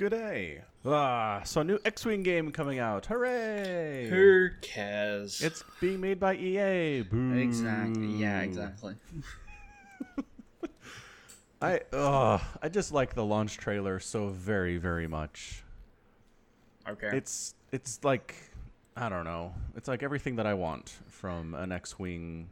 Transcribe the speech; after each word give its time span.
Good 0.00 0.12
day. 0.12 0.62
Ah, 0.86 1.42
so 1.44 1.60
a 1.60 1.64
new 1.64 1.78
X-wing 1.84 2.22
game 2.22 2.52
coming 2.52 2.78
out. 2.78 3.04
Hooray! 3.04 4.06
Who 4.08 4.48
cares? 4.62 5.42
It's 5.42 5.62
being 5.78 6.00
made 6.00 6.18
by 6.18 6.36
EA. 6.36 7.02
Boo. 7.02 7.34
exactly. 7.34 8.06
Yeah, 8.06 8.40
exactly. 8.40 8.94
I 11.60 11.80
uh, 11.92 12.38
I 12.62 12.70
just 12.70 12.92
like 12.92 13.12
the 13.12 13.26
launch 13.26 13.58
trailer 13.58 14.00
so 14.00 14.28
very 14.28 14.78
very 14.78 15.06
much. 15.06 15.62
Okay. 16.88 17.10
It's 17.12 17.54
it's 17.70 18.00
like 18.02 18.34
I 18.96 19.10
don't 19.10 19.24
know. 19.24 19.52
It's 19.76 19.86
like 19.86 20.02
everything 20.02 20.36
that 20.36 20.46
I 20.46 20.54
want 20.54 20.96
from 21.08 21.54
an 21.54 21.72
X-wing 21.72 22.48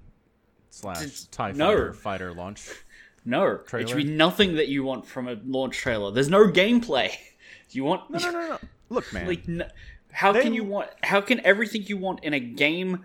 slash 0.68 0.98
It's- 0.98 1.26
Tie 1.30 1.52
no. 1.52 1.68
Fighter 1.68 1.92
fighter 1.94 2.34
launch. 2.34 2.68
no, 3.24 3.60
it 3.72 3.88
should 3.88 3.96
be 3.96 4.04
nothing 4.04 4.56
that 4.56 4.68
you 4.68 4.84
want 4.84 5.06
from 5.06 5.28
a 5.28 5.38
launch 5.46 5.78
trailer. 5.78 6.10
There's 6.10 6.28
no 6.28 6.46
gameplay. 6.46 7.10
You 7.70 7.84
want 7.84 8.10
No 8.10 8.18
no 8.18 8.30
no 8.30 8.48
no. 8.48 8.58
Look, 8.90 9.12
man. 9.12 9.26
like 9.26 9.46
no, 9.48 9.66
how 10.12 10.32
They- 10.32 10.42
can 10.42 10.54
you 10.54 10.64
want? 10.64 10.88
How 11.02 11.20
can 11.20 11.40
everything 11.44 11.82
you 11.84 11.96
want 11.96 12.24
in 12.24 12.32
a 12.34 12.40
game 12.40 13.04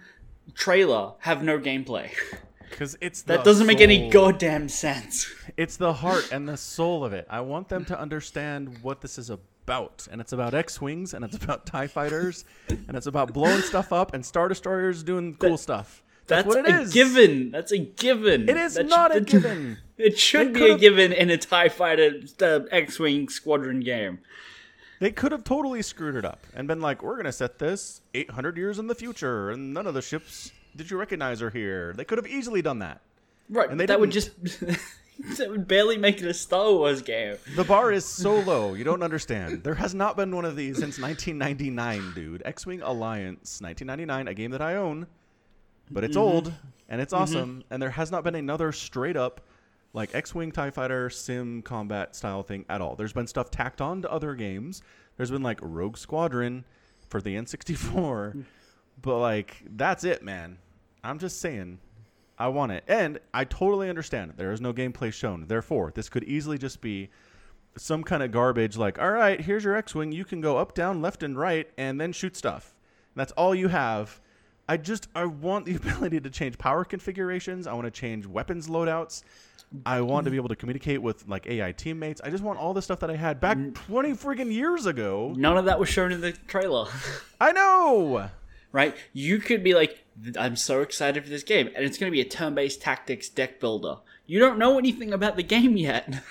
trailer 0.55 1.13
have 1.19 1.43
no 1.43 1.59
gameplay? 1.59 2.09
Because 2.69 2.97
it's 3.01 3.21
That 3.23 3.43
doesn't 3.43 3.67
make 3.67 3.81
any 3.81 4.09
goddamn 4.09 4.67
sense. 4.67 5.31
It's 5.57 5.77
the 5.77 5.93
heart 5.93 6.29
and 6.31 6.49
the 6.49 6.57
soul 6.57 7.05
of 7.05 7.13
it. 7.13 7.27
I 7.29 7.41
want 7.41 7.69
them 7.69 7.85
to 7.85 7.99
understand 7.99 8.79
what 8.81 8.99
this 9.01 9.19
is 9.19 9.29
about. 9.29 10.07
And 10.11 10.19
it's 10.19 10.33
about 10.33 10.55
X 10.55 10.81
Wings, 10.81 11.13
and 11.13 11.23
it's 11.23 11.35
about 11.35 11.67
TIE 11.67 11.85
fighters, 11.85 12.45
and 12.69 12.97
it's 12.97 13.05
about 13.05 13.31
blowing 13.31 13.61
stuff 13.61 13.93
up 13.93 14.15
and 14.15 14.25
Star 14.25 14.47
Destroyers 14.47 15.03
doing 15.03 15.35
cool 15.35 15.57
stuff. 15.57 16.01
That's, 16.25 16.45
That's 16.45 16.55
what 16.55 16.65
it 16.67 16.73
a 16.73 16.81
is. 16.81 16.91
given. 16.93 17.51
That's 17.51 17.71
a 17.71 17.77
given. 17.77 18.49
It 18.49 18.57
is 18.57 18.73
That 18.73 18.87
not 18.87 19.15
a 19.15 19.21
given. 19.21 19.77
It 19.99 20.17
should 20.17 20.55
They 20.55 20.59
be 20.61 20.69
a 20.71 20.77
given 20.79 21.11
in 21.13 21.29
a 21.29 21.37
Tie 21.37 21.69
Fighter 21.69 22.21
uh, 22.41 22.61
X-wing 22.71 23.29
squadron 23.29 23.81
game. 23.81 24.17
They 25.03 25.11
could 25.11 25.33
have 25.33 25.43
totally 25.43 25.81
screwed 25.81 26.15
it 26.15 26.23
up 26.23 26.47
and 26.55 26.65
been 26.65 26.79
like, 26.79 27.03
we're 27.03 27.15
going 27.15 27.25
to 27.25 27.33
set 27.33 27.59
this 27.59 27.99
800 28.13 28.55
years 28.55 28.79
in 28.79 28.87
the 28.87 28.95
future, 28.95 29.49
and 29.51 29.73
none 29.73 29.85
of 29.85 29.93
the 29.93 30.01
ships 30.01 30.53
did 30.77 30.89
you 30.89 30.95
recognize 30.95 31.41
are 31.41 31.49
here. 31.49 31.91
They 31.91 32.05
could 32.05 32.17
have 32.17 32.25
easily 32.25 32.61
done 32.61 32.79
that. 32.79 33.01
Right, 33.49 33.69
And 33.69 33.77
they 33.77 33.85
that 33.87 33.99
would 33.99 34.11
just 34.11 34.31
that 34.61 35.49
would 35.49 35.67
barely 35.67 35.97
make 35.97 36.21
it 36.21 36.25
a 36.25 36.33
Star 36.33 36.71
Wars 36.71 37.01
game. 37.01 37.35
The 37.57 37.65
bar 37.65 37.91
is 37.91 38.05
so 38.05 38.39
low, 38.39 38.75
you 38.75 38.85
don't 38.85 39.03
understand. 39.03 39.65
There 39.65 39.75
has 39.75 39.93
not 39.93 40.15
been 40.15 40.33
one 40.33 40.45
of 40.45 40.55
these 40.55 40.77
since 40.77 40.97
1999, 40.97 42.13
dude. 42.15 42.41
X 42.45 42.65
Wing 42.65 42.81
Alliance, 42.81 43.59
1999, 43.59 44.29
a 44.29 44.33
game 44.33 44.51
that 44.51 44.61
I 44.61 44.77
own, 44.77 45.07
but 45.91 46.05
it's 46.05 46.15
mm-hmm. 46.15 46.33
old 46.33 46.53
and 46.87 47.01
it's 47.01 47.13
mm-hmm. 47.13 47.23
awesome. 47.23 47.63
And 47.69 47.81
there 47.81 47.89
has 47.89 48.09
not 48.09 48.23
been 48.23 48.35
another 48.35 48.71
straight 48.71 49.17
up 49.17 49.41
like 49.93 50.13
X 50.13 50.33
Wing 50.35 50.51
TIE 50.51 50.71
Fighter 50.71 51.09
sim 51.09 51.61
combat 51.61 52.15
style 52.15 52.43
thing 52.43 52.65
at 52.69 52.81
all. 52.81 52.95
There's 52.95 53.13
been 53.13 53.27
stuff 53.27 53.51
tacked 53.51 53.81
on 53.81 54.01
to 54.01 54.11
other 54.11 54.33
games. 54.35 54.81
There's 55.17 55.31
been 55.31 55.43
like 55.43 55.59
Rogue 55.61 55.97
Squadron 55.97 56.65
for 57.09 57.21
the 57.21 57.35
N64, 57.37 58.43
but 59.01 59.19
like 59.19 59.63
that's 59.75 60.03
it, 60.03 60.23
man. 60.23 60.57
I'm 61.03 61.19
just 61.19 61.39
saying. 61.39 61.79
I 62.37 62.47
want 62.47 62.71
it. 62.71 62.83
And 62.87 63.19
I 63.33 63.45
totally 63.45 63.89
understand. 63.89 64.33
There 64.37 64.51
is 64.51 64.59
no 64.59 64.73
gameplay 64.73 65.13
shown. 65.13 65.45
Therefore, 65.47 65.91
this 65.93 66.09
could 66.09 66.23
easily 66.23 66.57
just 66.57 66.81
be 66.81 67.09
some 67.77 68.03
kind 68.03 68.23
of 68.23 68.31
garbage 68.31 68.75
like, 68.75 68.99
all 68.99 69.11
right, 69.11 69.39
here's 69.39 69.63
your 69.63 69.75
X 69.75 69.93
Wing. 69.93 70.11
You 70.11 70.25
can 70.25 70.41
go 70.41 70.57
up, 70.57 70.73
down, 70.73 71.01
left, 71.01 71.23
and 71.23 71.37
right, 71.37 71.69
and 71.77 72.01
then 72.01 72.11
shoot 72.11 72.35
stuff. 72.35 72.73
That's 73.15 73.31
all 73.33 73.53
you 73.53 73.67
have. 73.67 74.19
I 74.67 74.77
just, 74.77 75.07
I 75.15 75.25
want 75.25 75.65
the 75.65 75.75
ability 75.75 76.19
to 76.21 76.29
change 76.29 76.57
power 76.57 76.83
configurations. 76.85 77.67
I 77.67 77.73
want 77.73 77.85
to 77.85 77.91
change 77.91 78.25
weapons 78.25 78.67
loadouts. 78.67 79.23
I 79.85 80.01
want 80.01 80.25
to 80.25 80.31
be 80.31 80.37
able 80.37 80.49
to 80.49 80.55
communicate 80.55 81.01
with 81.01 81.27
like 81.27 81.47
AI 81.47 81.71
teammates. 81.71 82.21
I 82.23 82.29
just 82.29 82.43
want 82.43 82.59
all 82.59 82.73
the 82.73 82.81
stuff 82.81 82.99
that 82.99 83.09
I 83.09 83.15
had 83.15 83.39
back 83.39 83.57
20 83.73 84.11
friggin' 84.11 84.51
years 84.51 84.85
ago. 84.85 85.33
None 85.35 85.57
of 85.57 85.65
that 85.65 85.79
was 85.79 85.89
shown 85.89 86.11
in 86.11 86.21
the 86.21 86.31
trailer. 86.31 86.87
I 87.41 87.51
know. 87.51 88.29
right? 88.71 88.95
You 89.13 89.39
could 89.39 89.63
be 89.63 89.73
like, 89.73 90.05
I'm 90.37 90.55
so 90.55 90.81
excited 90.81 91.23
for 91.23 91.29
this 91.29 91.43
game, 91.43 91.71
and 91.75 91.83
it's 91.83 91.97
going 91.97 92.11
to 92.11 92.15
be 92.15 92.21
a 92.21 92.25
turn 92.25 92.53
based 92.53 92.81
tactics 92.81 93.29
deck 93.29 93.59
builder. 93.59 93.97
You 94.27 94.39
don't 94.39 94.59
know 94.59 94.77
anything 94.77 95.11
about 95.11 95.37
the 95.37 95.43
game 95.43 95.75
yet. 95.75 96.21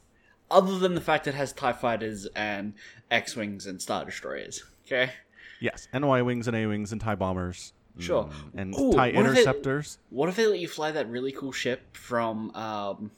Other 0.50 0.78
than 0.78 0.94
the 0.94 1.00
fact 1.00 1.26
it 1.26 1.34
has 1.34 1.52
TIE 1.52 1.72
fighters 1.72 2.26
and 2.36 2.74
X 3.10 3.34
Wings 3.34 3.66
and 3.66 3.80
Star 3.80 4.04
Destroyers. 4.04 4.64
Okay? 4.84 5.12
Yes, 5.60 5.88
and 5.92 6.06
Y 6.06 6.20
Wings 6.22 6.48
and 6.48 6.56
A 6.56 6.66
Wings 6.66 6.92
and 6.92 7.00
TIE 7.00 7.14
Bombers. 7.14 7.72
Sure. 8.00 8.28
And 8.56 8.74
Ooh, 8.78 8.92
TIE 8.92 9.12
what 9.12 9.26
if 9.26 9.36
it- 9.36 9.46
Interceptors. 9.46 9.98
What 10.10 10.28
if 10.28 10.36
they 10.36 10.46
let 10.46 10.58
you 10.58 10.68
fly 10.68 10.90
that 10.92 11.08
really 11.08 11.32
cool 11.32 11.52
ship 11.52 11.96
from 11.96 12.50
um, 12.54 13.10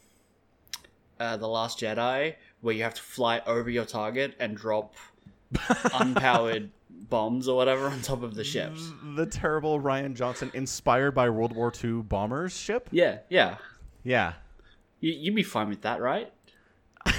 uh, 1.19 1.37
The 1.37 1.47
Last 1.47 1.79
Jedi, 1.79 2.35
where 2.61 2.73
you 2.75 2.83
have 2.83 2.93
to 2.95 3.01
fly 3.01 3.41
over 3.45 3.69
your 3.69 3.85
target 3.85 4.35
and 4.39 4.55
drop 4.57 4.95
unpowered 5.53 6.69
bombs 7.09 7.47
or 7.47 7.55
whatever 7.57 7.85
on 7.87 8.01
top 8.01 8.23
of 8.23 8.35
the 8.35 8.43
ships? 8.43 8.91
the 9.15 9.25
terrible 9.25 9.79
Rian 9.79 10.15
Johnson 10.15 10.51
inspired 10.53 11.11
by 11.11 11.29
World 11.29 11.53
War 11.55 11.71
II 11.83 12.01
bombers 12.03 12.55
ship. 12.57 12.89
Yeah, 12.91 13.19
yeah. 13.29 13.57
Yeah. 14.03 14.33
You'd 14.99 15.35
be 15.35 15.43
fine 15.43 15.69
with 15.69 15.81
that, 15.81 15.99
right? 16.01 16.31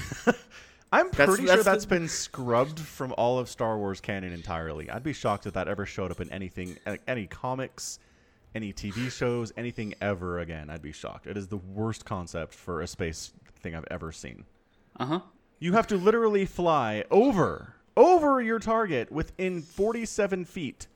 I'm 1.01 1.11
That's- 1.11 1.29
pretty 1.29 1.47
sure 1.47 1.57
that's 1.57 1.65
that's 1.65 1.85
the- 1.85 1.89
been 1.95 2.09
scrubbed 2.09 2.79
from 2.81 3.15
all 3.19 3.39
of 3.39 3.49
Star 3.49 3.79
Wars 3.79 4.01
canon 4.01 4.33
entirely. 4.33 4.91
I'd 4.91 5.03
be 5.03 5.13
shocked 5.13 5.47
if 5.47 5.55
that 5.55 5.69
ever 5.69 5.87
showed 5.87 6.11
up 6.11 6.21
in 6.21 6.31
anything, 6.31 6.77
any 7.09 7.27
comics, 7.27 7.99
any 8.55 8.73
TV 8.73 9.11
shows, 9.11 9.53
anything 9.57 9.95
ever 10.01 10.39
again. 10.41 10.71
I'd 10.71 10.83
be 10.83 10.93
shocked. 10.93 11.27
It 11.27 11.37
is 11.37 11.49
the 11.49 11.57
worst 11.57 12.05
concept 12.05 12.55
for 12.55 12.81
a 12.83 12.87
space 12.87 13.33
thing 13.61 13.75
I've 13.75 13.87
ever 13.91 14.13
seen. 14.13 14.45
Uh 14.99 15.07
huh. 15.07 15.21
You 15.59 15.73
have 15.73 15.87
to 15.89 15.97
literally 15.97 16.45
fly 16.47 17.05
over, 17.11 17.75
over 17.97 18.41
your 18.41 18.59
target 18.59 19.11
within 19.11 19.63
47 19.63 20.45
feet. 20.45 20.87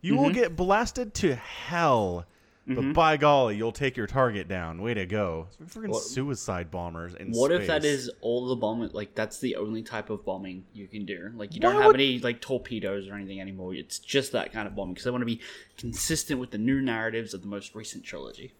You 0.00 0.14
Mm-hmm. 0.14 0.22
will 0.22 0.30
get 0.32 0.56
blasted 0.56 1.14
to 1.14 1.34
hell. 1.36 2.24
But 2.68 2.76
mm-hmm. 2.76 2.92
by 2.92 3.16
golly, 3.16 3.56
you'll 3.56 3.72
take 3.72 3.96
your 3.96 4.06
target 4.06 4.46
down. 4.46 4.82
Way 4.82 4.92
to 4.92 5.06
go! 5.06 5.48
Freaking 5.64 5.88
What- 5.88 6.02
suicide 6.02 6.70
bombers 6.70 7.14
in 7.14 7.32
What 7.32 7.50
if 7.50 7.66
that 7.66 7.82
is 7.82 8.10
all 8.20 8.46
the 8.46 8.56
bombing? 8.56 8.90
Like 8.92 9.14
that's 9.14 9.38
the 9.38 9.56
only 9.56 9.82
type 9.82 10.10
of 10.10 10.22
bombing 10.22 10.66
you 10.74 10.86
can 10.86 11.06
do. 11.06 11.32
Like 11.34 11.54
you 11.54 11.60
don't 11.60 11.76
have 11.76 11.86
would- 11.86 11.96
any 11.96 12.18
like 12.18 12.42
torpedoes 12.42 13.08
or 13.08 13.14
anything 13.14 13.40
anymore. 13.40 13.74
It's 13.74 13.98
just 13.98 14.32
that 14.32 14.52
kind 14.52 14.68
of 14.68 14.76
bombing 14.76 14.92
because 14.92 15.04
they 15.04 15.10
want 15.10 15.22
to 15.22 15.26
be 15.26 15.40
consistent 15.78 16.40
with 16.40 16.50
the 16.50 16.58
new 16.58 16.82
narratives 16.82 17.32
of 17.32 17.40
the 17.40 17.48
most 17.48 17.74
recent 17.74 18.04
trilogy. 18.04 18.52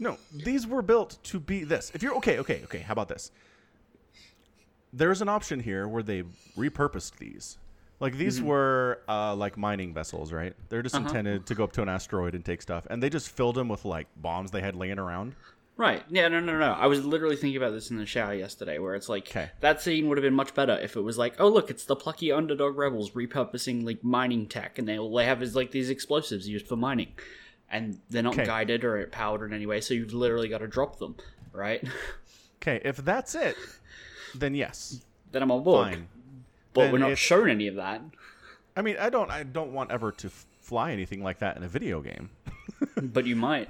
No, 0.00 0.18
these 0.32 0.66
were 0.66 0.82
built 0.82 1.18
to 1.22 1.38
be 1.38 1.62
this. 1.62 1.92
If 1.94 2.02
you're 2.02 2.16
okay, 2.16 2.40
okay, 2.40 2.62
okay, 2.64 2.80
how 2.80 2.92
about 2.92 3.08
this? 3.08 3.30
There's 4.92 5.22
an 5.22 5.28
option 5.28 5.60
here 5.60 5.86
where 5.86 6.02
they 6.02 6.24
repurposed 6.56 7.18
these. 7.18 7.58
Like 8.00 8.16
these 8.16 8.38
Mm-hmm. 8.38 8.46
were 8.48 9.00
uh, 9.08 9.34
like 9.34 9.56
mining 9.56 9.94
vessels, 9.94 10.32
right? 10.32 10.54
They're 10.68 10.82
just 10.82 10.94
Uh-huh. 10.94 11.06
intended 11.06 11.46
to 11.46 11.54
go 11.54 11.64
up 11.64 11.72
to 11.72 11.82
an 11.82 11.88
asteroid 11.88 12.34
and 12.34 12.44
take 12.44 12.60
stuff, 12.62 12.86
and 12.90 13.02
they 13.02 13.08
just 13.10 13.28
filled 13.30 13.54
them 13.54 13.68
with 13.68 13.84
like 13.84 14.08
bombs 14.16 14.50
they 14.50 14.60
had 14.60 14.74
laying 14.74 14.98
around. 14.98 15.34
Right. 15.76 16.04
Yeah, 16.08 16.28
no, 16.28 16.38
no, 16.38 16.56
no. 16.56 16.72
I 16.72 16.86
was 16.86 17.04
literally 17.04 17.34
thinking 17.34 17.56
about 17.56 17.72
this 17.72 17.90
in 17.90 17.96
the 17.96 18.06
shower 18.06 18.32
yesterday, 18.34 18.78
where 18.78 18.94
it's 18.94 19.08
like 19.08 19.24
'Kay. 19.24 19.50
that 19.60 19.80
scene 19.82 20.08
would 20.08 20.18
have 20.18 20.22
been 20.22 20.34
much 20.34 20.54
better 20.54 20.78
if 20.78 20.94
it 20.96 21.00
was 21.00 21.18
like, 21.18 21.34
oh 21.40 21.48
look, 21.48 21.68
it's 21.70 21.84
the 21.84 21.96
plucky 21.96 22.30
underdog 22.30 22.76
rebels 22.76 23.10
repurposing 23.12 23.84
like 23.84 24.04
mining 24.04 24.46
tech, 24.46 24.78
and 24.78 24.86
they 24.86 24.98
all 24.98 25.12
they 25.14 25.24
have 25.24 25.42
is 25.42 25.56
like 25.56 25.70
these 25.72 25.90
explosives 25.90 26.48
used 26.48 26.68
for 26.68 26.76
mining, 26.76 27.12
and 27.70 27.98
they're 28.10 28.22
not 28.22 28.34
'Kay. 28.34 28.44
guided 28.44 28.84
or 28.84 29.04
powered 29.08 29.42
in 29.48 29.52
any 29.54 29.66
way, 29.66 29.80
so 29.80 29.94
you've 29.94 30.12
literally 30.14 30.48
got 30.48 30.58
to 30.58 30.68
drop 30.68 30.98
them, 31.00 31.16
right? 31.52 31.82
Okay, 32.62 32.80
if 32.84 32.96
that's 32.98 33.34
it, 33.34 33.56
then 34.34 34.54
yes, 34.54 35.02
then 35.32 35.42
I'm 35.42 35.50
on 35.50 35.62
board. 35.64 35.90
fine. 35.92 36.08
But 36.74 36.92
we're 36.92 36.98
not 36.98 37.16
shown 37.16 37.48
any 37.48 37.68
of 37.68 37.76
that. 37.76 38.02
I 38.76 38.82
mean, 38.82 38.96
I 38.98 39.08
don't, 39.08 39.30
I 39.30 39.44
don't 39.44 39.72
want 39.72 39.90
ever 39.90 40.10
to 40.12 40.30
fly 40.60 40.92
anything 40.92 41.22
like 41.22 41.38
that 41.38 41.56
in 41.56 41.62
a 41.62 41.68
video 41.68 42.00
game. 42.00 42.30
but 43.02 43.24
you 43.26 43.36
might. 43.36 43.68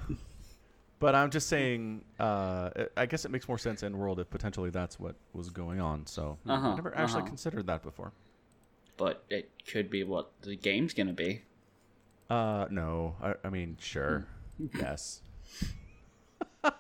But 0.98 1.14
I'm 1.14 1.30
just 1.30 1.48
saying, 1.48 2.02
uh, 2.18 2.70
I 2.96 3.04
guess 3.06 3.24
it 3.26 3.30
makes 3.30 3.46
more 3.46 3.58
sense 3.58 3.82
in 3.82 3.96
world 3.98 4.20
if 4.20 4.30
potentially 4.30 4.70
that's 4.70 4.98
what 4.98 5.16
was 5.34 5.50
going 5.50 5.80
on. 5.80 6.06
So 6.06 6.38
Uh-huh, 6.46 6.68
I 6.68 6.74
never 6.74 6.96
actually 6.96 7.20
uh-huh. 7.20 7.28
considered 7.28 7.66
that 7.66 7.82
before. 7.82 8.12
But 8.96 9.24
it 9.28 9.50
could 9.70 9.90
be 9.90 10.04
what 10.04 10.30
the 10.42 10.56
game's 10.56 10.94
gonna 10.94 11.12
be. 11.12 11.42
Uh, 12.30 12.66
no. 12.70 13.16
I, 13.20 13.34
I 13.44 13.50
mean, 13.50 13.76
sure. 13.80 14.24
yes. 14.78 15.20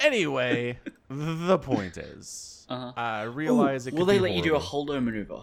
anyway, 0.00 0.78
the 1.08 1.58
point 1.58 1.96
is, 1.98 2.53
Uh-huh. 2.68 2.92
I 2.96 3.22
realize 3.24 3.86
it. 3.86 3.94
Will 3.94 4.04
they 4.06 4.14
be 4.16 4.20
let 4.24 4.32
you 4.32 4.42
do 4.42 4.54
a 4.54 4.58
horrible. 4.58 4.94
holdo 4.94 5.04
maneuver? 5.04 5.42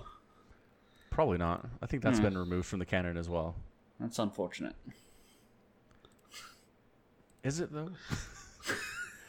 Probably 1.11 1.37
not. 1.37 1.67
I 1.81 1.85
think 1.85 2.01
that's 2.03 2.17
Hmm. 2.17 2.23
been 2.25 2.37
removed 2.37 2.65
from 2.67 2.79
the 2.79 2.85
canon 2.85 3.17
as 3.17 3.29
well. 3.29 3.55
That's 3.99 4.17
unfortunate. 4.19 4.75
Is 7.43 7.59
it 7.59 7.69
though? 7.71 7.89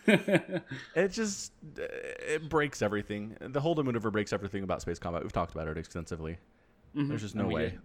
it 0.95 1.09
just 1.13 1.53
uh, 1.79 1.83
it 2.27 2.49
breaks 2.49 2.83
everything. 2.83 3.37
The 3.41 3.61
Holdo 3.61 3.85
maneuver 3.85 4.11
breaks 4.11 4.33
everything 4.33 4.65
about 4.65 4.83
space 4.83 4.99
combat. 4.99 5.23
We've 5.23 5.33
talked 5.33 5.53
about 5.55 5.69
it 5.69 5.79
extensively. 5.79 6.39
There's 6.95 7.23
just 7.23 7.35
no 7.35 7.47
way. 7.49 7.79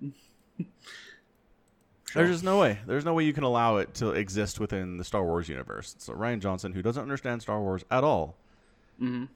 did. 0.57 0.67
There's 2.13 2.29
just 2.31 2.43
no 2.43 2.59
way. 2.59 2.79
There's 2.87 3.05
no 3.05 3.13
way 3.13 3.23
you 3.25 3.33
can 3.33 3.43
allow 3.43 3.77
it 3.77 3.93
to 3.95 4.11
exist 4.11 4.59
within 4.59 4.97
the 4.97 5.03
Star 5.03 5.23
Wars 5.23 5.47
universe. 5.49 5.95
So 5.99 6.13
Rian 6.13 6.39
Johnson, 6.39 6.73
who 6.73 6.81
doesn't 6.81 7.01
understand 7.03 7.41
Star 7.41 7.61
Wars 7.61 7.83
at 7.91 8.03
all, 8.03 8.35
Mhm. 9.01 9.27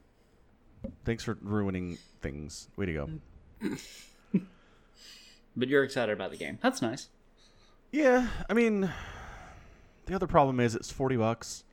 Thanks 1.06 1.24
for 1.24 1.38
ruining 1.42 1.98
things. 2.22 2.70
Way 2.76 2.86
to 2.88 2.94
go. 2.94 3.10
But 5.56 5.68
you're 5.68 5.84
excited 5.84 6.14
about 6.14 6.32
the 6.32 6.38
game. 6.38 6.60
That's 6.62 6.82
nice. 6.82 7.10
Yeah, 7.92 8.28
I 8.50 8.54
mean, 8.54 8.90
the 10.06 10.16
other 10.16 10.28
problem 10.28 10.60
is 10.60 10.76
it's 10.76 10.92
40 10.92 11.18
bucks, 11.18 11.66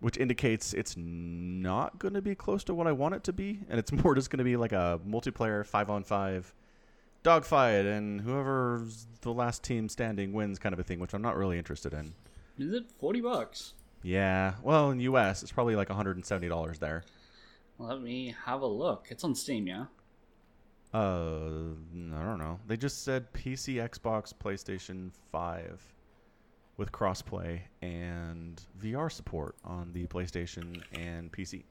which 0.00 0.16
indicates 0.16 0.72
it's 0.72 0.94
not 0.96 1.98
going 1.98 2.14
to 2.14 2.22
be 2.22 2.36
close 2.36 2.62
to 2.64 2.74
what 2.74 2.86
I 2.86 2.92
want 2.92 3.16
it 3.16 3.24
to 3.24 3.32
be, 3.32 3.60
and 3.68 3.80
it's 3.80 3.90
more 4.04 4.14
just 4.14 4.30
going 4.30 4.38
to 4.38 4.44
be 4.44 4.56
like 4.56 4.72
a 4.72 5.00
multiplayer 5.06 5.66
5 5.66 5.90
on 5.90 6.04
5 6.04 6.54
dogfight 7.24 7.86
and 7.86 8.20
whoever's 8.20 9.06
the 9.22 9.32
last 9.32 9.62
team 9.62 9.88
standing 9.88 10.32
wins 10.32 10.58
kind 10.58 10.72
of 10.72 10.78
a 10.78 10.84
thing, 10.84 11.00
which 11.00 11.14
I'm 11.14 11.22
not 11.22 11.36
really 11.36 11.58
interested 11.58 11.94
in. 11.94 12.14
Is 12.58 12.72
it 12.72 12.84
forty 13.00 13.20
bucks? 13.20 13.72
Yeah, 14.02 14.54
well, 14.62 14.90
in 14.90 15.00
US, 15.00 15.42
it's 15.42 15.50
probably 15.50 15.74
like 15.74 15.88
$170 15.88 16.78
there. 16.78 17.02
Let 17.78 18.00
me 18.00 18.34
have 18.44 18.60
a 18.62 18.66
look. 18.66 19.06
It's 19.10 19.24
on 19.24 19.34
Steam, 19.34 19.66
yeah. 19.66 19.86
Uh, 20.92 21.72
I 22.14 22.22
don't 22.22 22.38
know. 22.38 22.60
They 22.68 22.76
just 22.76 23.02
said 23.04 23.32
PC, 23.32 23.76
Xbox, 23.76 24.32
PlayStation 24.32 25.10
5 25.32 25.82
with 26.76 26.92
crossplay 26.92 27.60
and 27.82 28.62
VR 28.80 29.10
support 29.10 29.56
on 29.64 29.92
the 29.92 30.06
PlayStation 30.06 30.82
and 30.92 31.32
PC. 31.32 31.64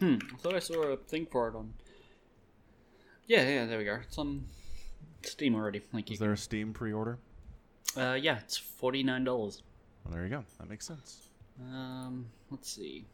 Hmm. 0.00 0.16
I 0.32 0.36
thought 0.38 0.54
I 0.54 0.58
saw 0.58 0.82
a 0.82 0.96
thing 0.96 1.26
for 1.30 1.48
it 1.48 1.54
on. 1.54 1.72
Yeah, 3.26 3.48
yeah. 3.48 3.66
There 3.66 3.78
we 3.78 3.84
go. 3.84 3.98
It's 4.02 4.18
on 4.18 4.44
Steam 5.22 5.54
already. 5.54 5.82
Like 5.92 6.10
you. 6.10 6.14
Is 6.14 6.20
there 6.20 6.32
a 6.32 6.36
Steam 6.36 6.72
pre-order? 6.72 7.18
Uh, 7.96 8.18
yeah. 8.20 8.38
It's 8.38 8.56
forty 8.56 9.02
nine 9.02 9.24
dollars. 9.24 9.62
Well, 10.04 10.14
there 10.14 10.24
you 10.24 10.30
go. 10.30 10.44
That 10.58 10.68
makes 10.68 10.86
sense. 10.86 11.28
Um, 11.60 12.26
let's 12.50 12.70
see. 12.70 13.04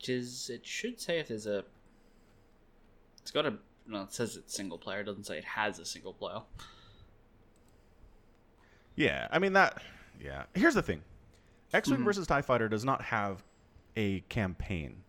Which 0.00 0.08
is 0.08 0.48
it 0.48 0.66
should 0.66 0.98
say 0.98 1.18
if 1.18 1.28
there's 1.28 1.46
a. 1.46 1.62
It's 3.20 3.30
got 3.30 3.44
a. 3.44 3.52
No, 3.86 4.00
it 4.04 4.14
says 4.14 4.34
it's 4.36 4.56
single 4.56 4.78
player. 4.78 5.00
It 5.00 5.04
doesn't 5.04 5.24
say 5.24 5.36
it 5.36 5.44
has 5.44 5.78
a 5.78 5.84
single 5.84 6.14
player. 6.14 6.40
Yeah, 8.96 9.28
I 9.30 9.38
mean 9.38 9.52
that. 9.52 9.82
Yeah. 10.18 10.44
Here's 10.54 10.72
the 10.74 10.80
thing: 10.82 11.02
X-wing 11.74 12.00
Mhm. 12.00 12.04
versus 12.04 12.26
Tie 12.26 12.40
Fighter 12.40 12.66
does 12.66 12.82
not 12.82 13.02
have 13.02 13.42
a 13.94 14.20
campaign, 14.30 15.02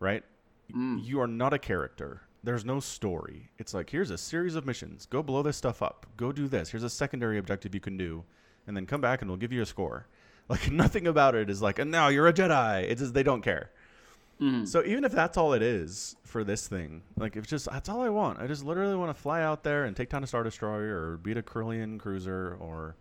right? 0.00 0.22
Mm. 0.70 1.02
You 1.02 1.20
are 1.22 1.26
not 1.26 1.54
a 1.54 1.58
character. 1.58 2.20
There's 2.44 2.64
no 2.64 2.78
story. 2.78 3.50
It's 3.56 3.72
like 3.72 3.88
here's 3.88 4.10
a 4.10 4.18
series 4.18 4.54
of 4.54 4.66
missions. 4.66 5.06
Go 5.06 5.22
blow 5.22 5.42
this 5.42 5.56
stuff 5.56 5.82
up. 5.82 6.04
Go 6.18 6.30
do 6.30 6.46
this. 6.46 6.70
Here's 6.70 6.82
a 6.82 6.90
secondary 6.90 7.38
objective 7.38 7.74
you 7.74 7.80
can 7.80 7.96
do, 7.96 8.24
and 8.66 8.76
then 8.76 8.84
come 8.84 9.00
back 9.00 9.22
and 9.22 9.30
we'll 9.30 9.38
give 9.38 9.52
you 9.52 9.62
a 9.62 9.66
score. 9.66 10.08
Like 10.48 10.70
nothing 10.70 11.08
about 11.08 11.34
it 11.34 11.50
is 11.50 11.60
like, 11.60 11.80
and 11.80 11.90
now 11.90 12.06
you're 12.06 12.28
a 12.28 12.32
Jedi. 12.32 12.84
It's 12.84 13.00
just 13.00 13.14
they 13.14 13.24
don't 13.24 13.42
care. 13.42 13.72
Mhm. 14.40 14.68
So 14.68 14.82
even 14.84 15.04
if 15.04 15.12
that's 15.12 15.38
all 15.38 15.54
it 15.54 15.62
is 15.62 16.16
for 16.24 16.44
this 16.44 16.68
thing, 16.68 17.02
like 17.16 17.36
it's 17.36 17.48
just 17.48 17.70
that's 17.70 17.88
all 17.88 18.02
I 18.02 18.10
want. 18.10 18.38
I 18.40 18.46
just 18.46 18.64
literally 18.64 18.94
want 18.96 19.14
to 19.14 19.20
fly 19.20 19.42
out 19.42 19.62
there 19.62 19.84
and 19.86 19.96
take 19.96 20.10
down 20.10 20.22
a 20.22 20.26
star 20.26 20.42
destroyer 20.42 21.10
or 21.12 21.16
beat 21.16 21.38
a 21.38 21.42
Corellian 21.42 21.98
cruiser 21.98 22.56
or 22.60 22.96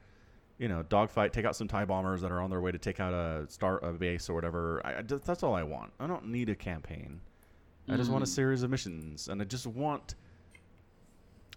you 0.58 0.70
know 0.70 0.84
dogfight, 0.84 1.34
take 1.34 1.44
out 1.44 1.56
some 1.56 1.68
tie 1.68 1.84
bombers 1.84 2.22
that 2.22 2.32
are 2.32 2.40
on 2.40 2.50
their 2.50 2.62
way 2.62 2.72
to 2.72 2.78
take 2.78 3.02
out 3.02 3.14
a 3.14 3.46
star 3.50 3.80
a 3.84 3.92
base 3.92 4.30
or 4.30 4.34
whatever. 4.34 4.82
I, 4.86 5.00
I 5.00 5.02
just- 5.02 5.26
that's 5.26 5.44
all 5.44 5.54
I 5.54 5.64
want. 5.64 5.92
I 6.00 6.08
don't 6.08 6.28
need 6.28 6.48
a 6.50 6.56
campaign. 6.56 7.20
I 7.90 7.98
just 7.98 8.10
want 8.10 8.24
a 8.24 8.28
Mhm. 8.28 8.30
series 8.34 8.64
of 8.64 8.72
missions, 8.72 9.28
and 9.28 9.42
I 9.42 9.46
just 9.46 9.68
want. 9.68 10.16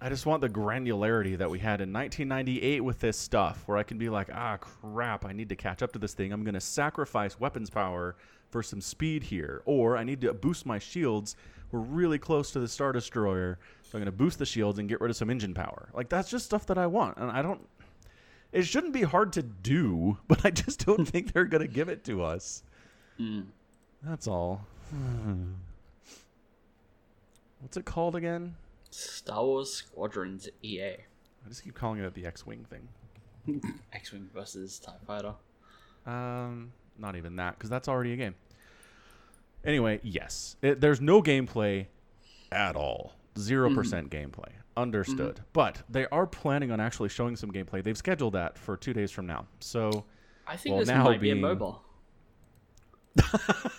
I 0.01 0.09
just 0.09 0.27
want 0.27 0.41
the 0.43 0.49
granularity 0.49 1.37
that 1.39 1.51
we 1.51 1.59
had 1.59 1.81
in 1.81 1.91
1998 1.91 2.85
with 2.85 3.01
this 3.01 3.17
stuff, 3.17 3.65
where 3.67 3.77
I 3.77 3.83
can 3.83 3.99
be 3.99 4.09
like, 4.09 4.29
ah, 4.33 4.57
crap, 4.59 5.25
I 5.25 5.33
need 5.33 5.49
to 5.49 5.57
catch 5.57 5.83
up 5.83 5.93
to 5.95 5.99
this 5.99 6.15
thing. 6.15 6.33
I'm 6.33 6.45
going 6.45 6.55
to 6.55 6.61
sacrifice 6.61 7.41
weapons 7.41 7.69
power 7.69 8.15
for 8.51 8.63
some 8.63 8.81
speed 8.81 9.25
here, 9.25 9.63
or 9.65 9.97
I 9.97 10.05
need 10.05 10.21
to 10.23 10.33
boost 10.33 10.67
my 10.67 10.79
shields. 10.79 11.37
We're 11.71 11.81
really 11.81 12.19
close 12.19 12.51
to 12.53 12.61
the 12.61 12.69
Star 12.69 12.93
Destroyer, 12.93 13.59
so 13.83 13.91
I'm 13.99 14.01
going 14.01 14.07
to 14.07 14.13
boost 14.13 14.39
the 14.39 14.47
shields 14.47 14.79
and 14.79 14.89
get 14.89 15.01
rid 15.01 15.11
of 15.11 15.17
some 15.17 15.31
engine 15.31 15.55
power. 15.55 15.89
Like 15.93 16.09
that's 16.09 16.31
just 16.31 16.45
stuff 16.47 16.67
that 16.67 16.79
I 16.79 16.87
want, 16.87 17.19
and 17.19 17.31
I 17.31 17.43
don't. 17.43 17.67
It 18.51 18.63
shouldn't 18.63 18.95
be 18.95 19.03
hard 19.03 19.35
to 19.35 19.43
do, 19.43 20.19
but 20.29 20.45
I 20.45 20.51
just 20.51 20.85
don't 20.87 21.07
think 21.07 21.33
they're 21.33 21.45
going 21.45 21.67
to 21.67 21.73
give 21.73 21.89
it 21.89 22.05
to 22.05 22.23
us. 22.23 22.63
Mm. 23.21 23.47
That's 24.03 24.27
all. 24.27 24.67
What's 27.61 27.77
it 27.77 27.85
called 27.85 28.15
again? 28.15 28.55
Star 28.91 29.45
Wars 29.45 29.75
Squadrons 29.75 30.49
EA. 30.63 30.97
I 31.45 31.49
just 31.49 31.65
keep 31.65 31.75
calling 31.75 32.01
it 32.01 32.15
the 32.15 32.25
X-wing 32.27 32.65
thing. 32.71 32.89
X 33.93 34.13
Wing 34.13 34.29
versus 34.35 34.79
TIE 34.79 34.93
Fighter. 35.07 35.35
Um, 36.07 36.73
not 36.99 37.17
even 37.17 37.37
that, 37.37 37.57
because 37.59 37.71
that's 37.71 37.89
already 37.89 38.13
a 38.13 38.17
game. 38.17 38.35
Anyway, 39.65 40.01
yes, 40.03 40.57
it, 40.63 40.81
there's 40.81 41.01
no 41.01 41.23
gameplay 41.23 41.87
at 42.53 42.77
all. 42.77 43.15
0% 43.35 43.75
gameplay. 44.09 44.51
Understood. 44.77 45.41
But 45.53 45.83
they 45.89 46.07
are 46.07 46.27
planning 46.27 46.71
on 46.71 46.81
actually 46.81 47.09
showing 47.09 47.37
some 47.37 47.51
gameplay. 47.53 47.83
They've 47.83 47.97
scheduled 47.99 48.35
that 48.35 48.57
for 48.59 48.77
two 48.77 48.93
days 48.93 49.11
from 49.11 49.27
now. 49.27 49.47
So 49.61 50.05
I 50.47 50.57
think 50.57 50.73
Well, 50.75 50.81
this 50.81 50.89
now 50.89 51.05
might 51.05 51.21
being- 51.21 51.41
be 51.41 51.47
a 51.49 51.57
MOBA. 51.57 51.79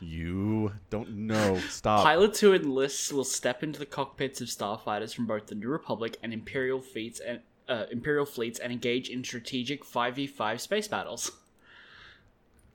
you 0.00 0.72
don't 0.90 1.10
know. 1.10 1.58
Stop. 1.68 2.02
Pilots 2.04 2.40
who 2.40 2.52
enlist 2.54 3.12
will 3.12 3.24
step 3.24 3.62
into 3.62 3.78
the 3.78 3.86
cockpits 3.86 4.40
of 4.40 4.48
starfighters 4.48 5.14
from 5.14 5.26
both 5.26 5.46
the 5.46 5.54
New 5.54 5.68
Republic 5.68 6.16
and 6.22 6.32
Imperial 6.32 6.80
fleets 6.80 7.20
and 7.20 7.40
uh, 7.68 7.84
Imperial 7.90 8.26
fleets 8.26 8.58
and 8.58 8.72
engage 8.72 9.08
in 9.08 9.24
strategic 9.24 9.84
5v5 9.84 10.60
space 10.60 10.88
battles. 10.88 11.30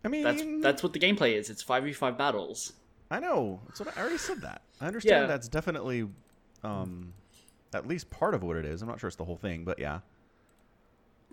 I 0.03 0.07
mean, 0.07 0.23
That's 0.23 0.43
that's 0.61 0.83
what 0.83 0.93
the 0.93 0.99
gameplay 0.99 1.33
is. 1.33 1.49
It's 1.49 1.63
5v5 1.63 2.17
battles. 2.17 2.73
I 3.11 3.19
know. 3.19 3.59
That's 3.67 3.79
what 3.79 3.95
I, 3.97 4.01
already 4.01 4.17
said 4.17 4.41
that. 4.41 4.61
I 4.79 4.87
understand 4.87 5.23
Yeah. 5.23 5.27
that's 5.27 5.47
definitely 5.47 6.07
um, 6.63 7.13
at 7.73 7.87
least 7.87 8.09
part 8.09 8.33
of 8.33 8.41
what 8.43 8.55
it 8.57 8.65
is. 8.65 8.81
I'm 8.81 8.87
not 8.87 8.99
sure 8.99 9.07
it's 9.07 9.17
the 9.17 9.25
whole 9.25 9.37
thing, 9.37 9.63
but 9.63 9.79
yeah. 9.79 9.99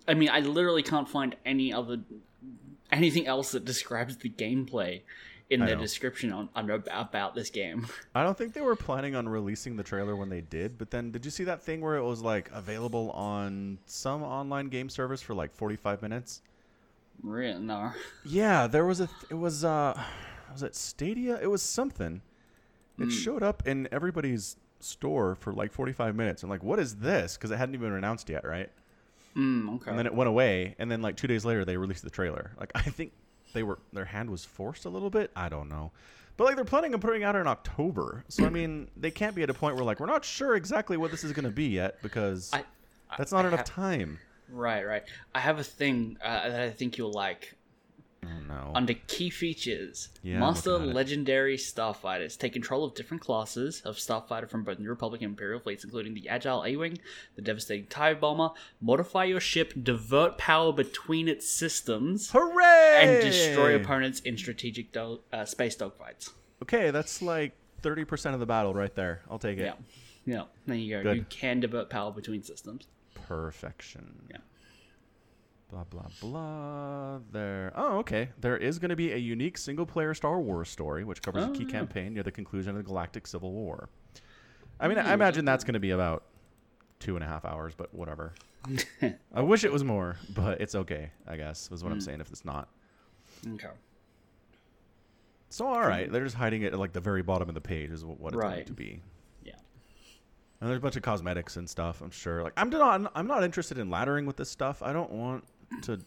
I 0.06 0.14
mean, 0.14 0.28
I 0.30 0.40
literally 0.40 0.82
can't 0.82 1.08
find 1.08 1.36
any 1.46 1.72
other 1.72 2.00
anything 2.90 3.26
else 3.26 3.52
that 3.52 3.64
describes 3.64 4.16
the 4.16 4.30
gameplay 4.30 5.02
in 5.50 5.62
I 5.62 5.66
the 5.66 5.74
know. 5.76 5.80
description 5.80 6.32
on, 6.32 6.48
on 6.54 6.70
about 6.70 7.34
this 7.34 7.50
game. 7.50 7.86
I 8.14 8.22
don't 8.22 8.36
think 8.36 8.52
they 8.52 8.60
were 8.60 8.76
planning 8.76 9.14
on 9.14 9.28
releasing 9.28 9.76
the 9.76 9.82
trailer 9.82 10.14
when 10.16 10.28
they 10.28 10.40
did, 10.40 10.78
but 10.78 10.90
then 10.90 11.10
did 11.10 11.24
you 11.24 11.30
see 11.30 11.44
that 11.44 11.62
thing 11.62 11.80
where 11.80 11.96
it 11.96 12.04
was 12.04 12.20
like 12.20 12.50
available 12.52 13.10
on 13.12 13.78
some 13.86 14.22
online 14.22 14.68
game 14.68 14.88
service 14.90 15.22
for 15.22 15.34
like 15.34 15.54
45 15.54 16.02
minutes? 16.02 16.42
Really? 17.22 17.58
No. 17.60 17.92
Yeah, 18.24 18.66
there 18.66 18.84
was 18.84 19.00
a 19.00 19.06
th- 19.06 19.30
it 19.30 19.34
was 19.34 19.64
uh 19.64 20.00
was 20.52 20.62
it 20.62 20.74
Stadia? 20.76 21.38
It 21.40 21.48
was 21.48 21.62
something. 21.62 22.22
It 22.98 23.04
Hmm. 23.04 23.10
showed 23.10 23.42
up 23.42 23.66
in 23.66 23.88
everybody's 23.92 24.56
store 24.80 25.34
for 25.34 25.52
like 25.52 25.72
45 25.72 26.14
minutes. 26.16 26.42
I'm 26.42 26.48
like, 26.50 26.62
"What 26.62 26.78
is 26.78 26.96
this?" 26.96 27.36
cuz 27.36 27.50
it 27.50 27.56
hadn't 27.56 27.74
even 27.74 27.88
been 27.90 27.98
announced 27.98 28.28
yet, 28.28 28.44
right? 28.44 28.70
Mm, 29.36 29.76
okay. 29.76 29.90
And 29.90 29.98
then 29.98 30.06
it 30.06 30.14
went 30.14 30.28
away, 30.28 30.74
and 30.78 30.90
then 30.90 31.02
like 31.02 31.16
2 31.16 31.26
days 31.26 31.44
later 31.44 31.64
they 31.64 31.76
released 31.76 32.02
the 32.02 32.10
trailer. 32.10 32.52
Like 32.58 32.72
I 32.74 32.82
think 32.82 33.12
they 33.52 33.62
were 33.62 33.78
their 33.92 34.04
hand 34.06 34.30
was 34.30 34.44
forced 34.44 34.84
a 34.84 34.88
little 34.88 35.10
bit. 35.10 35.30
I 35.36 35.48
don't 35.48 35.68
know. 35.68 35.92
But 36.36 36.44
like 36.44 36.56
they're 36.56 36.64
planning 36.64 36.94
on 36.94 37.00
putting 37.00 37.24
out 37.24 37.34
in 37.34 37.46
October. 37.48 38.24
So 38.28 38.44
I 38.44 38.48
mean, 38.50 38.88
they 38.96 39.10
can't 39.10 39.34
be 39.34 39.42
at 39.42 39.50
a 39.50 39.54
point 39.54 39.74
where 39.76 39.84
like 39.84 39.98
we're 40.00 40.06
not 40.06 40.24
sure 40.24 40.54
exactly 40.54 40.96
what 40.96 41.10
this 41.10 41.24
is 41.24 41.32
going 41.32 41.44
to 41.44 41.50
be 41.50 41.66
yet 41.68 42.00
because 42.02 42.50
I- 42.52 42.64
that's 43.16 43.32
not 43.32 43.44
I 43.44 43.48
enough 43.48 43.60
ha- 43.68 43.82
time. 43.82 44.18
Right, 44.50 44.86
right. 44.86 45.02
I 45.34 45.40
have 45.40 45.58
a 45.58 45.64
thing 45.64 46.16
uh, 46.22 46.48
that 46.48 46.60
I 46.60 46.70
think 46.70 46.98
you'll 46.98 47.12
like. 47.12 47.54
Oh 48.24 48.40
no. 48.48 48.72
Under 48.74 48.94
key 48.94 49.30
features, 49.30 50.08
Yeah, 50.22 50.40
Master. 50.40 50.76
Legendary 50.76 51.56
Starfighters 51.56 52.36
take 52.36 52.52
control 52.52 52.84
of 52.84 52.94
different 52.94 53.22
classes 53.22 53.80
of 53.84 53.96
Starfighter 53.96 54.50
from 54.50 54.64
both 54.64 54.78
the 54.78 54.88
Republic 54.88 55.22
and 55.22 55.30
Imperial 55.30 55.60
fleets, 55.60 55.84
including 55.84 56.14
the 56.14 56.28
Agile 56.28 56.64
A-Wing, 56.64 56.98
the 57.36 57.42
Devastating 57.42 57.86
TIE 57.86 58.14
Bomber. 58.14 58.50
Modify 58.80 59.24
your 59.24 59.38
ship, 59.38 59.72
divert 59.80 60.36
power 60.36 60.72
between 60.72 61.28
its 61.28 61.48
systems, 61.48 62.30
Hooray! 62.32 62.98
and 63.02 63.22
destroy 63.22 63.76
opponents 63.76 64.18
in 64.20 64.36
strategic 64.36 64.90
do- 64.92 65.20
uh, 65.32 65.44
space 65.44 65.76
dogfights. 65.76 66.30
Okay, 66.62 66.90
that's 66.90 67.22
like 67.22 67.52
30% 67.82 68.34
of 68.34 68.40
the 68.40 68.46
battle 68.46 68.74
right 68.74 68.94
there. 68.96 69.22
I'll 69.30 69.38
take 69.38 69.58
it. 69.58 69.62
Yeah, 69.62 69.74
yeah. 70.26 70.42
There 70.66 70.76
you 70.76 70.96
go. 70.96 71.02
Good. 71.04 71.16
You 71.18 71.26
can 71.28 71.60
divert 71.60 71.88
power 71.88 72.10
between 72.10 72.42
systems. 72.42 72.88
Perfection. 73.28 74.22
Yeah. 74.30 74.38
Blah 75.70 75.84
blah 75.84 76.06
blah. 76.22 77.18
There. 77.30 77.72
Oh, 77.76 77.98
okay. 77.98 78.30
There 78.40 78.56
is 78.56 78.78
going 78.78 78.88
to 78.88 78.96
be 78.96 79.12
a 79.12 79.16
unique 79.18 79.58
single-player 79.58 80.14
Star 80.14 80.40
Wars 80.40 80.70
story, 80.70 81.04
which 81.04 81.20
covers 81.20 81.44
Oh, 81.44 81.50
a 81.52 81.54
key 81.54 81.64
yeah. 81.64 81.70
campaign 81.70 82.14
near 82.14 82.22
the 82.22 82.32
conclusion 82.32 82.70
of 82.70 82.76
the 82.76 82.82
Galactic 82.88 83.26
Civil 83.26 83.52
War. 83.52 83.90
I 84.80 84.88
mean, 84.88 84.96
I 84.96 85.12
imagine 85.12 85.44
that's 85.44 85.64
going 85.64 85.74
to 85.74 85.80
be 85.80 85.90
about 85.90 86.24
two 87.00 87.16
and 87.16 87.24
a 87.24 87.28
half 87.28 87.44
hours, 87.44 87.74
but 87.76 87.92
whatever. 87.92 88.32
I 89.34 89.42
wish 89.42 89.62
it 89.64 89.72
was 89.72 89.84
more, 89.84 90.16
but 90.34 90.60
it's 90.60 90.74
okay. 90.74 91.10
I 91.26 91.36
guess 91.36 91.68
is 91.70 91.82
what 91.84 91.88
Hmm. 91.90 91.94
I'm 91.96 92.00
saying. 92.00 92.20
If 92.22 92.30
it's 92.30 92.44
not, 92.46 92.68
Okay. 93.46 93.68
so 95.50 95.66
all 95.66 95.80
right, 95.82 96.10
they're 96.10 96.24
just 96.24 96.36
hiding 96.36 96.62
it 96.62 96.72
at 96.72 96.78
like 96.78 96.92
the 96.94 97.00
very 97.00 97.22
bottom 97.22 97.48
of 97.48 97.54
the 97.54 97.60
page 97.60 97.90
is 97.90 98.04
what, 98.06 98.18
what 98.18 98.32
it's 98.34 98.42
going 98.42 98.64
to 98.64 98.72
be. 98.72 99.02
And 100.60 100.68
there's 100.68 100.78
a 100.78 100.80
bunch 100.80 100.96
of 100.96 101.02
cosmetics 101.02 101.56
and 101.56 101.68
stuff. 101.70 102.00
I'm 102.00 102.10
sure. 102.10 102.42
Like 102.42 102.52
I'm 102.56 102.68
not. 102.70 103.12
I'm 103.14 103.26
not 103.26 103.44
interested 103.44 103.78
in 103.78 103.88
laddering 103.90 104.26
with 104.26 104.36
this 104.36 104.50
stuff. 104.50 104.82
I 104.82 104.92
don't 104.92 105.10
want 105.12 105.44
to 105.82 106.00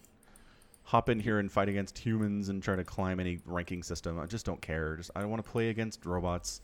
hop 0.83 1.07
in 1.09 1.19
here 1.19 1.39
and 1.39 1.49
fight 1.51 1.69
against 1.69 1.97
humans 1.97 2.49
and 2.49 2.61
try 2.61 2.75
to 2.75 2.83
climb 2.83 3.19
any 3.19 3.39
ranking 3.45 3.81
system. 3.83 4.19
I 4.19 4.25
just 4.25 4.45
don't 4.45 4.61
care. 4.61 4.97
Just 4.97 5.11
I 5.15 5.23
want 5.25 5.43
to 5.43 5.49
play 5.49 5.69
against 5.69 6.05
robots, 6.05 6.61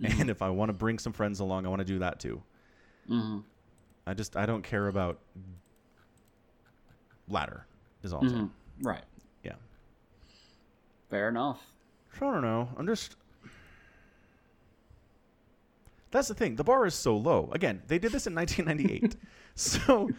Mm-hmm. 0.00 0.20
and 0.20 0.30
if 0.30 0.40
I 0.40 0.48
want 0.48 0.68
to 0.70 0.72
bring 0.72 0.98
some 0.98 1.12
friends 1.12 1.40
along, 1.40 1.66
I 1.66 1.68
want 1.68 1.80
to 1.80 1.84
do 1.84 1.98
that 1.98 2.20
too. 2.20 2.40
Mm-hmm. 3.10 3.38
I 4.06 4.14
just 4.14 4.36
I 4.36 4.46
don't 4.46 4.62
care 4.62 4.86
about 4.88 5.18
ladder. 7.28 7.66
Is 8.02 8.12
all 8.12 8.20
I'm 8.22 8.28
saying. 8.28 8.40
Mm-hmm. 8.42 8.86
Right. 8.88 9.02
Yeah. 9.44 9.54
Fair 11.10 11.28
enough. 11.28 11.60
I 12.16 12.20
don't 12.20 12.40
know. 12.42 12.68
I'm 12.78 12.86
just. 12.86 13.16
That's 16.10 16.28
the 16.28 16.34
thing. 16.34 16.56
The 16.56 16.64
bar 16.64 16.86
is 16.86 16.94
so 16.94 17.16
low. 17.16 17.50
Again, 17.52 17.82
they 17.86 17.98
did 17.98 18.12
this 18.12 18.26
in 18.26 18.34
1998. 18.36 19.16
so 19.54 20.10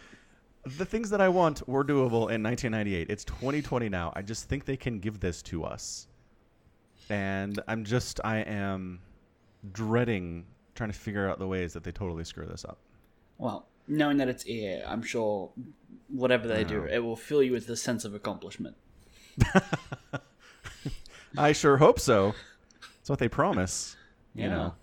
the 0.65 0.85
things 0.85 1.09
that 1.09 1.21
I 1.21 1.29
want 1.29 1.67
were 1.67 1.83
doable 1.83 2.31
in 2.31 2.43
1998. 2.43 3.09
It's 3.09 3.23
2020 3.25 3.89
now. 3.89 4.13
I 4.15 4.21
just 4.21 4.47
think 4.47 4.65
they 4.65 4.77
can 4.77 4.99
give 4.99 5.19
this 5.19 5.41
to 5.43 5.63
us. 5.63 6.07
And 7.09 7.59
I'm 7.67 7.83
just, 7.83 8.19
I 8.23 8.37
am 8.39 8.99
dreading 9.73 10.45
trying 10.75 10.91
to 10.91 10.97
figure 10.97 11.29
out 11.29 11.39
the 11.39 11.47
ways 11.47 11.73
that 11.73 11.83
they 11.83 11.91
totally 11.91 12.23
screw 12.23 12.45
this 12.45 12.63
up. 12.63 12.77
Well, 13.37 13.67
knowing 13.87 14.17
that 14.17 14.29
it's 14.29 14.47
EA, 14.47 14.81
I'm 14.85 15.03
sure 15.03 15.51
whatever 16.07 16.47
they 16.47 16.63
do, 16.63 16.85
it 16.85 16.99
will 16.99 17.15
fill 17.15 17.43
you 17.43 17.51
with 17.51 17.67
a 17.69 17.75
sense 17.75 18.05
of 18.05 18.13
accomplishment. 18.13 18.75
I 21.37 21.51
sure 21.51 21.77
hope 21.77 21.99
so. 21.99 22.33
That's 22.97 23.09
what 23.09 23.19
they 23.19 23.27
promise. 23.27 23.95
You 24.35 24.47
know. 24.47 24.73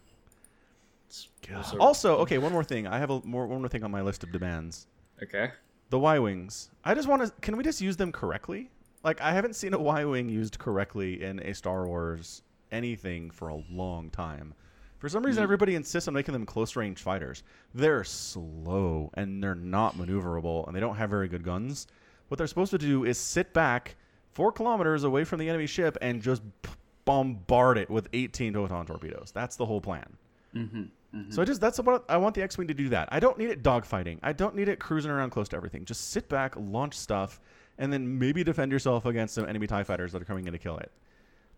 It's 1.08 1.28
also- 1.50 1.78
Also, 1.78 2.16
okay, 2.18 2.38
one 2.38 2.52
more 2.52 2.64
thing. 2.64 2.86
I 2.86 2.98
have 2.98 3.10
a 3.10 3.20
more 3.24 3.46
one 3.46 3.60
more 3.60 3.68
thing 3.68 3.84
on 3.84 3.90
my 3.90 4.02
list 4.02 4.22
of 4.22 4.32
demands. 4.32 4.86
okay. 5.22 5.52
The 5.90 5.98
Y 5.98 6.18
wings. 6.18 6.70
I 6.84 6.94
just 6.94 7.08
want 7.08 7.22
to. 7.22 7.32
Can 7.40 7.56
we 7.56 7.64
just 7.64 7.80
use 7.80 7.96
them 7.96 8.12
correctly? 8.12 8.70
Like 9.02 9.20
I 9.22 9.32
haven't 9.32 9.56
seen 9.56 9.72
a 9.72 9.78
Y 9.78 10.04
wing 10.04 10.28
used 10.28 10.58
correctly 10.58 11.22
in 11.22 11.40
a 11.40 11.54
Star 11.54 11.86
Wars 11.86 12.42
anything 12.70 13.30
for 13.30 13.48
a 13.48 13.62
long 13.70 14.10
time. 14.10 14.52
For 14.98 15.08
some 15.08 15.24
reason, 15.24 15.40
mm. 15.40 15.44
everybody 15.44 15.76
insists 15.76 16.08
on 16.08 16.14
making 16.14 16.32
them 16.32 16.44
close 16.44 16.76
range 16.76 17.00
fighters. 17.00 17.42
They're 17.72 18.04
slow 18.04 19.10
and 19.14 19.42
they're 19.42 19.54
not 19.54 19.96
maneuverable, 19.96 20.66
and 20.66 20.76
they 20.76 20.80
don't 20.80 20.96
have 20.96 21.08
very 21.08 21.28
good 21.28 21.44
guns. 21.44 21.86
What 22.28 22.36
they're 22.36 22.46
supposed 22.46 22.72
to 22.72 22.78
do 22.78 23.04
is 23.04 23.16
sit 23.16 23.54
back 23.54 23.96
four 24.32 24.52
kilometers 24.52 25.04
away 25.04 25.24
from 25.24 25.38
the 25.38 25.48
enemy 25.48 25.66
ship 25.66 25.96
and 26.02 26.20
just 26.20 26.42
bombard 27.04 27.78
it 27.78 27.88
with 27.88 28.08
18 28.12 28.52
proton 28.52 28.84
torpedoes. 28.86 29.30
That's 29.32 29.56
the 29.56 29.64
whole 29.64 29.80
plan. 29.80 30.16
Mm-hmm. 30.54 30.82
So 31.30 31.40
I 31.40 31.44
just 31.46 31.60
that's 31.60 31.80
what 31.80 32.04
I 32.10 32.18
want 32.18 32.34
the 32.34 32.42
X-wing 32.42 32.68
to 32.68 32.74
do. 32.74 32.90
That 32.90 33.08
I 33.10 33.18
don't 33.18 33.38
need 33.38 33.48
it 33.48 33.62
dogfighting. 33.62 34.18
I 34.22 34.32
don't 34.34 34.54
need 34.54 34.68
it 34.68 34.78
cruising 34.78 35.10
around 35.10 35.30
close 35.30 35.48
to 35.48 35.56
everything. 35.56 35.84
Just 35.86 36.10
sit 36.10 36.28
back, 36.28 36.54
launch 36.56 36.94
stuff, 36.94 37.40
and 37.78 37.90
then 37.90 38.18
maybe 38.18 38.44
defend 38.44 38.70
yourself 38.72 39.06
against 39.06 39.34
some 39.34 39.48
enemy 39.48 39.66
Tie 39.66 39.84
fighters 39.84 40.12
that 40.12 40.20
are 40.20 40.26
coming 40.26 40.46
in 40.46 40.52
to 40.52 40.58
kill 40.58 40.76
it. 40.76 40.92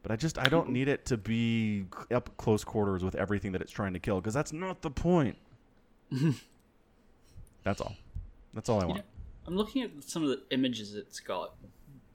But 0.02 0.12
I 0.12 0.16
just 0.16 0.38
I 0.38 0.44
don't 0.44 0.70
need 0.70 0.86
it 0.86 1.04
to 1.06 1.16
be 1.16 1.86
up 2.12 2.30
close 2.36 2.62
quarters 2.62 3.02
with 3.02 3.16
everything 3.16 3.50
that 3.52 3.60
it's 3.60 3.72
trying 3.72 3.92
to 3.94 3.98
kill 3.98 4.20
because 4.20 4.34
that's 4.34 4.52
not 4.52 4.82
the 4.82 4.90
point. 4.90 5.36
that's 7.64 7.80
all. 7.80 7.94
That's 8.54 8.68
all 8.68 8.78
I 8.78 8.82
You 8.82 8.88
want. 8.88 8.98
know, 8.98 9.04
I'm 9.46 9.56
looking 9.56 9.82
at 9.82 9.90
some 10.04 10.22
of 10.22 10.28
the 10.28 10.42
images 10.50 10.94
it's 10.94 11.20
got, 11.20 11.54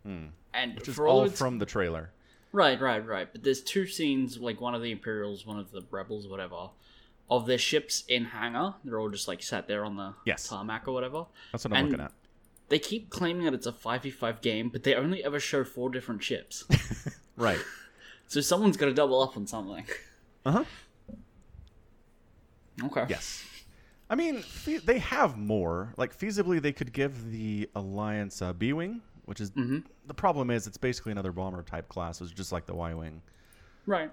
and 0.05 0.31
Hmm. 0.53 0.75
Which 0.77 0.87
for 0.89 1.07
all, 1.07 1.21
all 1.21 1.29
from 1.29 1.59
the 1.59 1.65
trailer. 1.65 2.11
right, 2.51 2.79
right, 2.79 3.05
right. 3.05 3.27
But 3.31 3.43
there's 3.43 3.61
two 3.61 3.85
scenes, 3.87 4.37
like 4.37 4.61
one 4.61 4.73
of 4.75 4.81
the 4.81 4.91
Imperials, 4.91 5.45
one 5.45 5.59
of 5.59 5.71
the 5.71 5.83
Rebels, 5.91 6.27
whatever, 6.27 6.69
of 7.29 7.45
their 7.47 7.57
ships 7.57 8.03
in 8.07 8.25
hangar. 8.25 8.75
They're 8.83 8.99
all 8.99 9.09
just 9.09 9.27
like 9.27 9.41
sat 9.43 9.67
there 9.67 9.83
on 9.85 9.95
the 9.95 10.13
Yes. 10.25 10.47
tarmac 10.47 10.87
or 10.87 10.93
whatever. 10.93 11.25
That's 11.51 11.63
what 11.65 11.73
I'm 11.73 11.79
And- 11.79 11.89
looking 11.91 12.05
at. 12.05 12.11
They 12.69 12.79
keep 12.79 13.11
claiming 13.11 13.43
that 13.45 13.53
it's 13.53 13.67
a 13.67 13.71
five 13.71 14.01
v 14.03 14.09
five 14.09 14.41
game, 14.41 14.69
but 14.69 14.81
they 14.83 14.95
only 14.95 15.23
ever 15.23 15.39
show 15.39 15.63
four 15.63 15.89
different 15.89 16.23
ships. 16.23 16.65
Right. 17.37 17.59
so 18.27 18.39
someone's 18.41 18.77
got 18.77 18.85
to 18.85 18.93
double 18.93 19.21
up 19.21 19.35
on 19.35 19.45
something. 19.45 19.85
Uh 20.45 20.51
huh. 20.51 20.63
Okay. 22.83 23.05
Yes. 23.09 23.43
I 24.09 24.15
mean, 24.15 24.43
they 24.85 24.99
have 24.99 25.37
more. 25.37 25.93
Like, 25.97 26.17
feasibly, 26.17 26.61
they 26.61 26.71
could 26.71 26.93
give 26.93 27.31
the 27.31 27.69
Alliance 27.75 28.41
a 28.41 28.53
B 28.53 28.71
Wing, 28.73 29.01
which 29.25 29.41
is. 29.41 29.51
The 29.51 30.13
problem 30.15 30.49
is, 30.51 30.65
it's 30.67 30.77
basically 30.77 31.11
another 31.11 31.31
bomber 31.31 31.63
type 31.63 31.89
class. 31.89 32.21
It's 32.21 32.31
just 32.31 32.51
like 32.51 32.65
the 32.65 32.75
Y 32.75 32.93
Wing. 32.93 33.21
Right. 33.85 34.11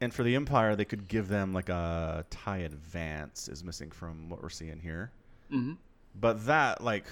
And 0.00 0.12
for 0.14 0.22
the 0.22 0.34
Empire, 0.34 0.76
they 0.76 0.84
could 0.86 1.08
give 1.08 1.28
them, 1.28 1.52
like, 1.52 1.68
a 1.68 2.24
TIE 2.30 2.58
Advance, 2.58 3.48
is 3.48 3.62
missing 3.62 3.90
from 3.90 4.28
what 4.30 4.42
we're 4.42 4.48
seeing 4.48 4.80
here. 4.80 5.10
Mhm. 5.52 5.76
But 6.18 6.46
that, 6.46 6.82
like. 6.82 7.04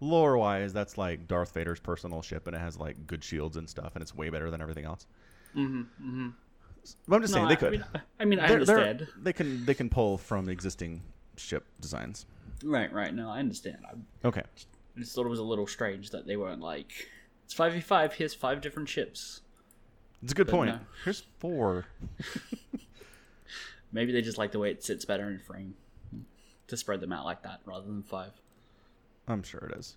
Lore 0.00 0.36
wise, 0.36 0.72
that's 0.72 0.98
like 0.98 1.28
Darth 1.28 1.54
Vader's 1.54 1.78
personal 1.78 2.22
ship, 2.22 2.48
and 2.48 2.56
it 2.56 2.58
has 2.58 2.76
like 2.76 3.06
good 3.06 3.22
shields 3.22 3.56
and 3.56 3.70
stuff, 3.70 3.92
and 3.94 4.02
it's 4.02 4.12
way 4.12 4.30
better 4.30 4.50
than 4.50 4.60
everything 4.60 4.84
else. 4.84 5.06
Mm-hmm. 5.54 5.80
Mm-hmm. 5.82 6.28
But 7.06 7.14
I'm 7.16 7.22
just 7.22 7.32
saying 7.32 7.46
they 7.46 7.54
could. 7.54 7.68
I 7.68 7.70
mean, 7.70 7.84
I, 8.18 8.24
mean, 8.24 8.40
I 8.40 8.48
They're- 8.48 8.64
they're- 8.64 8.78
understand. 8.80 9.08
they 9.22 9.32
can 9.32 9.64
they 9.64 9.74
can 9.74 9.88
pull 9.88 10.18
from 10.18 10.48
existing 10.48 11.02
ship 11.36 11.64
designs. 11.80 12.26
Right, 12.64 12.92
right. 12.92 13.14
No, 13.14 13.30
I 13.30 13.38
understand. 13.38 13.78
I 13.86 14.26
Okay. 14.26 14.42
just 14.98 15.14
thought 15.14 15.24
it 15.24 15.28
was 15.28 15.38
a 15.38 15.44
little 15.44 15.68
strange 15.68 16.10
that 16.10 16.26
they 16.26 16.36
weren't 16.36 16.60
like, 16.60 17.08
it's 17.44 17.54
5v5, 17.54 18.14
here's 18.14 18.34
five 18.34 18.60
different 18.60 18.88
ships. 18.88 19.42
It's 20.22 20.32
a 20.32 20.34
good 20.34 20.46
But 20.46 20.52
point. 20.52 20.70
no. 20.70 20.78
Here's 21.04 21.22
four. 21.38 21.86
Maybe 23.92 24.12
they 24.12 24.22
just 24.22 24.38
like 24.38 24.52
the 24.52 24.58
way 24.58 24.70
it 24.70 24.82
sits 24.82 25.04
better 25.04 25.28
in 25.28 25.38
frame 25.38 25.74
to 26.68 26.76
spread 26.76 27.00
them 27.00 27.12
out 27.12 27.24
like 27.24 27.42
that 27.42 27.60
rather 27.66 27.86
than 27.86 28.02
five. 28.02 28.30
I'm 29.28 29.42
sure 29.42 29.70
it 29.72 29.78
is. 29.78 29.96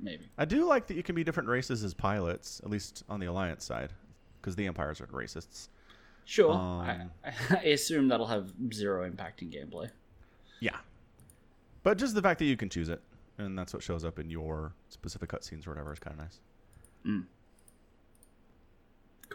Maybe. 0.00 0.24
I 0.38 0.44
do 0.44 0.64
like 0.66 0.86
that 0.88 0.94
you 0.94 1.02
can 1.02 1.14
be 1.14 1.22
different 1.24 1.48
races 1.48 1.84
as 1.84 1.94
pilots, 1.94 2.60
at 2.64 2.70
least 2.70 3.04
on 3.08 3.20
the 3.20 3.26
Alliance 3.26 3.64
side, 3.64 3.92
because 4.40 4.56
the 4.56 4.66
Empires 4.66 5.00
are 5.00 5.06
racists. 5.06 5.68
Sure. 6.24 6.52
Um, 6.52 7.10
I, 7.24 7.32
I 7.50 7.62
assume 7.66 8.08
that'll 8.08 8.26
have 8.26 8.52
zero 8.72 9.04
impact 9.04 9.42
in 9.42 9.50
gameplay. 9.50 9.90
Yeah. 10.60 10.76
But 11.82 11.98
just 11.98 12.14
the 12.14 12.22
fact 12.22 12.38
that 12.38 12.46
you 12.46 12.56
can 12.56 12.70
choose 12.70 12.88
it, 12.88 13.02
and 13.36 13.58
that's 13.58 13.74
what 13.74 13.82
shows 13.82 14.04
up 14.04 14.18
in 14.18 14.30
your 14.30 14.72
specific 14.88 15.28
cutscenes 15.30 15.66
or 15.66 15.70
whatever, 15.70 15.92
is 15.92 15.98
kind 15.98 16.18
of 16.18 16.24
nice. 16.24 16.40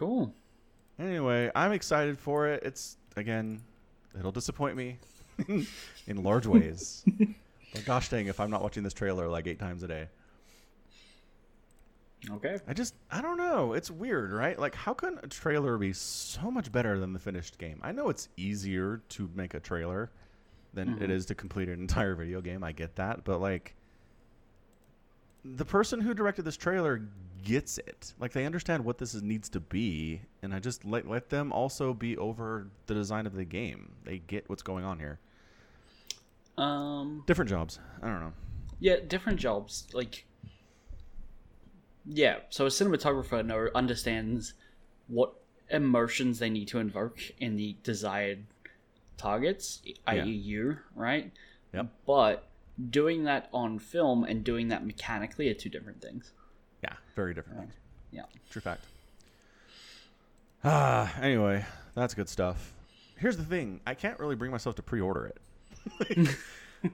Cool. 0.00 0.32
Anyway, 0.98 1.50
I'm 1.54 1.72
excited 1.72 2.18
for 2.18 2.48
it. 2.48 2.62
It's 2.62 2.96
again, 3.16 3.60
it'll 4.18 4.32
disappoint 4.32 4.74
me 4.74 4.98
in 6.06 6.22
large 6.22 6.46
ways. 6.46 7.04
but 7.74 7.84
gosh 7.84 8.08
dang, 8.08 8.26
if 8.26 8.40
I'm 8.40 8.48
not 8.50 8.62
watching 8.62 8.82
this 8.82 8.94
trailer 8.94 9.28
like 9.28 9.46
eight 9.46 9.58
times 9.58 9.82
a 9.82 9.88
day. 9.88 10.08
Okay. 12.30 12.60
I 12.66 12.72
just 12.72 12.94
I 13.10 13.20
don't 13.20 13.36
know. 13.36 13.74
It's 13.74 13.90
weird, 13.90 14.32
right? 14.32 14.58
Like 14.58 14.74
how 14.74 14.94
can 14.94 15.18
a 15.22 15.26
trailer 15.26 15.76
be 15.76 15.92
so 15.92 16.50
much 16.50 16.72
better 16.72 16.98
than 16.98 17.12
the 17.12 17.18
finished 17.18 17.58
game? 17.58 17.78
I 17.82 17.92
know 17.92 18.08
it's 18.08 18.30
easier 18.38 19.02
to 19.10 19.28
make 19.34 19.52
a 19.52 19.60
trailer 19.60 20.10
than 20.72 20.94
it 20.94 21.00
mm-hmm. 21.00 21.10
is 21.10 21.26
to 21.26 21.34
complete 21.34 21.68
an 21.68 21.78
entire 21.78 22.14
video 22.14 22.40
game. 22.40 22.64
I 22.64 22.72
get 22.72 22.96
that, 22.96 23.24
but 23.24 23.38
like 23.42 23.74
the 25.44 25.64
person 25.64 26.00
who 26.00 26.14
directed 26.14 26.44
this 26.44 26.56
trailer 26.56 27.02
gets 27.42 27.78
it. 27.78 28.12
Like 28.18 28.32
they 28.32 28.44
understand 28.44 28.84
what 28.84 28.98
this 28.98 29.14
is, 29.14 29.22
needs 29.22 29.48
to 29.50 29.60
be, 29.60 30.20
and 30.42 30.54
I 30.54 30.58
just 30.58 30.84
let 30.84 31.08
let 31.08 31.30
them 31.30 31.52
also 31.52 31.94
be 31.94 32.16
over 32.16 32.68
the 32.86 32.94
design 32.94 33.26
of 33.26 33.34
the 33.34 33.44
game. 33.44 33.92
They 34.04 34.18
get 34.18 34.48
what's 34.48 34.62
going 34.62 34.84
on 34.84 34.98
here. 34.98 35.18
Um. 36.58 37.24
Different 37.26 37.48
jobs. 37.48 37.78
I 38.02 38.06
don't 38.08 38.20
know. 38.20 38.32
Yeah, 38.78 38.96
different 39.06 39.38
jobs. 39.38 39.86
Like, 39.92 40.24
yeah. 42.06 42.38
So 42.50 42.66
a 42.66 42.68
cinematographer 42.68 43.44
know, 43.44 43.68
understands 43.74 44.54
what 45.08 45.34
emotions 45.70 46.38
they 46.38 46.50
need 46.50 46.68
to 46.68 46.78
invoke 46.78 47.20
in 47.38 47.56
the 47.56 47.76
desired 47.82 48.44
targets, 49.16 49.82
i.e., 50.06 50.16
Yeah. 50.16 50.24
you, 50.24 50.78
right? 50.94 51.30
Yep. 51.74 51.86
But 52.06 52.48
doing 52.88 53.24
that 53.24 53.48
on 53.52 53.78
film 53.78 54.24
and 54.24 54.44
doing 54.44 54.68
that 54.68 54.86
mechanically 54.86 55.48
are 55.48 55.54
two 55.54 55.68
different 55.68 56.00
things. 56.00 56.32
Yeah, 56.82 56.94
very 57.14 57.34
different 57.34 57.60
things. 57.60 57.74
Yeah. 58.10 58.24
True 58.50 58.62
fact. 58.62 58.84
Ah, 60.64 61.14
anyway, 61.20 61.64
that's 61.94 62.14
good 62.14 62.28
stuff. 62.28 62.72
Here's 63.16 63.36
the 63.36 63.44
thing: 63.44 63.80
I 63.86 63.94
can't 63.94 64.18
really 64.18 64.36
bring 64.36 64.50
myself 64.50 64.76
to 64.76 64.82
pre-order 64.82 65.26
it. 65.26 66.28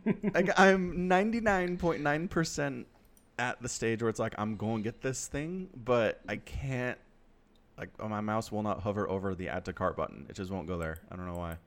like, 0.34 0.58
I'm 0.58 1.08
99.9 1.08 2.30
percent 2.30 2.86
at 3.38 3.60
the 3.60 3.68
stage 3.68 4.02
where 4.02 4.08
it's 4.08 4.18
like 4.18 4.34
I'm 4.38 4.56
going 4.56 4.82
to 4.82 4.82
get 4.82 5.02
this 5.02 5.26
thing, 5.26 5.68
but 5.74 6.20
I 6.28 6.36
can't. 6.36 6.98
Like, 7.78 7.90
my 7.98 8.22
mouse 8.22 8.50
will 8.50 8.62
not 8.62 8.80
hover 8.80 9.08
over 9.08 9.34
the 9.34 9.50
add 9.50 9.66
to 9.66 9.72
cart 9.72 9.96
button. 9.96 10.26
It 10.30 10.36
just 10.36 10.50
won't 10.50 10.66
go 10.66 10.78
there. 10.78 10.98
I 11.10 11.16
don't 11.16 11.26
know 11.26 11.38
why. 11.38 11.58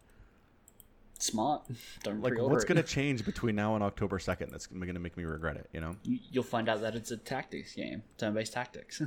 Smart. 1.20 1.64
Don't 2.04 2.22
Like, 2.22 2.38
what's 2.38 2.64
going 2.66 2.78
to 2.82 2.84
change 2.84 3.26
between 3.26 3.56
now 3.56 3.76
and 3.76 3.84
October 3.84 4.18
2nd 4.20 4.50
that's 4.52 4.68
going 4.68 4.94
to 4.94 5.00
make 5.00 5.18
me 5.18 5.26
regret 5.26 5.58
it? 5.58 5.70
You 5.74 5.82
know? 5.82 5.96
You- 6.04 6.20
You'll 6.32 6.44
find 6.44 6.68
out 6.70 6.82
that 6.82 6.96
it's 6.96 7.12
a 7.12 7.18
tactics 7.18 7.74
game, 7.76 8.04
turn-based 8.18 8.54
tactics. 8.54 9.02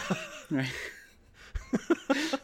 right. 0.50 0.70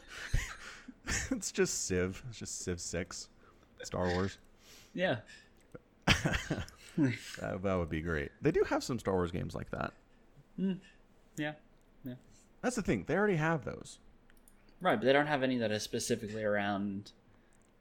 it's 1.31 1.53
just 1.53 1.87
Civ. 1.87 2.23
It's 2.29 2.39
just 2.39 2.61
Civ 2.63 2.81
6, 2.81 3.29
Star 3.85 4.09
Wars. 4.09 4.39
Yeah. 4.95 5.19
That, 6.07 7.63
that 7.63 7.75
would 7.79 7.91
be 7.91 8.01
great. 8.01 8.33
They 8.43 8.51
do 8.51 8.65
have 8.65 8.83
some 8.83 8.99
Star 8.99 9.15
Wars 9.15 9.31
games 9.31 9.55
like 9.55 9.71
that. 9.71 9.93
Mm. 10.59 10.79
Yeah. 11.37 11.53
That's 12.61 12.75
the 12.75 12.83
thing. 12.83 13.05
They 13.07 13.15
already 13.17 13.37
have 13.37 13.65
those. 13.65 14.01
Right, 14.81 14.99
but 14.99 15.05
they 15.07 15.13
don't 15.13 15.29
have 15.29 15.45
any 15.45 15.59
that 15.59 15.71
are 15.71 15.79
specifically 15.79 16.43
around 16.43 17.13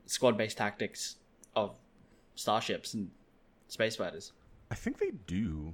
squad 0.08 0.38
based 0.38 0.58
tactics 0.58 1.18
of 1.56 1.78
starships 2.36 2.94
and 2.94 3.12
space 3.68 3.96
fighters. 3.96 4.32
I 4.72 4.76
think 4.76 4.98
they 4.98 5.12
do. 5.28 5.74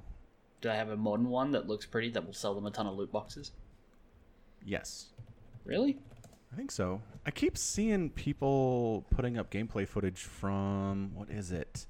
Do 0.61 0.69
they 0.69 0.75
have 0.75 0.89
a 0.89 0.97
modern 0.97 1.29
one 1.29 1.51
that 1.51 1.67
looks 1.67 1.85
pretty 1.85 2.09
that 2.11 2.25
will 2.25 2.33
sell 2.33 2.53
them 2.53 2.65
a 2.65 2.71
ton 2.71 2.87
of 2.87 2.95
loot 2.95 3.11
boxes? 3.11 3.51
Yes. 4.65 5.07
Really? 5.65 5.97
I 6.51 6.55
think 6.55 6.71
so. 6.71 7.01
I 7.25 7.31
keep 7.31 7.57
seeing 7.57 8.09
people 8.09 9.05
putting 9.09 9.37
up 9.37 9.51
gameplay 9.51 9.87
footage 9.87 10.21
from 10.21 11.11
what 11.15 11.29
is 11.29 11.51
it? 11.51 11.85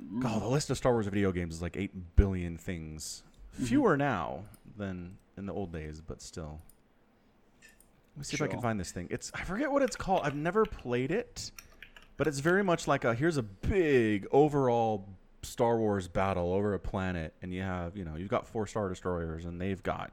Mm. 0.00 0.22
God, 0.22 0.42
the 0.42 0.48
list 0.48 0.70
of 0.70 0.76
Star 0.76 0.92
Wars 0.92 1.06
video 1.06 1.32
games 1.32 1.56
is 1.56 1.62
like 1.62 1.76
eight 1.76 2.16
billion 2.16 2.56
things. 2.56 3.22
Mm-hmm. 3.54 3.64
Fewer 3.64 3.96
now 3.96 4.44
than 4.76 5.18
in 5.36 5.46
the 5.46 5.52
old 5.52 5.72
days, 5.72 6.00
but 6.00 6.22
still. 6.22 6.60
Let 8.18 8.22
me 8.22 8.24
see 8.24 8.34
if 8.34 8.42
I 8.42 8.48
can 8.48 8.60
find 8.60 8.80
this 8.80 8.90
thing. 8.90 9.06
It's 9.12 9.30
I 9.32 9.44
forget 9.44 9.70
what 9.70 9.80
it's 9.80 9.94
called. 9.94 10.22
I've 10.24 10.34
never 10.34 10.64
played 10.64 11.12
it, 11.12 11.52
but 12.16 12.26
it's 12.26 12.40
very 12.40 12.64
much 12.64 12.88
like 12.88 13.04
a 13.04 13.14
here's 13.14 13.36
a 13.36 13.44
big 13.44 14.26
overall 14.32 15.06
Star 15.42 15.78
Wars 15.78 16.08
battle 16.08 16.52
over 16.52 16.74
a 16.74 16.80
planet, 16.80 17.32
and 17.42 17.54
you 17.54 17.62
have 17.62 17.96
you 17.96 18.04
know 18.04 18.16
you've 18.16 18.28
got 18.28 18.44
four 18.44 18.66
star 18.66 18.88
destroyers, 18.88 19.44
and 19.44 19.60
they've 19.60 19.80
got 19.84 20.10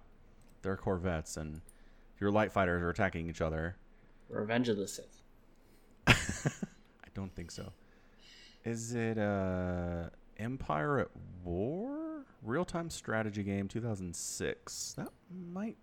their 0.62 0.78
corvettes, 0.78 1.36
and 1.38 1.62
your 2.20 2.30
light 2.30 2.52
fighters 2.52 2.84
are 2.84 2.92
attacking 2.92 3.28
each 3.28 3.42
other. 3.42 3.76
Revenge 4.30 4.70
of 4.70 4.78
the 4.78 4.88
Sith. 4.88 5.24
I 6.06 7.08
don't 7.16 7.34
think 7.34 7.50
so. 7.50 7.72
Is 8.66 8.94
it 8.94 9.18
uh 9.18 10.10
Empire 10.38 11.00
at 11.00 11.10
War? 11.44 12.24
Real 12.44 12.66
time 12.66 12.92
strategy 12.92 13.42
game 13.42 13.68
2006. 13.68 14.94
That 14.96 15.10
might 15.52 15.78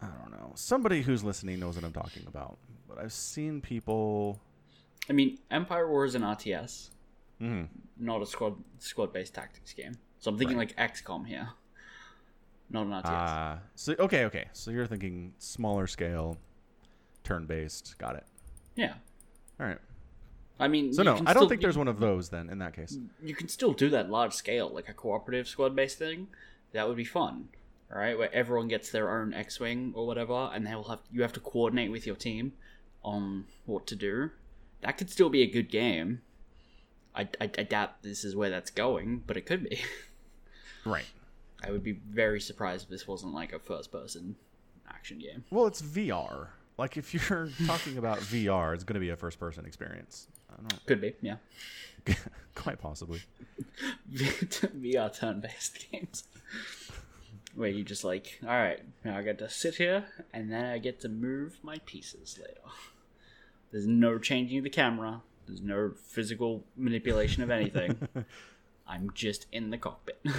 I 0.00 0.06
don't 0.06 0.30
know. 0.30 0.52
Somebody 0.54 1.02
who's 1.02 1.24
listening 1.24 1.58
knows 1.60 1.74
what 1.76 1.84
I'm 1.84 1.92
talking 1.92 2.24
about. 2.26 2.56
But 2.88 2.98
I've 2.98 3.12
seen 3.12 3.60
people 3.60 4.40
I 5.10 5.12
mean, 5.14 5.38
Empire 5.50 5.88
Wars 5.88 6.14
an 6.14 6.22
RTS, 6.22 6.90
Mhm. 7.40 7.68
not 7.96 8.20
a 8.22 8.26
squad 8.26 8.62
squad 8.78 9.12
based 9.12 9.34
tactics 9.34 9.72
game. 9.72 9.94
So 10.18 10.30
I'm 10.30 10.36
thinking 10.38 10.56
like 10.56 10.76
XCOM 10.76 11.26
here, 11.26 11.48
not 12.70 12.86
an 12.86 12.92
RTS. 12.92 13.02
Ah, 13.06 13.58
so 13.74 13.94
okay, 13.98 14.24
okay. 14.26 14.48
So 14.52 14.70
you're 14.70 14.86
thinking 14.86 15.34
smaller 15.38 15.86
scale 15.86 16.36
turn 17.24 17.46
based. 17.46 17.96
Got 17.98 18.16
it. 18.16 18.26
yeah, 18.76 18.94
All 19.58 19.66
right. 19.66 19.78
I 20.60 20.66
mean, 20.68 20.92
So 20.92 21.02
no, 21.04 21.14
I 21.14 21.16
don't 21.18 21.28
still- 21.28 21.48
think 21.48 21.60
there's 21.62 21.78
one 21.78 21.86
of 21.88 22.00
those 22.00 22.30
then 22.30 22.48
in 22.50 22.58
that 22.58 22.74
case. 22.74 22.98
you 23.22 23.34
can 23.34 23.48
still 23.48 23.72
do 23.72 23.88
that 23.90 24.10
large 24.10 24.32
scale, 24.34 24.68
like 24.68 24.88
a 24.88 24.94
cooperative 24.94 25.46
squad 25.48 25.74
based 25.76 25.98
thing. 25.98 26.28
That 26.72 26.86
would 26.88 26.96
be 26.96 27.04
fun, 27.04 27.48
all 27.92 27.98
right? 27.98 28.16
Where 28.18 28.32
everyone 28.34 28.68
gets 28.68 28.90
their 28.90 29.10
own 29.10 29.32
X 29.34 29.58
wing 29.60 29.92
or 29.94 30.06
whatever, 30.06 30.50
and 30.52 30.66
they 30.66 30.74
will 30.74 30.88
have 30.88 31.00
you 31.10 31.22
have 31.22 31.32
to 31.34 31.40
coordinate 31.40 31.90
with 31.90 32.06
your 32.06 32.16
team 32.16 32.52
on 33.02 33.46
what 33.66 33.86
to 33.88 33.96
do. 33.96 34.30
That 34.80 34.98
could 34.98 35.10
still 35.10 35.30
be 35.30 35.42
a 35.42 35.46
good 35.50 35.70
game. 35.70 36.22
I, 37.14 37.22
I, 37.40 37.50
I 37.58 37.62
doubt 37.64 38.02
this 38.02 38.24
is 38.24 38.36
where 38.36 38.50
that's 38.50 38.70
going, 38.70 39.22
but 39.26 39.36
it 39.36 39.46
could 39.46 39.64
be. 39.64 39.80
Right. 40.84 41.04
I 41.62 41.70
would 41.70 41.82
be 41.82 41.92
very 41.92 42.40
surprised 42.40 42.84
if 42.84 42.88
this 42.90 43.06
wasn't 43.06 43.34
like 43.34 43.52
a 43.52 43.58
first 43.58 43.92
person 43.92 44.36
action 44.88 45.18
game. 45.18 45.44
Well, 45.50 45.66
it's 45.66 45.82
VR. 45.82 46.46
Like 46.78 46.96
if 46.96 47.12
you're 47.12 47.50
talking 47.66 47.98
about 47.98 48.18
VR, 48.18 48.74
it's 48.74 48.84
going 48.84 48.94
to 48.94 49.00
be 49.00 49.10
a 49.10 49.16
first 49.16 49.38
person 49.38 49.66
experience. 49.66 50.28
I 50.50 50.56
don't 50.56 50.86
Could 50.86 51.00
be, 51.00 51.14
yeah. 51.20 51.36
quite 52.54 52.80
possibly. 52.80 53.20
VR 54.10 55.12
turn 55.14 55.40
based 55.40 55.86
games. 55.90 56.24
Where 57.58 57.68
you 57.68 57.82
just 57.82 58.04
like, 58.04 58.38
alright, 58.44 58.82
now 59.04 59.18
I 59.18 59.22
get 59.22 59.38
to 59.40 59.50
sit 59.50 59.74
here 59.74 60.04
and 60.32 60.52
then 60.52 60.64
I 60.64 60.78
get 60.78 61.00
to 61.00 61.08
move 61.08 61.58
my 61.60 61.78
pieces 61.86 62.38
later. 62.40 62.60
There's 63.72 63.84
no 63.84 64.16
changing 64.16 64.62
the 64.62 64.70
camera, 64.70 65.22
there's 65.48 65.60
no 65.60 65.90
physical 66.06 66.62
manipulation 66.76 67.42
of 67.42 67.50
anything. 67.50 67.98
I'm 68.86 69.10
just 69.12 69.46
in 69.50 69.70
the 69.70 69.78
cockpit. 69.78 70.24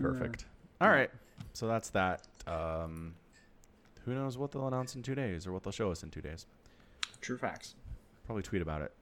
Perfect. 0.00 0.44
All 0.80 0.90
right. 0.90 1.10
So 1.54 1.66
that's 1.66 1.90
that. 1.90 2.22
Um, 2.46 3.14
who 4.04 4.14
knows 4.14 4.38
what 4.38 4.52
they'll 4.52 4.68
announce 4.68 4.94
in 4.94 5.02
two 5.02 5.16
days 5.16 5.44
or 5.44 5.52
what 5.52 5.64
they'll 5.64 5.72
show 5.72 5.90
us 5.90 6.04
in 6.04 6.10
two 6.10 6.20
days? 6.20 6.46
True 7.20 7.36
facts. 7.36 7.74
Probably 8.26 8.44
tweet 8.44 8.62
about 8.62 8.82
it. 8.82 8.92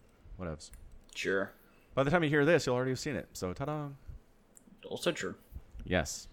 Whatevs. 0.41 0.71
Sure. 1.15 1.53
By 1.95 2.03
the 2.03 2.11
time 2.11 2.25
you 2.25 2.31
hear 2.31 2.47
this, 2.47 2.65
you'll 2.65 2.77
already 2.77 2.93
have 2.93 2.99
seen 2.99 3.17
it. 3.17 3.29
So 3.35 3.53
ta-da. 3.53 3.89
Also 4.89 5.13
true. 5.13 5.35
Yes. 5.85 6.29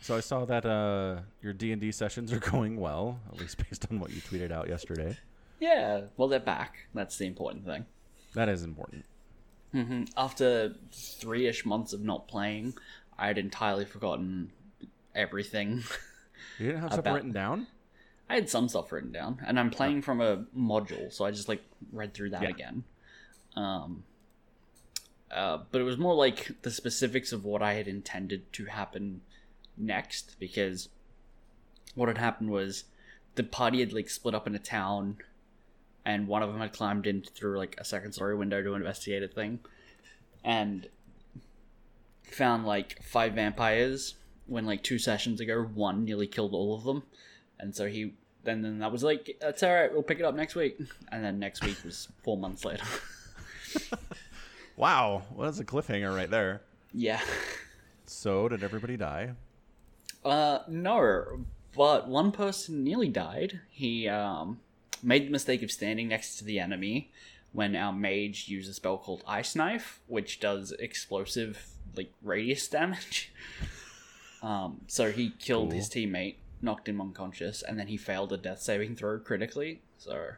So 0.00 0.16
I 0.16 0.20
saw 0.20 0.44
that 0.44 0.64
uh, 0.64 1.20
your 1.42 1.52
D 1.52 1.72
and 1.72 1.80
D 1.80 1.90
sessions 1.92 2.32
are 2.32 2.38
going 2.50 2.76
well, 2.78 3.20
at 3.32 3.38
least 3.38 3.58
based 3.58 3.86
on 3.90 4.00
what 4.00 4.10
you 4.10 4.20
tweeted 4.20 4.50
out 4.52 4.68
yesterday. 4.68 5.16
Yeah, 5.60 6.02
well, 6.16 6.28
they're 6.28 6.38
back. 6.38 6.86
That's 6.94 7.16
the 7.18 7.26
important 7.26 7.64
thing. 7.66 7.84
That 8.34 8.48
is 8.48 8.62
important. 8.62 9.04
hmm 9.72 10.04
After 10.16 10.74
three 10.92 11.46
ish 11.46 11.66
months 11.66 11.92
of 11.92 12.00
not 12.00 12.28
playing, 12.28 12.74
I 13.18 13.26
had 13.26 13.38
entirely 13.38 13.84
forgotten 13.84 14.52
everything. 15.14 15.82
You 16.58 16.66
didn't 16.68 16.82
have 16.82 16.92
stuff 16.92 17.06
written 17.06 17.32
down. 17.32 17.66
I 18.30 18.34
had 18.36 18.48
some 18.48 18.68
stuff 18.68 18.92
written 18.92 19.10
down, 19.10 19.40
and 19.46 19.58
I'm 19.58 19.70
playing 19.70 20.02
from 20.02 20.20
a 20.20 20.44
module, 20.56 21.12
so 21.12 21.24
I 21.24 21.30
just 21.32 21.48
like 21.48 21.62
read 21.92 22.14
through 22.14 22.30
that 22.30 22.42
Yeah. 22.42 22.48
again. 22.50 22.84
Um, 23.56 24.04
uh, 25.30 25.58
but 25.70 25.80
it 25.80 25.84
was 25.84 25.98
more 25.98 26.14
like 26.14 26.50
the 26.62 26.70
specifics 26.70 27.32
of 27.32 27.44
what 27.44 27.62
I 27.62 27.74
had 27.74 27.88
intended 27.88 28.52
to 28.54 28.66
happen 28.66 29.20
next, 29.76 30.36
because 30.38 30.88
what 31.94 32.08
had 32.08 32.18
happened 32.18 32.50
was 32.50 32.84
the 33.34 33.44
party 33.44 33.80
had 33.80 33.92
like 33.92 34.10
split 34.10 34.34
up 34.34 34.46
in 34.46 34.54
a 34.54 34.60
town, 34.60 35.18
and 36.04 36.26
one 36.28 36.42
of 36.42 36.50
them 36.52 36.60
had 36.60 36.72
climbed 36.72 37.06
in 37.06 37.22
through 37.22 37.58
like 37.58 37.76
a 37.78 37.84
second 37.84 38.12
story 38.12 38.36
window 38.36 38.62
to 38.62 38.74
investigate 38.74 39.22
a 39.22 39.28
thing, 39.28 39.60
and 40.44 40.88
found 42.24 42.66
like 42.66 43.02
five 43.02 43.34
vampires. 43.34 44.14
When 44.46 44.64
like 44.64 44.82
two 44.82 44.98
sessions 44.98 45.42
ago, 45.42 45.62
one 45.62 46.06
nearly 46.06 46.26
killed 46.26 46.54
all 46.54 46.74
of 46.74 46.84
them 46.84 47.02
and 47.60 47.74
so 47.74 47.86
he 47.86 48.14
then 48.44 48.62
then 48.62 48.78
that 48.78 48.92
was 48.92 49.02
like 49.02 49.36
that's 49.40 49.62
all 49.62 49.74
right 49.74 49.92
we'll 49.92 50.02
pick 50.02 50.18
it 50.18 50.24
up 50.24 50.34
next 50.34 50.54
week 50.54 50.78
and 51.10 51.24
then 51.24 51.38
next 51.38 51.64
week 51.64 51.76
was 51.84 52.08
four 52.22 52.36
months 52.36 52.64
later 52.64 52.84
Wow, 54.78 55.22
well, 55.34 55.46
that's 55.46 55.58
a 55.58 55.64
cliffhanger 55.64 56.14
right 56.14 56.30
there. 56.30 56.62
yeah 56.94 57.20
So 58.06 58.48
did 58.48 58.62
everybody 58.62 58.96
die? 58.96 59.32
uh 60.24 60.60
no 60.68 61.44
but 61.76 62.08
one 62.08 62.32
person 62.32 62.82
nearly 62.82 63.08
died 63.08 63.60
he 63.70 64.08
um 64.08 64.58
made 65.02 65.26
the 65.26 65.30
mistake 65.30 65.62
of 65.62 65.70
standing 65.70 66.08
next 66.08 66.36
to 66.38 66.44
the 66.44 66.58
enemy 66.58 67.12
when 67.52 67.76
our 67.76 67.92
mage 67.92 68.48
used 68.48 68.68
a 68.68 68.74
spell 68.74 68.98
called 68.98 69.22
ice 69.28 69.54
knife 69.54 70.00
which 70.08 70.40
does 70.40 70.72
explosive 70.80 71.68
like 71.96 72.12
radius 72.22 72.66
damage 72.66 73.32
um 74.42 74.80
so 74.88 75.12
he 75.12 75.30
killed 75.38 75.72
his 75.72 75.88
teammate 75.88 76.34
knocked 76.60 76.88
him 76.88 77.00
unconscious 77.00 77.62
and 77.62 77.78
then 77.78 77.86
he 77.86 77.96
failed 77.96 78.32
a 78.32 78.36
death 78.36 78.60
saving 78.60 78.96
throw 78.96 79.18
critically 79.20 79.82
so 79.98 80.30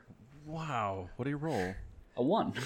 Wow, 0.47 1.09
what 1.17 1.25
do 1.25 1.31
you 1.31 1.37
roll? 1.37 1.75
a 2.17 2.23
one. 2.23 2.53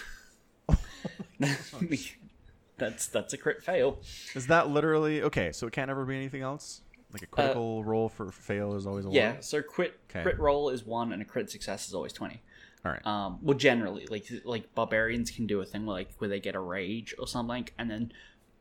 that's 2.79 3.07
that's 3.09 3.33
a 3.33 3.39
crit 3.39 3.63
fail. 3.63 3.99
Is 4.35 4.47
that 4.49 4.69
literally 4.69 5.23
okay? 5.23 5.53
So 5.53 5.67
it 5.67 5.73
can't 5.73 5.91
ever 5.91 6.05
be 6.05 6.17
anything 6.17 6.43
else. 6.43 6.81
Like 7.13 7.23
a 7.23 7.27
critical 7.27 7.85
roll 7.85 8.09
for 8.09 8.31
fail 8.33 8.75
is 8.75 8.87
always 8.87 9.05
a 9.05 9.11
Yeah, 9.11 9.35
one. 9.35 9.43
so 9.43 9.63
crit 9.63 9.99
Okay. 10.11 10.23
crit 10.23 10.39
roll 10.41 10.71
is 10.71 10.85
one, 10.85 11.13
and 11.13 11.23
a 11.23 11.25
crit 11.25 11.51
success 11.51 11.87
is 11.89 11.95
always 11.95 12.13
twenty. 12.13 12.43
All 12.85 12.93
right. 12.93 13.07
Um, 13.07 13.39
well, 13.41 13.57
generally, 13.57 14.07
like 14.07 14.27
like 14.45 14.75
barbarians 14.75 15.31
can 15.31 15.47
do 15.47 15.61
a 15.61 15.65
thing 15.65 15.87
like 15.87 16.11
where 16.19 16.29
they 16.29 16.41
get 16.41 16.55
a 16.55 16.61
rage 16.61 17.15
or 17.19 17.27
something, 17.29 17.69
and 17.79 17.91
then 17.91 18.13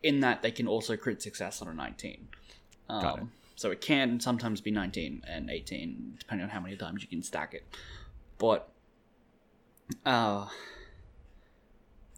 in 0.04 0.20
that 0.20 0.42
they 0.42 0.52
can 0.52 0.68
also 0.68 0.96
crit 0.96 1.22
success 1.22 1.62
on 1.62 1.68
a 1.68 1.74
nineteen. 1.74 2.28
Um, 2.90 3.02
Got 3.02 3.20
it. 3.20 3.24
So 3.56 3.72
it 3.72 3.82
can 3.82 4.20
sometimes 4.20 4.62
be 4.62 4.72
nineteen 4.72 5.24
and 5.28 5.50
eighteen, 5.50 6.16
depending 6.20 6.44
on 6.46 6.50
how 6.52 6.60
many 6.60 6.76
times 6.78 7.02
you 7.02 7.08
can 7.08 7.24
stack 7.24 7.54
it. 7.54 7.64
But 8.38 8.70
uh, 10.06 10.48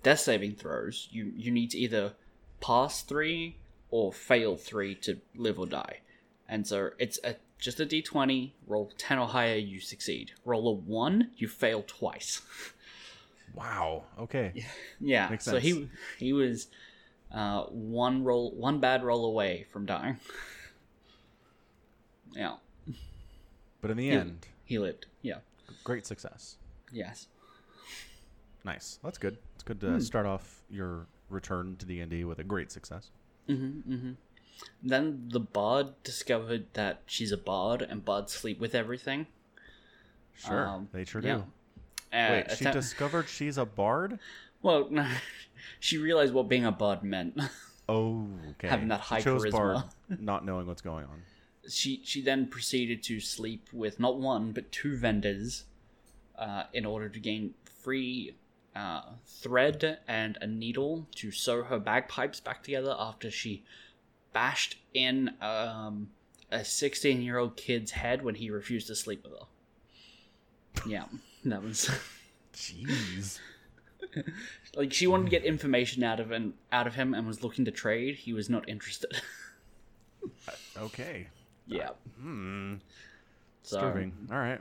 death 0.05 0.19
saving 0.21 0.55
throws, 0.55 1.07
you 1.11 1.33
you 1.35 1.51
need 1.51 1.71
to 1.71 1.77
either 1.77 2.13
pass 2.61 3.01
three 3.01 3.57
or 3.89 4.13
fail 4.13 4.55
three 4.55 4.93
to 4.95 5.19
live 5.35 5.57
or 5.59 5.65
die. 5.65 5.99
And 6.47 6.65
so 6.67 6.91
it's 6.99 7.19
a 7.23 7.35
just 7.57 7.79
a 7.79 7.85
d20, 7.85 8.51
roll 8.67 8.91
10 8.97 9.17
or 9.17 9.27
higher, 9.27 9.55
you 9.55 9.79
succeed. 9.79 10.31
Roll 10.43 10.67
a 10.67 10.73
1, 10.73 11.31
you 11.37 11.47
fail 11.47 11.83
twice. 11.85 12.41
Wow. 13.53 14.03
Okay. 14.19 14.65
yeah, 14.99 15.29
Makes 15.29 15.45
so 15.45 15.59
he 15.59 15.71
sense. 15.71 15.89
he 16.19 16.33
was 16.33 16.67
uh, 17.31 17.63
one 17.69 18.23
roll 18.25 18.51
one 18.51 18.81
bad 18.81 19.01
roll 19.01 19.23
away 19.25 19.65
from 19.71 19.85
dying. 19.85 20.17
Yeah, 22.35 22.55
But 23.81 23.91
in 23.91 23.97
the 23.97 24.05
Yeah. 24.07 24.19
end, 24.19 24.47
he 24.65 24.77
lived. 24.77 25.05
Yeah. 25.21 25.39
great 25.85 26.05
success. 26.05 26.57
Yes. 26.91 27.27
Nice. 28.65 28.99
That's 29.03 29.17
good. 29.17 29.37
It's 29.53 29.63
good 29.63 29.79
to 29.81 30.01
start 30.01 30.25
off 30.25 30.63
your 30.69 31.05
return 31.29 31.75
to 31.77 31.85
D 31.85 32.01
and 32.01 32.09
D 32.11 32.23
with 32.25 32.39
a 32.39 32.43
great 32.43 32.71
success. 32.71 33.11
Mm-hmm, 33.47 33.93
mm-hmm. 33.93 34.11
Then 34.81 35.29
the 35.31 35.39
bard 35.39 35.87
discovered 36.03 36.65
that 36.73 37.01
she's 37.05 37.31
a 37.31 37.37
bard, 37.37 37.81
and 37.83 38.03
bards 38.03 38.33
sleep 38.33 38.59
with 38.59 38.73
everything. 38.73 39.27
Sure, 40.33 40.67
Um, 40.67 40.89
they 40.91 41.05
sure 41.05 41.21
yeah. 41.21 41.37
do. 41.37 41.43
Uh, 42.17 42.27
Wait, 42.31 42.51
she 42.57 42.65
atta- 42.65 42.79
discovered 42.79 43.29
she's 43.29 43.57
a 43.57 43.65
bard. 43.65 44.19
Well, 44.61 44.87
no, 44.91 45.07
she 45.79 45.97
realized 45.97 46.33
what 46.33 46.49
being 46.49 46.65
a 46.65 46.71
bard 46.71 47.03
meant. 47.03 47.39
Oh, 47.87 48.27
okay. 48.53 48.67
Having 48.67 48.87
that 48.87 49.03
She 49.03 49.07
high 49.13 49.21
chose 49.21 49.43
charisma. 49.45 49.51
bard, 49.51 49.83
not 50.19 50.43
knowing 50.43 50.65
what's 50.65 50.81
going 50.81 51.05
on. 51.05 51.21
she 51.69 52.01
she 52.03 52.19
then 52.19 52.47
proceeded 52.47 53.03
to 53.03 53.19
sleep 53.19 53.69
with 53.71 53.99
not 53.99 54.17
one 54.19 54.53
but 54.53 54.71
two 54.71 54.97
vendors, 54.97 55.65
uh, 56.35 56.63
in 56.73 56.83
order 56.83 57.09
to 57.09 57.19
gain 57.19 57.53
free 57.83 58.33
uh, 58.75 59.01
thread 59.25 59.99
and 60.07 60.37
a 60.41 60.47
needle 60.47 61.07
to 61.15 61.31
sew 61.31 61.63
her 61.63 61.79
bagpipes 61.79 62.39
back 62.39 62.63
together 62.63 62.95
after 62.97 63.31
she 63.31 63.63
bashed 64.33 64.77
in 64.93 65.31
um, 65.41 66.09
a 66.51 66.63
16 66.65 67.21
year 67.21 67.37
old 67.37 67.55
kid's 67.55 67.91
head 67.91 68.21
when 68.23 68.35
he 68.35 68.49
refused 68.49 68.87
to 68.87 68.95
sleep 68.95 69.23
with 69.23 69.33
her. 69.33 69.45
Yeah, 70.85 71.05
that 71.45 71.63
was 71.63 71.89
Jeez. 72.53 73.39
like 74.75 74.91
she 74.93 75.07
wanted 75.07 75.25
to 75.25 75.29
get 75.29 75.43
information 75.45 76.03
out 76.03 76.19
of 76.19 76.31
and 76.31 76.53
out 76.71 76.85
of 76.87 76.95
him 76.95 77.13
and 77.13 77.25
was 77.25 77.43
looking 77.43 77.65
to 77.65 77.71
trade. 77.71 78.15
He 78.15 78.33
was 78.33 78.49
not 78.49 78.67
interested. 78.69 79.21
Okay. 80.77 81.27
yeah, 81.67 81.89
Hmm. 82.19 82.75
so 83.63 83.77
Disturbing. 83.79 84.27
All 84.31 84.37
right. 84.37 84.59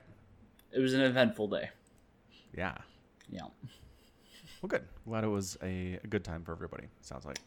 it 0.72 0.78
was 0.78 0.92
an 0.94 1.00
eventful 1.00 1.48
day. 1.48 1.70
Yeah. 2.56 2.76
Yeah, 3.30 3.46
Well, 4.64 4.70
good. 4.70 4.84
Glad 5.06 5.24
it 5.24 5.28
was 5.28 5.58
a, 5.62 5.98
a 6.02 6.06
good 6.06 6.24
time 6.24 6.42
for 6.42 6.52
everybody. 6.52 6.84
Sounds 7.02 7.26
like 7.26 7.38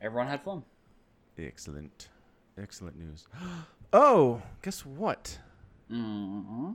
everyone 0.00 0.28
had 0.28 0.40
fun. 0.44 0.62
excellent, 1.36 2.08
excellent 2.56 2.96
news. 2.96 3.26
Oh, 3.92 4.40
guess 4.62 4.86
what? 4.86 5.36
hmm 5.88 6.70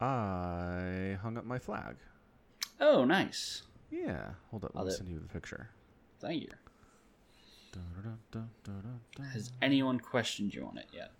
I 0.00 1.16
hung 1.22 1.38
up 1.38 1.44
my 1.44 1.60
flag. 1.60 1.94
Oh, 2.80 3.04
nice. 3.04 3.62
Yeah. 3.88 4.30
Hold 4.50 4.64
up. 4.64 4.72
Let 4.74 4.86
me 4.86 4.90
send 4.90 5.08
you 5.08 5.20
the 5.20 5.28
picture. 5.28 5.68
Thank 6.18 6.42
you. 6.42 6.48
Has 9.32 9.52
anyone 9.62 10.00
questioned 10.00 10.52
you 10.52 10.66
on 10.66 10.76
it 10.76 10.88
yet? 10.92 11.12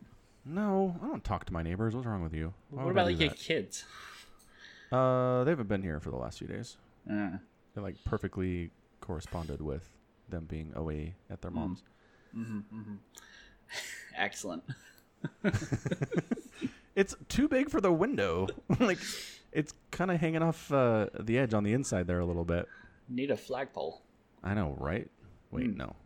No, 0.44 0.96
I 1.00 1.06
don't 1.06 1.22
talk 1.22 1.44
to 1.44 1.52
my 1.52 1.62
neighbors. 1.62 1.94
What's 1.94 2.08
wrong 2.08 2.24
with 2.24 2.34
you? 2.34 2.52
Why 2.70 2.82
what 2.82 2.90
about 2.90 3.06
like 3.06 3.20
your 3.20 3.30
kids? 3.30 3.84
Uh, 4.90 5.44
they 5.44 5.52
haven't 5.52 5.68
been 5.68 5.82
here 5.82 6.00
for 6.00 6.10
the 6.10 6.16
last 6.16 6.40
few 6.40 6.48
days. 6.48 6.76
Uh, 7.08 7.36
They 7.74 7.80
like 7.80 7.96
perfectly 8.04 8.70
corresponded 9.00 9.60
with 9.60 9.88
them 10.28 10.44
being 10.46 10.72
away 10.74 11.14
at 11.30 11.42
their 11.42 11.50
mom's. 11.50 11.82
excellent. 14.16 14.62
It's 16.96 17.16
too 17.28 17.48
big 17.48 17.70
for 17.70 17.80
the 17.80 17.90
window. 17.92 18.46
like, 18.78 18.98
it's 19.50 19.74
kind 19.90 20.12
of 20.12 20.20
hanging 20.20 20.42
off 20.42 20.70
uh, 20.72 21.06
the 21.18 21.38
edge 21.40 21.52
on 21.52 21.64
the 21.64 21.72
inside 21.72 22.06
there 22.06 22.20
a 22.20 22.24
little 22.24 22.44
bit. 22.44 22.68
Need 23.08 23.32
a 23.32 23.36
flagpole, 23.36 24.00
I 24.44 24.54
know, 24.54 24.76
right? 24.78 25.10
Wait, 25.50 25.70
Hmm. 25.72 25.76
no. 25.76 25.96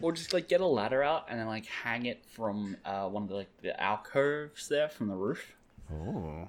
or 0.00 0.12
just 0.12 0.32
like 0.32 0.48
get 0.48 0.60
a 0.60 0.66
ladder 0.66 1.02
out 1.04 1.26
and 1.28 1.38
then 1.38 1.46
like 1.46 1.66
hang 1.66 2.06
it 2.06 2.24
from 2.26 2.76
uh, 2.84 3.08
one 3.08 3.22
of 3.22 3.28
the 3.28 3.36
like 3.36 3.56
the 3.62 3.80
alcoves 3.80 4.68
there 4.68 4.88
from 4.88 5.06
the 5.06 5.14
roof. 5.14 5.54
Oh, 5.92 6.48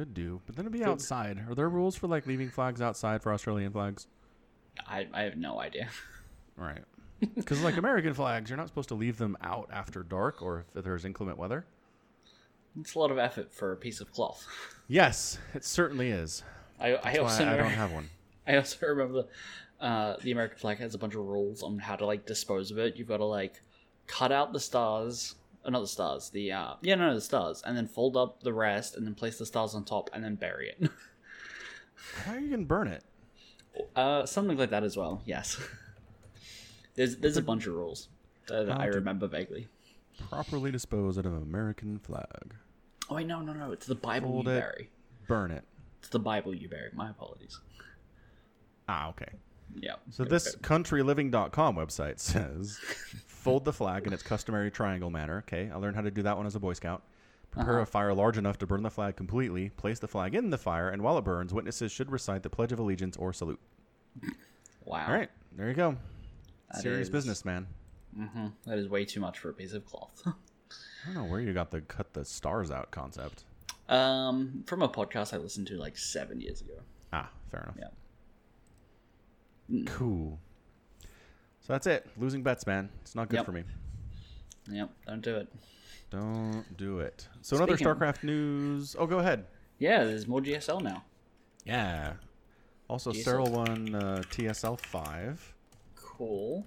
could 0.00 0.14
do, 0.14 0.40
but 0.46 0.56
then 0.56 0.64
it'd 0.64 0.72
be 0.72 0.82
outside. 0.82 1.44
Are 1.46 1.54
there 1.54 1.68
rules 1.68 1.94
for 1.94 2.06
like 2.06 2.26
leaving 2.26 2.48
flags 2.48 2.80
outside 2.80 3.22
for 3.22 3.34
Australian 3.34 3.70
flags? 3.70 4.06
I 4.86 5.06
I 5.12 5.22
have 5.22 5.36
no 5.36 5.60
idea. 5.60 5.88
Right. 6.56 6.82
Because 7.34 7.62
like 7.62 7.76
American 7.76 8.14
flags, 8.14 8.48
you're 8.48 8.56
not 8.56 8.68
supposed 8.68 8.88
to 8.88 8.94
leave 8.94 9.18
them 9.18 9.36
out 9.42 9.68
after 9.70 10.02
dark 10.02 10.40
or 10.40 10.64
if 10.74 10.84
there's 10.84 11.04
inclement 11.04 11.36
weather. 11.36 11.66
It's 12.80 12.94
a 12.94 12.98
lot 12.98 13.10
of 13.10 13.18
effort 13.18 13.52
for 13.52 13.72
a 13.72 13.76
piece 13.76 14.00
of 14.00 14.10
cloth. 14.10 14.46
Yes, 14.88 15.38
it 15.54 15.64
certainly 15.64 16.08
is. 16.08 16.42
I 16.78 16.94
I 16.94 17.16
also 17.16 17.44
why 17.44 17.52
I 17.52 17.56
don't 17.58 17.66
have 17.66 17.92
one. 17.92 18.08
I 18.46 18.56
also 18.56 18.86
remember 18.86 19.26
uh, 19.80 20.16
the 20.22 20.32
American 20.32 20.56
flag 20.56 20.78
has 20.78 20.94
a 20.94 20.98
bunch 20.98 21.14
of 21.14 21.26
rules 21.26 21.62
on 21.62 21.78
how 21.78 21.96
to 21.96 22.06
like 22.06 22.24
dispose 22.24 22.70
of 22.70 22.78
it. 22.78 22.96
You've 22.96 23.08
got 23.08 23.18
to 23.18 23.26
like 23.26 23.60
cut 24.06 24.32
out 24.32 24.54
the 24.54 24.60
stars, 24.60 25.34
uh, 25.64 25.70
not 25.70 25.80
the 25.80 25.86
stars, 25.86 26.30
the 26.30 26.52
uh, 26.52 26.74
yeah, 26.82 26.94
no, 26.94 27.14
the 27.14 27.20
stars, 27.20 27.62
and 27.64 27.76
then 27.76 27.86
fold 27.86 28.16
up 28.16 28.42
the 28.42 28.52
rest, 28.52 28.96
and 28.96 29.06
then 29.06 29.14
place 29.14 29.38
the 29.38 29.46
stars 29.46 29.74
on 29.74 29.84
top, 29.84 30.10
and 30.12 30.24
then 30.24 30.34
bury 30.36 30.70
it. 30.70 30.90
How 32.24 32.32
are 32.32 32.38
you 32.40 32.50
gonna 32.50 32.64
burn 32.64 32.88
it? 32.88 33.04
uh, 33.96 34.26
something 34.26 34.56
like 34.58 34.70
that 34.70 34.82
as 34.84 34.96
well. 34.96 35.22
Yes. 35.24 35.58
there's 36.94 37.16
there's 37.16 37.36
a 37.36 37.42
bunch 37.42 37.66
of 37.66 37.74
rules 37.74 38.08
that 38.48 38.68
How 38.68 38.78
I 38.78 38.86
remember 38.86 39.26
vaguely. 39.26 39.68
Properly 40.28 40.70
dispose 40.70 41.16
of 41.16 41.26
an 41.26 41.36
American 41.36 41.98
flag. 41.98 42.54
Oh 43.08 43.14
wait, 43.14 43.26
no, 43.26 43.40
no, 43.40 43.52
no. 43.52 43.72
It's 43.72 43.86
the 43.86 43.94
Bible 43.94 44.30
Fold 44.30 44.46
you 44.46 44.52
it. 44.52 44.60
bury. 44.60 44.90
Burn 45.28 45.50
it. 45.50 45.64
It's 46.00 46.08
the 46.08 46.18
Bible 46.18 46.54
you 46.54 46.68
bury. 46.68 46.90
My 46.94 47.10
apologies. 47.10 47.58
Ah, 48.88 49.08
okay. 49.10 49.32
Yeah. 49.76 49.94
So 50.10 50.24
this 50.24 50.56
countryliving.com 50.56 51.76
website 51.76 52.18
says 52.20 52.78
fold 53.26 53.64
the 53.64 53.72
flag 53.72 54.06
in 54.06 54.12
its 54.12 54.22
customary 54.22 54.70
triangle 54.70 55.10
manner. 55.10 55.38
Okay, 55.38 55.70
I 55.72 55.76
learned 55.76 55.96
how 55.96 56.02
to 56.02 56.10
do 56.10 56.22
that 56.22 56.36
one 56.36 56.46
as 56.46 56.54
a 56.54 56.60
Boy 56.60 56.72
Scout. 56.74 57.02
Prepare 57.50 57.74
Uh-huh. 57.74 57.82
a 57.82 57.86
fire 57.86 58.14
large 58.14 58.38
enough 58.38 58.58
to 58.58 58.66
burn 58.66 58.82
the 58.82 58.90
flag 58.90 59.16
completely. 59.16 59.70
Place 59.70 59.98
the 59.98 60.06
flag 60.08 60.34
in 60.34 60.50
the 60.50 60.58
fire, 60.58 60.88
and 60.88 61.02
while 61.02 61.18
it 61.18 61.24
burns, 61.24 61.52
witnesses 61.52 61.90
should 61.90 62.10
recite 62.10 62.42
the 62.44 62.50
Pledge 62.50 62.70
of 62.72 62.78
Allegiance 62.78 63.16
or 63.16 63.32
salute. 63.32 63.58
Wow. 64.84 65.06
All 65.08 65.12
right, 65.14 65.30
there 65.56 65.68
you 65.68 65.74
go. 65.74 65.96
That 66.72 66.82
Serious 66.82 67.08
is- 67.08 67.10
business, 67.10 67.44
man. 67.44 67.66
hmm 68.16 68.48
That 68.66 68.78
is 68.78 68.88
way 68.88 69.04
too 69.04 69.20
much 69.20 69.38
for 69.38 69.50
a 69.50 69.54
piece 69.54 69.72
of 69.72 69.84
cloth. 69.86 70.22
I 70.26 70.32
don't 71.06 71.14
know 71.14 71.24
where 71.24 71.40
you 71.40 71.52
got 71.52 71.70
the 71.70 71.80
cut 71.80 72.12
the 72.12 72.24
stars 72.24 72.70
out 72.70 72.90
concept. 72.90 73.44
um, 73.88 74.62
from 74.66 74.82
a 74.82 74.88
podcast 74.88 75.32
I 75.34 75.38
listened 75.38 75.66
to 75.68 75.76
like 75.76 75.96
seven 75.96 76.40
years 76.40 76.60
ago. 76.60 76.74
Ah, 77.12 77.30
fair 77.50 77.62
enough. 77.62 77.76
Yeah. 77.78 77.88
Cool. 79.86 80.38
So 81.60 81.72
that's 81.72 81.86
it. 81.86 82.06
Losing 82.16 82.42
bets, 82.42 82.66
man. 82.66 82.88
It's 83.02 83.14
not 83.14 83.28
good 83.28 83.36
Yep. 83.38 83.46
for 83.46 83.52
me. 83.52 83.64
Yep. 84.70 84.90
Don't 85.06 85.22
do 85.22 85.36
it. 85.36 85.48
Don't 86.10 86.64
do 86.76 87.00
it. 87.00 87.28
So 87.42 87.56
another 87.56 87.76
Speaking- 87.76 87.94
StarCraft 87.94 88.24
news. 88.24 88.96
Oh, 88.98 89.06
go 89.06 89.18
ahead. 89.18 89.46
Yeah, 89.78 90.04
there's 90.04 90.26
more 90.26 90.40
GSL 90.40 90.80
now. 90.80 91.04
Yeah. 91.64 92.14
Also, 92.88 93.12
GSL. 93.12 93.24
Serral 93.24 93.50
won 93.50 93.94
uh, 93.94 94.22
TSL 94.30 94.76
five. 94.80 95.54
Cool. 95.94 96.66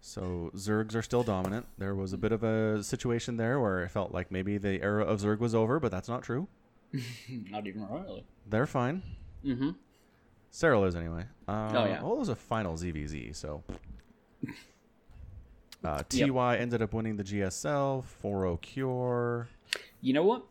So 0.00 0.50
Zergs 0.54 0.94
are 0.94 1.02
still 1.02 1.22
dominant. 1.22 1.66
There 1.78 1.94
was 1.94 2.12
a 2.12 2.18
bit 2.18 2.32
of 2.32 2.42
a 2.44 2.82
situation 2.82 3.36
there 3.36 3.60
where 3.60 3.82
it 3.82 3.90
felt 3.90 4.12
like 4.12 4.30
maybe 4.30 4.56
the 4.58 4.80
era 4.82 5.04
of 5.04 5.20
Zerg 5.20 5.38
was 5.38 5.54
over, 5.54 5.80
but 5.80 5.90
that's 5.90 6.08
not 6.08 6.22
true. 6.22 6.48
Not 7.50 7.66
even 7.66 7.82
remotely. 7.82 8.24
They're 8.48 8.66
fine. 8.66 9.02
Mm-hmm. 9.44 9.70
Serral 10.56 10.88
is 10.88 10.96
anyway. 10.96 11.24
Uh, 11.46 11.70
Oh, 11.74 11.84
yeah. 11.84 12.02
Well, 12.02 12.14
it 12.14 12.18
was 12.18 12.30
a 12.30 12.34
final 12.34 12.74
ZVZ, 12.76 13.34
so. 13.36 13.62
Uh, 15.84 16.02
Yep. 16.10 16.30
TY 16.30 16.56
ended 16.56 16.80
up 16.80 16.94
winning 16.94 17.16
the 17.16 17.22
GSL 17.24 18.02
4-0 18.22 18.60
cure. 18.62 19.48
You 20.00 20.14
know 20.14 20.22
what? 20.22 20.44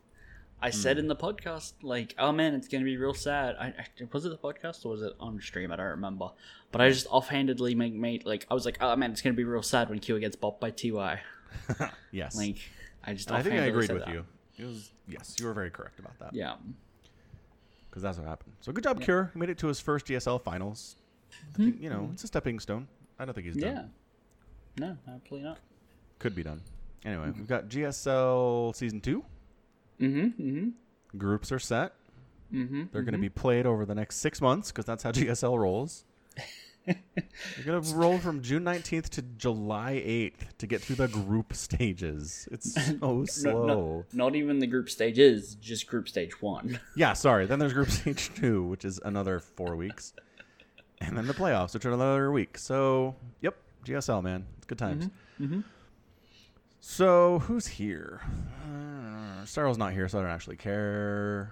I 0.62 0.70
Hmm. 0.70 0.76
said 0.76 0.98
in 1.00 1.08
the 1.08 1.16
podcast, 1.16 1.74
like, 1.82 2.14
oh 2.20 2.32
man, 2.32 2.54
it's 2.54 2.68
gonna 2.68 2.86
be 2.86 2.98
real 2.98 3.14
sad. 3.16 3.56
I, 3.60 3.68
I 3.68 3.86
was 4.12 4.26
it 4.26 4.30
the 4.30 4.38
podcast 4.38 4.86
or 4.86 4.90
was 4.90 5.02
it 5.02 5.14
on 5.20 5.40
stream? 5.42 5.72
I 5.72 5.76
don't 5.76 5.86
remember. 5.88 6.30
But 6.72 6.82
I 6.82 6.90
just 6.90 7.08
offhandedly 7.08 7.76
make 7.76 7.94
made 7.94 8.26
like 8.26 8.46
I 8.50 8.54
was 8.54 8.66
like, 8.66 8.78
oh 8.82 8.96
man, 8.96 9.12
it's 9.12 9.22
gonna 9.22 9.34
be 9.36 9.44
real 9.44 9.62
sad 9.64 9.90
when 9.90 10.00
Q 10.00 10.20
gets 10.20 10.36
bopped 10.36 10.60
by 10.60 10.70
Ty. 10.72 11.22
Yes. 12.12 12.36
Like, 12.38 12.58
I 13.04 13.14
just 13.14 13.32
I 13.32 13.42
think 13.44 13.56
I 13.56 13.66
agreed 13.66 13.92
with 13.92 14.06
that. 14.06 14.14
you. 14.14 14.26
It 14.58 14.66
was 14.66 14.92
yes, 15.08 15.36
you 15.40 15.46
were 15.48 15.54
very 15.54 15.70
correct 15.72 16.00
about 16.00 16.18
that. 16.20 16.34
Yeah. 16.34 16.56
Because 17.96 18.04
that's 18.04 18.18
what 18.18 18.28
happened. 18.28 18.52
So 18.60 18.74
good 18.74 18.84
job, 18.84 19.00
Cure. 19.00 19.32
He 19.32 19.40
made 19.40 19.50
it 19.50 19.58
to 19.60 19.68
his 19.68 19.80
first 19.80 20.08
GSL 20.08 20.44
finals. 20.44 20.98
I 21.32 21.58
think, 21.58 21.82
you 21.82 21.90
know, 21.90 22.10
it's 22.12 22.26
a 22.26 22.28
stepping 22.28 22.60
stone. 22.60 22.90
I 23.18 23.24
don't 23.24 23.34
think 23.34 23.48
he's 23.48 23.56
done. 23.56 23.90
Yeah. 24.78 24.86
No, 24.86 24.98
absolutely 25.08 25.48
not. 25.48 25.60
Could 26.20 26.36
be 26.36 26.44
done. 26.44 26.60
Anyway, 27.06 27.32
we've 27.38 27.48
got 27.48 27.70
GSL 27.70 28.76
season 28.76 29.00
two. 29.00 29.24
Mm-hmm. 30.02 30.44
Mm-hmm. 30.44 31.18
Groups 31.18 31.54
are 31.54 31.60
set. 31.60 31.94
Mm-hmm. 32.54 32.84
They're 32.92 33.04
going 33.04 33.14
to 33.14 33.18
be 33.18 33.30
played 33.30 33.66
over 33.66 33.86
the 33.86 33.96
next 33.96 34.18
six 34.18 34.42
months 34.42 34.74
because 34.74 34.84
that's 34.84 35.02
how 35.02 35.12
GSL 35.14 35.58
rolls. 35.58 36.04
Going 37.66 37.82
to 37.82 37.96
roll 37.96 38.18
from 38.18 38.42
June 38.42 38.64
19th 38.64 39.10
to 39.10 39.22
July 39.22 39.94
8th 40.06 40.58
to 40.60 40.68
get 40.68 40.82
through 40.82 40.98
the 40.98 41.08
group 41.08 41.54
stages. 41.54 42.48
It's 42.52 42.74
so 42.74 43.26
slow. 43.30 43.66
No, 43.66 43.66
no, 43.66 44.06
not 44.14 44.36
even 44.36 44.60
the 44.60 44.68
group 44.68 44.90
stages, 44.90 45.56
just 45.56 45.88
group 45.88 46.08
stage 46.08 46.42
one. 46.42 46.80
Yeah, 46.96 47.14
sorry. 47.14 47.46
Then 47.46 47.60
there's 47.60 47.74
group 47.74 47.90
stage 47.90 48.34
two, 48.36 48.64
which 48.64 48.86
is 48.86 49.00
another 49.04 49.40
four 49.40 49.76
weeks. 49.76 50.14
And 51.02 51.18
then 51.18 51.28
the 51.28 51.34
playoffs, 51.34 51.74
which 51.74 51.86
are 51.86 51.92
another 51.92 52.32
week. 52.32 52.58
So, 52.58 53.16
yep, 53.42 53.56
GSL, 53.86 54.24
man. 54.24 54.46
It's 54.58 54.66
good 54.66 54.78
times. 54.78 55.10
Mm-hmm. 55.40 55.62
So, 56.80 57.40
who's 57.40 57.68
here? 57.68 58.22
Uh, 58.64 59.44
Serral's 59.46 59.78
not 59.78 59.94
here, 59.94 60.08
so 60.08 60.20
I 60.20 60.22
don't 60.22 60.32
actually 60.32 60.58
care. 60.58 61.52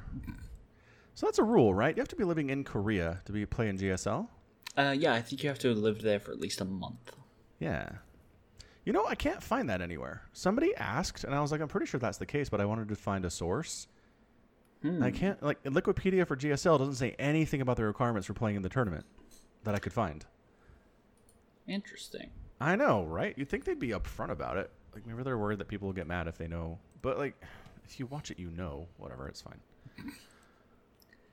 So 1.16 1.26
that's 1.26 1.40
a 1.40 1.44
rule, 1.44 1.74
right? 1.74 1.96
You 1.96 2.02
have 2.02 2.08
to 2.10 2.16
be 2.16 2.24
living 2.24 2.50
in 2.50 2.64
Korea 2.64 3.20
to 3.26 3.32
be 3.32 3.46
playing 3.46 3.78
GSL. 3.78 4.28
Uh, 4.78 4.96
yeah, 4.98 5.14
I 5.14 5.22
think 5.22 5.44
you 5.44 5.50
have 5.50 5.60
to 5.60 5.70
have 5.70 5.78
lived 5.78 6.02
there 6.02 6.20
for 6.20 6.32
at 6.32 6.40
least 6.40 6.62
a 6.62 6.66
month. 6.66 7.16
Yeah. 7.60 7.90
You 8.86 8.92
know, 8.92 9.06
I 9.06 9.16
can't 9.16 9.42
find 9.42 9.70
that 9.70 9.82
anywhere. 9.82 10.24
Somebody 10.34 10.76
asked, 10.76 11.24
and 11.24 11.34
I 11.34 11.40
was 11.40 11.52
like, 11.52 11.62
I'm 11.62 11.68
pretty 11.68 11.86
sure 11.86 12.00
that's 12.00 12.18
the 12.18 12.26
case, 12.26 12.50
but 12.50 12.60
I 12.60 12.66
wanted 12.66 12.90
to 12.90 12.96
find 12.96 13.24
a 13.24 13.30
source. 13.30 13.88
I 15.02 15.12
can't 15.12 15.42
like 15.42 15.64
Wikipedia 15.64 16.28
for 16.28 16.36
GSL 16.36 16.78
doesn't 16.78 16.96
say 16.96 17.16
anything 17.18 17.62
about 17.62 17.78
the 17.78 17.86
requirements 17.86 18.28
for 18.28 18.34
playing 18.34 18.58
in 18.58 18.64
the 18.64 18.70
tournament 18.70 19.06
that 19.64 19.74
I 19.74 19.80
could 19.80 19.94
find. 19.94 20.26
Interesting. 21.70 22.32
I 22.60 22.76
know, 22.76 23.06
right? 23.06 23.34
You'd 23.38 23.48
think 23.48 23.64
they'd 23.64 23.80
be 23.80 23.90
upfront 23.90 24.32
about 24.32 24.58
it. 24.58 24.70
Like 24.94 25.08
maybe 25.08 25.24
they're 25.24 25.38
worried 25.38 25.60
that 25.60 25.70
people 25.70 25.88
will 25.88 25.94
get 25.94 26.06
mad 26.06 26.28
if 26.28 26.38
they 26.38 26.48
know. 26.50 26.80
But 27.02 27.18
like, 27.18 27.42
if 27.86 27.98
you 27.98 28.08
watch 28.08 28.30
it, 28.30 28.40
you 28.40 28.50
know. 28.50 28.88
Whatever, 28.98 29.30
it's 29.30 29.42
fine. 29.42 29.60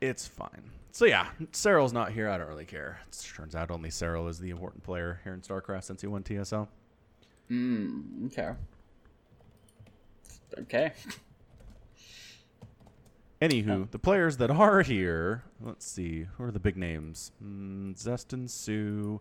It's 0.00 0.26
fine. 0.26 0.70
So 0.92 1.04
yeah, 1.04 1.28
Serral's 1.52 1.92
not 1.92 2.12
here. 2.12 2.28
I 2.28 2.38
don't 2.38 2.48
really 2.48 2.64
care. 2.64 3.00
It 3.06 3.26
turns 3.34 3.54
out 3.54 3.70
only 3.70 3.90
Serral 3.90 4.28
is 4.28 4.38
the 4.38 4.50
important 4.50 4.82
player 4.82 5.20
here 5.24 5.34
in 5.34 5.40
StarCraft 5.40 5.84
since 5.84 6.00
he 6.00 6.06
won 6.06 6.22
TSL. 6.22 6.66
Mm, 7.50 8.26
okay. 8.26 8.50
Okay. 10.58 10.92
Anywho, 13.42 13.90
the 13.90 13.98
players 13.98 14.36
that 14.36 14.50
are 14.50 14.82
here, 14.82 15.44
let's 15.62 15.86
see, 15.86 16.26
who 16.36 16.44
are 16.44 16.50
the 16.50 16.60
big 16.60 16.76
names? 16.76 17.32
Mm, 17.42 17.94
Zeston 17.96 18.50
Sue, 18.50 19.20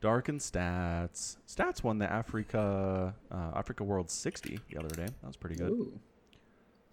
Dark 0.00 0.28
and 0.28 0.38
Stats. 0.38 1.38
Stats 1.48 1.82
won 1.82 1.98
the 1.98 2.10
Africa 2.10 3.14
uh, 3.32 3.50
Africa 3.56 3.82
World 3.82 4.10
60 4.10 4.60
the 4.70 4.78
other 4.78 4.94
day. 4.94 5.06
That 5.06 5.26
was 5.26 5.36
pretty 5.36 5.56
good. 5.56 5.70
Ooh. 5.70 5.98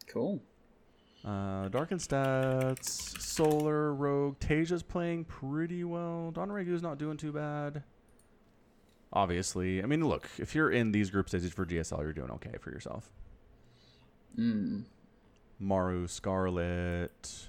Cool. 0.07 0.41
Uh, 1.25 1.69
Dark 1.69 1.91
and 1.91 1.99
Stats, 1.99 3.19
Solar, 3.19 3.95
Rogue, 3.95 4.37
Tasia's 4.39 4.83
playing 4.83 5.25
pretty 5.25 5.83
well. 5.83 6.31
DongRaeGu's 6.35 6.83
not 6.83 6.99
doing 6.99 7.17
too 7.17 7.31
bad. 7.31 7.81
Obviously, 9.11 9.81
I 9.81 9.87
mean, 9.87 10.07
look, 10.07 10.29
if 10.37 10.53
you're 10.53 10.69
in 10.69 10.91
these 10.91 11.09
group 11.09 11.27
stages 11.27 11.51
for 11.51 11.65
GSL, 11.65 12.01
you're 12.01 12.13
doing 12.13 12.29
okay 12.31 12.57
for 12.59 12.69
yourself. 12.69 13.09
Mm. 14.37 14.83
Maru, 15.57 16.07
Scarlet, 16.07 17.47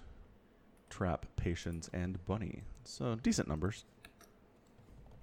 Trap, 0.88 1.26
Patience, 1.36 1.90
and 1.92 2.24
Bunny. 2.24 2.62
So 2.84 3.16
decent 3.16 3.48
numbers. 3.48 3.84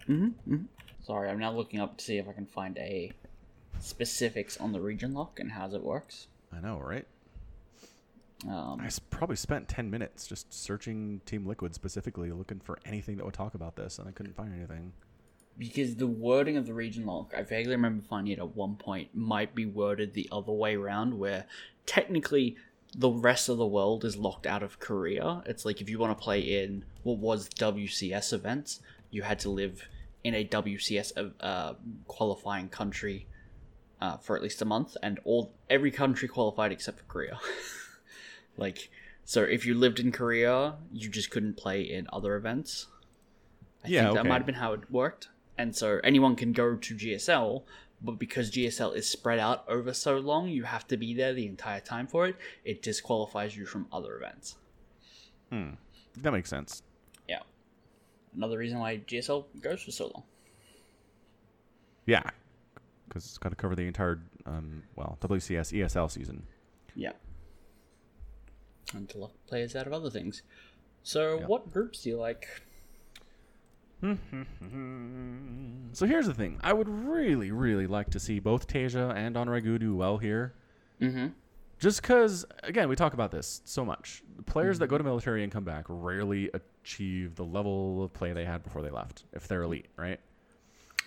Mm-hmm. 0.08 0.64
Sorry, 1.02 1.30
I'm 1.30 1.40
now 1.40 1.54
looking 1.54 1.80
up 1.80 1.98
to 1.98 2.04
see 2.04 2.18
if 2.18 2.28
I 2.28 2.34
can 2.34 2.46
find 2.46 2.78
a 2.78 3.14
specifics 3.80 4.58
on 4.58 4.74
the 4.74 4.82
region 4.82 5.14
lock 5.14 5.40
and 5.40 5.52
how 5.52 5.74
it 5.74 5.84
works. 5.84 6.28
I 6.56 6.60
know, 6.60 6.78
right? 6.80 7.08
Um, 8.50 8.82
I 8.82 8.90
probably 9.10 9.36
spent 9.36 9.68
10 9.70 9.90
minutes 9.90 10.28
just 10.28 10.54
searching 10.54 11.22
Team 11.26 11.46
Liquid 11.46 11.74
specifically, 11.74 12.32
looking 12.32 12.60
for 12.60 12.78
anything 12.86 13.18
that 13.18 13.26
would 13.26 13.34
talk 13.34 13.54
about 13.54 13.76
this, 13.76 14.00
and 14.00 14.08
I 14.08 14.12
couldn't 14.12 14.36
find 14.36 14.54
anything. 14.54 14.92
because 15.58 15.96
the 15.96 16.08
wording 16.08 16.58
of 16.58 16.66
the 16.66 16.74
region 16.74 17.06
lock, 17.06 17.34
I 17.38 17.44
vaguely 17.44 17.76
remember 17.76 18.04
finding 18.04 18.34
it 18.34 18.40
at 18.40 18.56
one 18.56 18.76
point, 18.76 19.10
might 19.14 19.54
be 19.56 19.66
worded 19.66 20.14
the 20.14 20.28
other 20.32 20.52
way 20.52 20.76
around, 20.76 21.18
where 21.18 21.46
technically 21.86 22.58
the 22.96 23.10
rest 23.10 23.50
of 23.50 23.58
the 23.58 23.66
world 23.66 24.04
is 24.04 24.18
locked 24.18 24.46
out 24.46 24.64
of 24.64 24.80
Korea. 24.80 25.44
It's 25.46 25.66
like 25.66 25.82
if 25.82 25.90
you 25.90 26.00
want 26.00 26.18
to 26.18 26.24
play 26.24 26.40
in 26.40 26.86
what 27.04 27.18
was 27.18 27.50
WCS 27.50 28.34
events, 28.34 28.82
you 29.10 29.22
had 29.24 29.40
to 29.40 29.50
live 29.50 29.88
in 30.24 30.34
a 30.36 30.46
WCS 30.46 31.34
uh, 31.40 31.74
qualifying 32.08 32.70
country 32.70 33.28
uh, 34.02 34.18
for 34.18 34.36
at 34.36 34.44
least 34.44 34.62
a 34.62 34.66
month, 34.66 34.98
and 35.02 35.20
all 35.24 35.54
every 35.70 35.92
country 35.92 36.28
qualified 36.28 36.72
except 36.72 37.00
for 37.00 37.06
Korea. 37.06 37.40
like, 38.58 38.90
so 39.26 39.44
if 39.44 39.66
you 39.66 39.74
lived 39.74 40.00
in 40.00 40.12
Korea, 40.12 40.76
you 40.92 41.10
just 41.10 41.30
couldn't 41.32 41.58
play 41.58 41.82
in 41.82 42.08
other 42.12 42.36
events. 42.36 42.88
I 43.84 43.88
Yeah, 43.88 44.04
think 44.04 44.14
that 44.16 44.20
okay. 44.22 44.30
might 44.30 44.38
have 44.38 44.46
been 44.46 44.56
how 44.56 44.74
it 44.74 44.92
worked. 44.92 45.30
And 45.58 45.76
so 45.76 46.00
anyone 46.04 46.36
can 46.36 46.52
go 46.52 46.76
to 46.76 46.96
GSL, 46.96 47.64
but 48.02 48.14
because 48.20 48.52
GSL 48.52 48.96
is 48.96 49.08
spread 49.08 49.40
out 49.40 49.64
over 49.68 49.94
so 49.94 50.18
long, 50.18 50.50
you 50.50 50.64
have 50.64 50.88
to 50.88 50.98
be 50.98 51.14
there 51.14 51.34
the 51.34 51.46
entire 51.46 51.80
time 51.80 52.08
for 52.08 52.28
it. 52.28 52.36
It 52.66 52.82
disqualifies 52.82 53.56
you 53.56 53.66
from 53.66 53.88
other 53.92 54.18
events. 54.18 54.56
Hmm. 55.50 55.72
That 56.18 56.32
makes 56.32 56.50
sense. 56.50 56.84
Yeah. 57.30 57.40
Another 58.36 58.58
reason 58.58 58.80
why 58.80 58.98
GSL 58.98 59.46
goes 59.62 59.84
for 59.84 59.92
so 59.92 60.06
long. 60.14 60.24
Yeah. 62.06 62.24
Because 63.08 63.26
it's 63.26 63.38
got 63.38 63.50
to 63.50 63.56
cover 63.56 63.76
the 63.76 63.84
entire, 63.88 64.22
um, 64.46 64.84
well, 64.96 65.18
WCS 65.22 65.72
ESL 65.72 66.10
season. 66.12 66.44
Yeah. 66.96 67.12
And 68.94 69.10
to 69.10 69.18
lock 69.18 69.32
players 69.48 69.76
out 69.76 69.88
of 69.88 69.94
other 69.94 70.10
things. 70.10 70.44
So, 71.04 71.40
what 71.48 71.72
groups 71.72 72.04
do 72.04 72.10
you 72.10 72.18
like? 72.18 72.48
So 75.94 76.08
here's 76.08 76.26
the 76.26 76.34
thing. 76.34 76.60
I 76.64 76.74
would 76.74 76.90
really, 76.90 77.52
really 77.52 77.86
like 77.86 78.10
to 78.10 78.20
see 78.20 78.40
both 78.40 78.68
Tasia 78.68 79.16
and 79.16 79.36
DongRaeGu 79.36 79.80
do 79.80 79.96
well 79.96 80.18
here. 80.18 80.56
Mm-hmm. 81.00 81.28
Just 81.80 82.02
because, 82.02 82.46
again, 82.64 82.90
we 82.90 82.96
talk 82.96 83.14
about 83.14 83.30
this 83.30 83.62
so 83.66 83.86
much. 83.86 84.24
Players 84.48 84.80
that 84.80 84.88
go 84.88 84.98
to 84.98 85.04
military 85.04 85.44
and 85.44 85.52
come 85.52 85.64
back 85.64 85.86
rarely 85.88 86.50
achieve 86.54 87.36
the 87.36 87.46
level 87.46 88.04
of 88.04 88.12
play 88.12 88.34
they 88.34 88.46
had 88.46 88.64
before 88.64 88.82
they 88.82 88.90
left, 88.90 89.26
if 89.34 89.48
they're 89.48 89.62
elite, 89.62 89.88
right? 89.98 90.20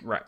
Right. 0.03 0.23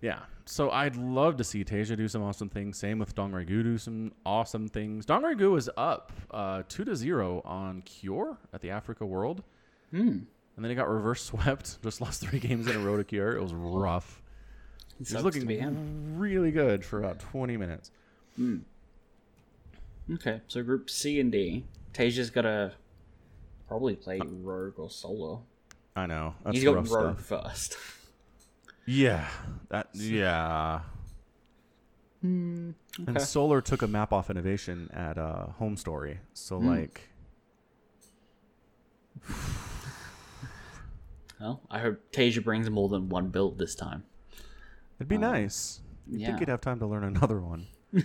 Yeah. 0.00 0.20
So 0.46 0.70
I'd 0.70 0.96
love 0.96 1.36
to 1.36 1.44
see 1.44 1.64
Tasia 1.64 1.96
do 1.96 2.08
some 2.08 2.22
awesome 2.22 2.48
things. 2.48 2.78
Same 2.78 2.98
with 2.98 3.14
DongRaeGu 3.14 3.46
do 3.62 3.78
some 3.78 4.12
awesome 4.26 4.66
things. 4.68 5.06
DongRaeGu 5.06 5.56
is 5.58 5.70
up 5.76 6.10
uh, 6.30 6.62
two 6.68 6.84
to 6.84 6.96
zero 6.96 7.42
on 7.44 7.82
Cure 7.82 8.38
at 8.52 8.60
the 8.60 8.70
Africa 8.70 9.04
World, 9.06 9.42
Hmm. 9.90 9.98
and 10.08 10.26
then 10.56 10.70
he 10.70 10.74
got 10.74 10.88
reverse 10.88 11.22
swept. 11.22 11.80
Just 11.82 12.00
lost 12.00 12.20
three 12.22 12.38
games 12.40 12.66
in 12.66 12.76
a 12.76 12.78
row 12.80 12.96
to 12.96 13.04
Cure. 13.04 13.36
It 13.36 13.42
was 13.42 13.52
rough. 13.54 14.20
It 15.00 15.08
He 15.08 15.14
was 15.14 15.24
looking 15.24 16.18
really 16.18 16.50
good 16.50 16.84
for 16.84 16.98
about 16.98 17.18
twenty 17.20 17.56
minutes. 17.56 17.90
Okay, 20.12 20.40
so 20.48 20.62
Group 20.62 20.90
C 20.90 21.20
and 21.20 21.30
D. 21.30 21.64
Tasia's 21.92 22.30
got 22.30 22.42
to 22.42 22.72
probably 23.68 23.94
play 23.96 24.20
Rogue 24.24 24.78
or 24.78 24.90
Solar. 24.90 25.38
I 25.94 26.06
know 26.06 26.34
that's 26.44 26.56
He's 26.56 26.64
got 26.64 26.74
Rogue 26.74 26.86
stuff. 27.20 27.20
first. 27.44 27.76
Yeah, 28.92 29.28
that 29.68 29.88
yeah. 29.94 30.80
And 32.22 32.74
okay. 33.08 33.18
Solar 33.20 33.60
took 33.60 33.82
a 33.82 33.86
map 33.86 34.12
off 34.12 34.30
innovation 34.30 34.90
at 34.92 35.16
uh, 35.16 35.46
HomeStory. 35.60 36.18
So 36.34 36.58
Hmm. 36.58 36.66
like, 36.66 37.08
Well, 41.40 41.62
I 41.70 41.78
hope 41.78 42.00
Tasia 42.12 42.42
brings 42.44 42.68
more 42.68 42.88
than 42.88 43.08
one 43.08 43.28
build 43.28 43.58
this 43.58 43.74
time. 43.74 44.02
it'd 44.98 45.08
be 45.08 45.16
nice. 45.18 45.80
You 46.06 46.18
yeah. 46.18 46.26
think 46.26 46.40
he'd 46.40 46.48
have 46.48 46.60
time 46.60 46.78
to 46.80 46.86
learn 46.86 47.04
another 47.16 47.40
one? 47.40 47.66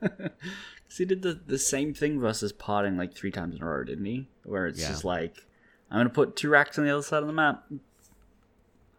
Because 0.00 0.96
he 0.96 1.04
did 1.04 1.22
the, 1.22 1.38
the 1.46 1.58
same 1.58 1.92
thing 1.92 2.18
versus 2.18 2.50
potting 2.52 2.96
like 2.96 3.14
three 3.14 3.30
times 3.30 3.56
in 3.56 3.62
a 3.62 3.66
row, 3.66 3.84
didn't 3.84 4.04
he? 4.06 4.28
Where 4.44 4.66
it's 4.66 4.80
Yeah. 4.80 4.88
just 4.88 5.04
like, 5.04 5.44
I'm 5.90 5.96
going 5.98 6.06
to 6.08 6.12
put 6.14 6.34
two 6.36 6.48
racks 6.48 6.78
on 6.78 6.84
the 6.84 6.90
other 6.90 7.02
side 7.02 7.20
of 7.22 7.26
the 7.26 7.32
map. 7.34 7.64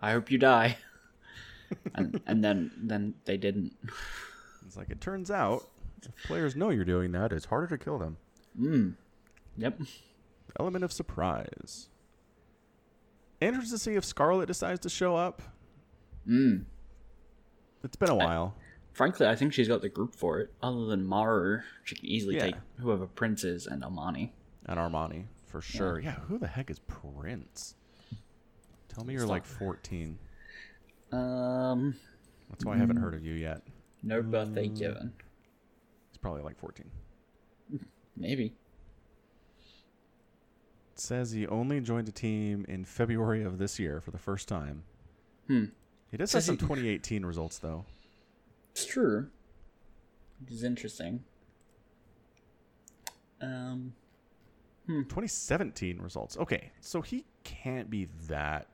I 0.01 0.11
hope 0.11 0.29
you 0.31 0.37
die. 0.37 0.77
and 1.95 2.19
and 2.27 2.43
then 2.43 2.71
then 2.77 3.13
they 3.25 3.37
didn't. 3.37 3.75
It's 4.65 4.77
like 4.77 4.89
it 4.89 5.01
turns 5.01 5.31
out, 5.31 5.67
if 6.03 6.11
players 6.25 6.55
know 6.55 6.69
you're 6.69 6.85
doing 6.85 7.11
that, 7.13 7.31
it's 7.33 7.45
harder 7.45 7.67
to 7.67 7.77
kill 7.83 7.97
them. 7.97 8.17
Mm. 8.59 8.95
Yep. 9.57 9.81
Element 10.59 10.83
of 10.83 10.91
surprise. 10.91 11.89
Interested 13.41 13.75
to 13.75 13.79
see 13.79 13.93
if 13.95 14.03
Scarlet 14.05 14.47
decides 14.47 14.81
to 14.81 14.89
show 14.89 15.15
up. 15.15 15.41
Mm. 16.27 16.65
It's 17.83 17.95
been 17.95 18.09
a 18.09 18.15
while. 18.15 18.55
Frankly, 18.93 19.27
I 19.27 19.35
think 19.35 19.53
she's 19.53 19.67
got 19.69 19.81
the 19.81 19.87
group 19.89 20.13
for 20.13 20.39
it. 20.39 20.51
Other 20.61 20.85
than 20.87 21.05
Maru, 21.05 21.61
she 21.85 21.95
can 21.95 22.05
easily 22.05 22.35
Yeah. 22.35 22.45
take 22.47 22.55
whoever 22.79 23.07
Prince 23.07 23.43
is 23.45 23.65
and 23.65 23.81
Armani. 23.81 24.31
And 24.65 24.77
Armani, 24.77 25.25
for 25.47 25.61
sure. 25.61 25.99
Yeah. 25.99 26.15
who 26.27 26.37
the 26.37 26.47
heck 26.47 26.69
is 26.69 26.79
Prince? 26.79 27.75
Tell 28.89 29.05
me 29.05 29.13
you're 29.13 29.21
Stop. 29.21 29.29
like 29.29 29.45
14. 29.45 30.19
Um, 31.11 31.95
That's 32.49 32.65
why 32.65 32.75
I 32.75 32.77
haven't 32.77 32.97
heard 32.97 33.13
of 33.15 33.23
you 33.25 33.33
yet. 33.33 33.61
no 34.03 34.21
birthday 34.21 34.67
Mm. 34.69 34.77
given. 34.77 35.13
He's 36.11 36.17
probably 36.17 36.41
like 36.41 36.57
14. 36.57 36.89
Maybe. 38.15 38.53
It 40.93 40.99
says 40.99 41.31
he 41.31 41.47
only 41.47 41.79
joined 41.79 42.09
a 42.09 42.11
team 42.11 42.65
in 42.67 42.83
February 42.85 43.43
of 43.43 43.57
this 43.57 43.79
year 43.79 44.01
for 44.01 44.11
the 44.11 44.17
first 44.17 44.47
time. 44.47 44.83
Hmm. 45.47 45.65
He 46.11 46.17
does 46.17 46.33
have 46.33 46.43
some 46.43 46.57
2018 46.57 47.25
results, 47.25 47.59
though. 47.59 47.85
It's 48.71 48.85
true. 48.85 49.29
Which 50.41 50.51
is 50.51 50.63
interesting. 50.63 51.23
Um, 53.41 53.93
hmm. 54.85 55.03
2017 55.03 55.99
results. 56.01 56.37
Okay, 56.37 56.71
so 56.81 57.01
he 57.01 57.25
can't 57.43 57.89
be 57.89 58.07
that 58.27 58.67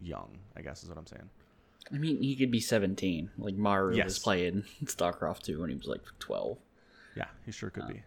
young, 0.00 0.38
I 0.56 0.62
guess 0.62 0.82
is 0.82 0.88
what 0.88 0.98
I'm 0.98 1.06
saying. 1.06 1.30
I 1.90 1.96
mean, 1.98 2.22
he 2.22 2.36
could 2.36 2.50
be 2.50 2.60
17. 2.60 3.30
Like 3.38 3.54
Maru 3.54 4.02
was 4.02 4.18
playing 4.18 4.64
StarCraft 4.84 5.40
2 5.42 5.60
when 5.60 5.70
he 5.70 5.76
was 5.76 5.86
like 5.86 6.02
12. 6.18 6.58
Yeah, 7.16 7.26
he 7.44 7.52
sure 7.52 7.70
could 7.70 7.88
be. 7.88 8.02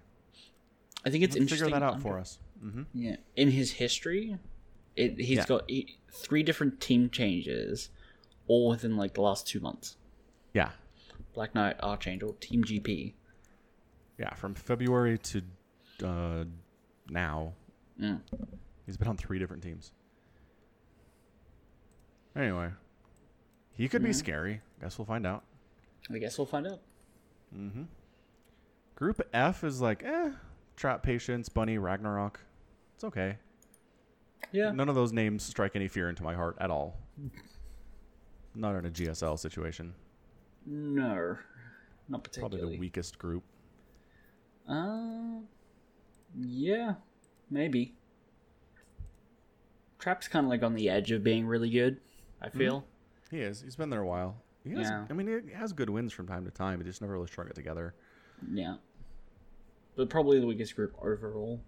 I 1.05 1.09
think 1.09 1.23
it's 1.23 1.35
Let's 1.35 1.41
interesting. 1.41 1.65
figure 1.67 1.79
that 1.79 1.85
out 1.85 1.93
under- 1.95 2.03
for 2.03 2.19
us. 2.19 2.39
hmm 2.59 2.83
Yeah, 2.93 3.17
in 3.35 3.51
his 3.51 3.71
history, 3.73 4.37
it, 4.95 5.19
he's 5.19 5.37
Yeah. 5.37 5.45
got 5.45 5.69
he, 5.69 5.97
three 6.11 6.41
different 6.41 6.79
team 6.81 7.09
changes, 7.09 7.89
all 8.47 8.69
within 8.69 8.95
like 8.97 9.13
the 9.13 9.21
last 9.21 9.47
two 9.47 9.59
months. 9.59 9.97
Yeah, 10.53 10.71
Black 11.33 11.53
Knight, 11.53 11.75
Archangel, 11.83 12.33
Team 12.39 12.63
GP. 12.63 13.13
yeah. 14.17 14.33
From 14.35 14.55
February 14.55 15.17
to 15.19 15.41
uh, 16.03 16.45
now, 17.09 17.53
Mm. 18.01 18.21
he's 18.85 18.97
been 18.97 19.07
on 19.09 19.17
three 19.17 19.37
different 19.39 19.61
teams. 19.63 19.91
Anyway, 22.35 22.69
he 23.77 23.87
could 23.87 24.03
be 24.03 24.13
scary. 24.13 24.61
Guess 24.81 24.97
we'll 24.97 25.05
find 25.05 25.25
out. 25.25 25.43
I 26.13 26.17
guess 26.19 26.37
we'll 26.37 26.45
find 26.45 26.67
out. 26.67 26.81
Mm-hmm. 27.55 27.83
Group 28.95 29.21
F 29.33 29.63
is 29.63 29.81
like, 29.81 30.03
eh, 30.03 30.31
Trap 30.75 31.03
Patience, 31.03 31.49
Bunny, 31.49 31.77
Ragnarok. 31.77 32.39
It's 32.95 33.03
okay. 33.03 33.37
Yeah, 34.51 34.71
None 34.71 34.87
of 34.89 34.95
those 34.95 35.11
names 35.11 35.43
strike 35.43 35.75
any 35.75 35.87
fear 35.87 36.07
into 36.09 36.23
my 36.23 36.33
heart 36.35 36.55
at 36.59 36.69
all. 36.69 36.97
Not 38.53 38.75
in 38.75 38.85
a 38.85 38.89
GSL 38.89 39.37
situation. 39.39 39.93
no, 40.65 41.37
not 42.07 42.23
particularly. 42.23 42.57
Probably 42.59 42.75
the 42.75 42.79
weakest 42.79 43.17
group. 43.17 43.43
Uh, 44.69 45.39
yeah, 46.39 46.93
maybe. 47.49 47.95
Trap's 49.99 50.27
kind 50.27 50.45
of 50.45 50.49
like 50.49 50.63
on 50.63 50.75
the 50.75 50.89
edge 50.89 51.11
of 51.11 51.23
being 51.23 51.47
really 51.47 51.69
good. 51.69 51.99
I 52.41 52.49
feel. 52.49 52.85
He 53.31 53.39
is. 53.41 53.61
He's 53.61 53.75
been 53.75 53.89
there 53.89 54.01
a 54.01 54.05
while. 54.05 54.37
He 54.63 54.71
has, 54.71 54.87
Yeah. 54.87 55.05
I 55.09 55.13
mean, 55.13 55.27
he 55.47 55.53
has 55.53 55.73
good 55.73 55.89
wins 55.89 56.11
from 56.13 56.27
time 56.27 56.45
to 56.45 56.51
time, 56.51 56.79
He 56.79 56.85
just 56.85 57.01
never 57.01 57.13
really 57.13 57.27
strung 57.27 57.47
it 57.47 57.55
together. 57.55 57.93
Yeah, 58.51 58.75
but 59.95 60.09
probably 60.09 60.39
the 60.39 60.47
weakest 60.47 60.75
group 60.75 60.93
overall. 61.01 61.61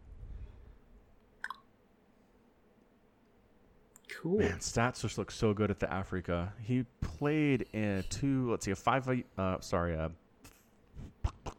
Cool. 4.10 4.40
Man, 4.40 4.58
stats 4.60 5.02
just 5.02 5.18
look 5.18 5.30
so 5.32 5.54
good 5.54 5.70
at 5.70 5.80
the 5.80 5.86
Afreeca. 5.88 6.50
He 6.62 6.86
played 7.02 7.68
in 7.74 8.04
two, 8.10 8.50
let's 8.50 8.66
see, 8.66 8.72
a 8.72 8.76
five, 8.76 9.08
uh, 9.38 9.60
sorry, 9.60 9.94
a 9.94 10.12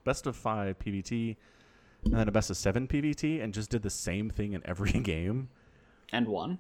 best 0.05 0.27
of 0.27 0.35
five 0.35 0.79
PVT, 0.79 1.37
and 2.05 2.15
then 2.15 2.27
a 2.29 2.33
best 2.33 2.51
of 2.51 2.57
seven 2.57 2.89
PVT, 2.89 3.43
and 3.43 3.55
just 3.55 3.71
did 3.71 3.83
the 3.83 3.91
same 3.91 4.29
thing 4.29 4.55
in 4.55 4.63
every 4.67 4.91
game. 5.01 5.49
And 6.11 6.27
one. 6.27 6.59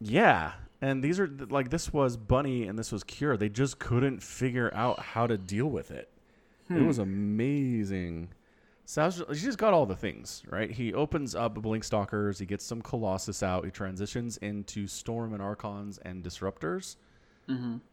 Yeah, 0.00 0.52
and 0.82 1.02
these 1.02 1.18
are 1.20 1.28
like 1.50 1.70
this 1.70 1.92
was 1.92 2.16
Bunny 2.16 2.66
and 2.66 2.78
this 2.78 2.90
was 2.92 3.04
Cure. 3.04 3.36
They 3.36 3.48
just 3.48 3.78
couldn't 3.78 4.22
figure 4.22 4.72
out 4.74 5.00
how 5.00 5.26
to 5.26 5.36
deal 5.38 5.66
with 5.66 5.90
it. 5.90 6.08
It 6.70 6.82
was 6.86 6.98
amazing. 6.98 8.28
Sal's 8.84 9.18
ju- 9.18 9.26
he 9.28 9.34
just 9.40 9.58
got 9.58 9.72
all 9.74 9.86
the 9.86 9.96
things 9.96 10.42
right. 10.48 10.70
He 10.70 10.94
opens 10.94 11.34
up 11.34 11.54
Blink 11.54 11.82
Stalkers. 11.84 12.38
He 12.38 12.46
gets 12.46 12.64
some 12.64 12.80
Colossus 12.82 13.42
out. 13.42 13.64
He 13.64 13.70
transitions 13.70 14.36
into 14.38 14.86
Storm 14.86 15.32
and 15.32 15.42
Archons 15.42 15.98
and 15.98 16.22
Disruptors 16.24 16.96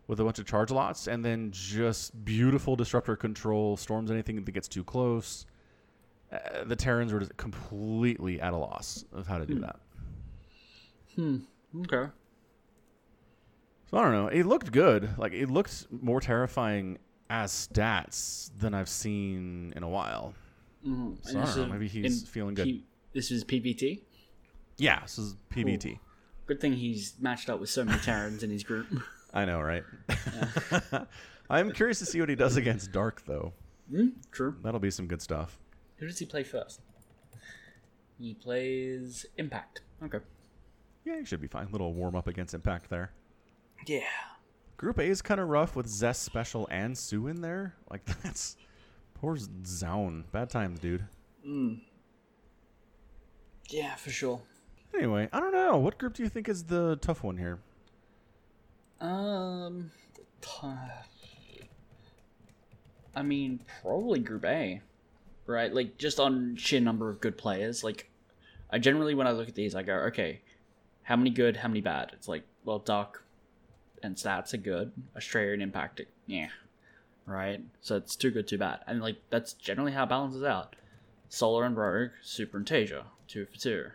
with 0.08 0.20
a 0.20 0.24
bunch 0.24 0.38
of 0.38 0.46
Chargelots, 0.46 1.08
and 1.08 1.26
then 1.26 1.50
just 1.52 2.24
beautiful 2.24 2.76
Disruptor 2.76 3.16
control. 3.16 3.76
Storms 3.78 4.12
anything 4.12 4.36
that 4.44 4.52
gets 4.52 4.68
too 4.68 4.84
close. 4.84 5.48
Uh, 6.32 6.64
the 6.66 6.76
Terrans 6.76 7.12
were 7.12 7.20
just 7.20 7.36
completely 7.38 8.40
at 8.40 8.54
a 8.54 8.58
loss 8.58 9.06
of 9.14 9.26
how 9.26 9.40
to 9.40 9.46
do 9.48 9.56
that. 9.60 9.80
Hmm. 11.16 11.38
Okay. 11.82 12.12
So 13.90 13.98
I 13.98 14.04
don't 14.04 14.12
know. 14.12 14.28
It 14.28 14.44
looked 14.46 14.72
good. 14.72 15.18
Like 15.18 15.34
it 15.34 15.50
looked 15.50 15.88
more 15.92 16.20
terrifying 16.20 17.00
as 17.30 17.52
stats 17.52 18.50
than 18.60 18.74
I've 18.74 18.90
seen 18.90 19.74
in 19.76 19.84
a 19.84 19.90
while. 19.90 20.34
Mm-hmm. 20.86 21.14
So 21.22 21.40
I 21.40 21.46
don't 21.46 21.58
know. 21.58 21.66
Maybe 21.68 21.88
he's 21.88 22.28
feeling 22.28 22.54
good. 22.56 22.84
this 23.14 23.32
is 23.32 23.44
PVT. 23.44 24.02
Yeah, 24.78 25.02
this 25.02 25.18
is 25.18 25.36
PVT. 25.52 26.00
Good 26.46 26.62
thing 26.62 26.74
he's 26.74 27.16
matched 27.20 27.50
up 27.50 27.60
with 27.60 27.70
so 27.70 27.84
many 27.84 27.98
Terrans 28.00 28.44
in 28.44 28.50
his 28.50 28.64
group. 28.64 28.88
I 29.34 29.46
know, 29.46 29.60
right? 29.62 29.84
I'm 31.50 31.72
curious 31.72 32.00
to 32.00 32.06
see 32.06 32.20
what 32.20 32.30
he 32.30 32.36
does 32.36 32.58
against 32.58 32.92
Dark, 32.92 33.24
though. 33.26 33.54
mm, 33.92 34.12
true. 34.32 34.56
That'll 34.64 34.80
be 34.80 34.92
some 34.92 35.08
good 35.08 35.22
stuff. 35.22 35.60
Who 35.98 36.08
does 36.08 36.20
he 36.20 36.26
play 36.26 36.44
first? 36.44 36.82
He 38.18 38.34
plays 38.34 39.26
Impact. 39.38 39.82
Okay. 40.04 40.20
Yeah, 41.06 41.20
he 41.20 41.26
should 41.26 41.42
be 41.42 41.48
fine. 41.48 41.68
Little 41.72 41.94
warm 41.94 42.16
up 42.16 42.28
against 42.28 42.54
Impact 42.54 42.90
there. 42.90 43.12
Yeah. 43.88 44.02
Group 44.76 45.00
A 45.00 45.04
is 45.04 45.22
kind 45.22 45.40
of 45.40 45.48
rough 45.48 45.76
with 45.76 45.88
Zest 45.88 46.22
Special 46.24 46.68
and 46.70 46.96
Sue 46.98 47.28
in 47.28 47.42
there. 47.42 47.74
Like 47.90 48.06
that's 48.24 48.58
poor 49.16 49.38
Zoun. 49.38 50.26
Bad 50.32 50.50
times, 50.50 50.80
dude. 50.80 51.06
Yeah, 53.70 53.96
for 53.96 54.12
sure. 54.12 54.42
Anyway, 54.94 55.30
I 55.32 55.40
don't 55.40 55.54
know. 55.54 55.78
What 55.78 55.98
group 55.98 56.14
do 56.14 56.24
you 56.24 56.30
think 56.30 56.50
is 56.50 56.66
the 56.66 56.98
tough 56.98 57.24
one 57.24 57.38
here? 57.38 57.60
Um, 59.00 59.92
I 63.16 63.22
mean, 63.24 63.60
probably 63.82 64.20
Group 64.20 64.46
A, 64.46 64.82
right? 65.46 65.74
Like 65.74 65.98
just 65.98 66.20
on 66.20 66.56
sheer 66.56 66.80
number 66.80 67.10
of 67.10 67.22
good 67.22 67.38
players. 67.38 67.84
Like, 67.84 68.10
I 68.70 68.80
generally 68.80 69.14
when 69.16 69.28
I 69.28 69.32
look 69.32 69.48
at 69.48 69.56
these, 69.56 69.76
I 69.76 69.84
go, 69.84 69.94
okay, 70.08 70.42
how 71.04 71.16
many 71.16 71.30
good, 71.30 71.58
how 71.58 71.68
many 71.68 71.82
bad? 71.82 72.12
It's 72.14 72.28
like, 72.28 72.44
well, 72.64 72.80
Dark 72.80 73.24
and 74.04 74.16
Stats 74.16 74.54
are 74.54 74.58
good. 74.58 74.92
Australian 75.16 75.62
Impact, 75.62 76.02
yeah, 76.26 76.50
right. 77.26 77.62
So 77.82 77.96
it's 77.96 78.16
too 78.16 78.32
good, 78.32 78.48
too 78.48 78.58
bad, 78.58 78.80
and 78.88 79.02
like 79.02 79.18
that's 79.30 79.54
generally 79.54 79.92
how 79.94 80.04
it 80.04 80.10
balances 80.10 80.44
out. 80.44 80.76
Solar 81.30 81.66
and 81.66 81.76
Rogue, 81.76 82.12
Super 82.22 82.58
and 82.58 82.66
Tasia, 82.66 83.04
two 83.28 83.46
for 83.46 83.58
two. 83.58 83.86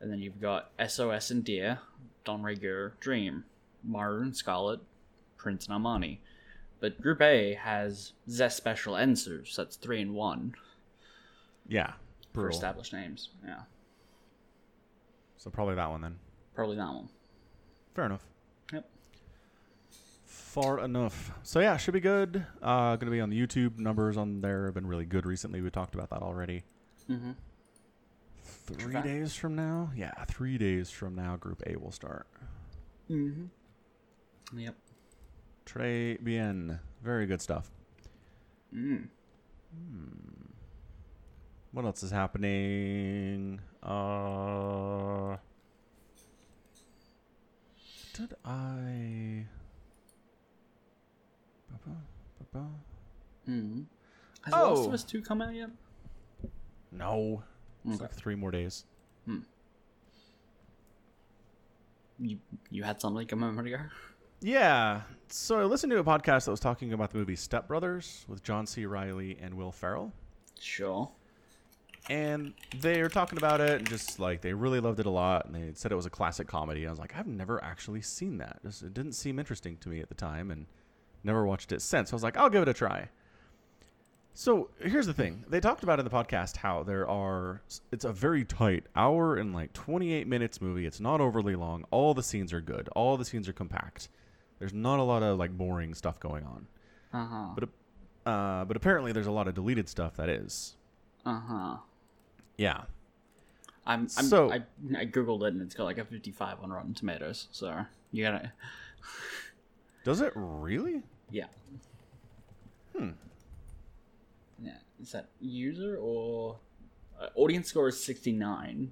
And 0.00 0.10
then 0.12 0.18
you've 0.20 0.40
got 0.40 0.70
SOS 0.86 1.30
and 1.30 1.42
Dear, 1.44 1.78
Don 2.24 2.42
Rhaegar, 2.42 2.92
Dream, 3.00 3.44
Maru 3.84 4.22
and 4.22 4.36
Scarlet, 4.36 4.80
Prince 5.36 5.66
and 5.66 5.74
Armani. 5.84 6.18
But 6.80 7.00
Group 7.00 7.20
A 7.20 7.54
has 7.54 8.12
Zest 8.28 8.56
Special 8.56 8.94
and 8.96 9.18
Sue, 9.18 9.44
so 9.44 9.62
that's 9.62 9.76
three 9.76 10.00
and 10.00 10.14
one 10.14 10.54
Yeah, 11.68 11.92
for 12.32 12.40
brutal. 12.42 12.56
established 12.56 12.92
names. 12.94 13.28
Yeah, 13.46 13.60
So 15.36 15.50
probably 15.50 15.74
that 15.76 15.88
one 15.90 16.00
then. 16.00 16.18
probably 16.54 16.76
that 16.76 16.88
one. 16.88 17.08
Fair 17.94 18.06
enough. 18.06 18.24
Far 20.40 20.80
enough. 20.80 21.30
So 21.42 21.60
yeah, 21.60 21.76
should 21.76 21.94
be 21.94 22.00
good. 22.00 22.44
Uh, 22.60 22.96
gonna 22.96 23.12
be 23.12 23.20
on 23.20 23.30
the 23.30 23.40
YouTube 23.40 23.78
numbers 23.78 24.16
on 24.16 24.40
there 24.40 24.64
have 24.64 24.74
been 24.74 24.86
really 24.86 25.04
good 25.04 25.24
recently. 25.24 25.60
We 25.60 25.70
talked 25.70 25.94
about 25.94 26.10
that 26.10 26.22
already. 26.22 26.64
Mm-hmm. 27.08 27.32
Three 28.42 29.00
days 29.02 29.34
from 29.34 29.54
now, 29.54 29.90
yeah, 29.94 30.12
three 30.26 30.58
days 30.58 30.90
from 30.90 31.14
now, 31.14 31.36
Group 31.36 31.62
A 31.66 31.76
will 31.76 31.92
start. 31.92 32.26
Mm-hmm. 33.10 34.58
Yep. 34.58 34.74
Très 35.66 36.22
bien. 36.22 36.80
Very 37.02 37.26
good 37.26 37.40
stuff. 37.40 37.70
Mm. 38.74 39.08
Hmm. 39.72 40.40
What 41.72 41.84
else 41.84 42.02
is 42.02 42.10
happening? 42.10 43.60
Uh, 43.82 45.36
did 48.14 48.34
I? 48.44 49.46
Ba-ba, 52.52 52.64
ba-ba. 53.46 53.50
Mm. 53.50 53.84
Has 54.44 54.52
Last 54.52 54.62
Oh. 54.64 54.86
of 54.88 54.94
Us 54.94 55.04
Two 55.04 55.22
come 55.22 55.42
out 55.42 55.54
yet? 55.54 55.70
No. 56.92 57.42
It's 57.84 57.94
Okay. 57.96 58.02
like 58.04 58.12
three 58.14 58.34
more 58.34 58.50
days. 58.50 58.84
You 62.18 62.38
you 62.70 62.82
had 62.82 63.00
something 63.00 63.16
like 63.16 63.32
a 63.32 63.36
moment 63.36 63.66
ago. 63.66 63.78
Yeah. 64.40 65.02
So 65.28 65.60
I 65.60 65.64
listened 65.64 65.90
to 65.92 65.98
a 65.98 66.04
podcast 66.04 66.44
that 66.44 66.50
was 66.50 66.60
talking 66.60 66.92
about 66.92 67.10
the 67.10 67.18
movie 67.18 67.36
Step 67.36 67.68
Brothers 67.68 68.24
with 68.28 68.42
John 68.42 68.66
C. 68.66 68.84
Reilly 68.84 69.38
and 69.40 69.54
Will 69.54 69.72
Ferrell. 69.72 70.12
Sure. 70.58 71.10
And 72.08 72.54
they 72.80 73.00
were 73.02 73.08
talking 73.08 73.38
about 73.38 73.60
it 73.60 73.78
and 73.78 73.88
just 73.88 74.18
like 74.18 74.40
they 74.42 74.52
really 74.52 74.80
loved 74.80 75.00
it 75.00 75.06
a 75.06 75.10
lot 75.10 75.46
and 75.46 75.54
they 75.54 75.70
said 75.74 75.92
it 75.92 75.96
was 75.96 76.06
a 76.06 76.10
classic 76.10 76.46
comedy. 76.46 76.86
I 76.86 76.90
was 76.90 76.98
like, 76.98 77.14
I've 77.16 77.26
never 77.26 77.62
actually 77.62 78.02
seen 78.02 78.38
that. 78.38 78.58
Just, 78.62 78.82
it 78.82 78.92
didn't 78.94 79.12
seem 79.12 79.38
interesting 79.38 79.76
to 79.78 79.88
me 79.88 80.00
at 80.00 80.08
the 80.08 80.14
time 80.14 80.50
and 80.50 80.66
never 81.24 81.44
watched 81.46 81.72
it 81.72 81.82
since. 81.82 82.10
So 82.10 82.14
I 82.14 82.16
was 82.16 82.22
like, 82.22 82.36
I'll 82.36 82.50
give 82.50 82.62
it 82.62 82.68
a 82.68 82.74
try. 82.74 83.08
So 84.32 84.70
here's 84.78 85.06
the 85.06 85.12
thing. 85.12 85.44
They 85.48 85.60
talked 85.60 85.82
about 85.82 85.98
in 85.98 86.04
the 86.04 86.10
podcast 86.10 86.56
how 86.58 86.82
there 86.82 87.06
are 87.08 87.62
it's 87.92 88.04
a 88.04 88.12
very 88.12 88.44
tight 88.44 88.84
hour 88.96 89.36
and 89.36 89.52
like 89.54 89.72
28 89.72 90.26
minutes 90.26 90.60
movie. 90.60 90.86
It's 90.86 91.00
not 91.00 91.20
overly 91.20 91.56
long. 91.56 91.84
All 91.90 92.14
the 92.14 92.22
scenes 92.22 92.52
are 92.52 92.60
good. 92.60 92.88
All 92.94 93.16
the 93.16 93.24
scenes 93.24 93.48
are 93.48 93.52
compact. 93.52 94.08
There's 94.58 94.72
not 94.72 94.98
a 94.98 95.02
lot 95.02 95.22
of 95.22 95.38
like 95.38 95.56
boring 95.56 95.94
stuff 95.94 96.20
going 96.20 96.44
on. 96.44 96.66
Uh 97.12 97.26
huh. 97.26 97.48
But 97.54 97.68
uh, 98.30 98.64
but 98.66 98.76
apparently 98.76 99.12
there's 99.12 99.26
a 99.26 99.32
lot 99.32 99.48
of 99.48 99.54
deleted 99.54 99.88
stuff 99.88 100.16
that 100.16 100.28
is. 100.28 100.76
Uh 101.26 101.40
huh. 101.40 101.76
Yeah. 102.56 102.82
I'm, 103.86 104.02
I'm 104.02 104.08
So- 104.26 104.52
I, 104.52 104.56
I 104.96 105.06
googled 105.06 105.42
it 105.42 105.54
and 105.54 105.62
it's 105.62 105.74
got 105.74 105.84
like 105.84 105.98
a 105.98 106.04
55 106.04 106.58
on 106.62 106.70
Rotten 106.70 106.94
Tomatoes. 106.94 107.48
So 107.50 107.84
you 108.12 108.22
gotta 108.24 108.52
Does 110.10 110.20
it 110.20 110.32
really? 110.34 111.02
yeah. 111.30 111.46
Hmm. 112.96 113.10
Yeah. 114.62 114.72
Is 115.00 115.12
that 115.12 115.28
user 115.40 115.96
or 116.00 116.58
uh, 117.20 117.28
audience 117.36 117.68
score 117.68 117.88
is 117.88 118.02
69, 118.02 118.90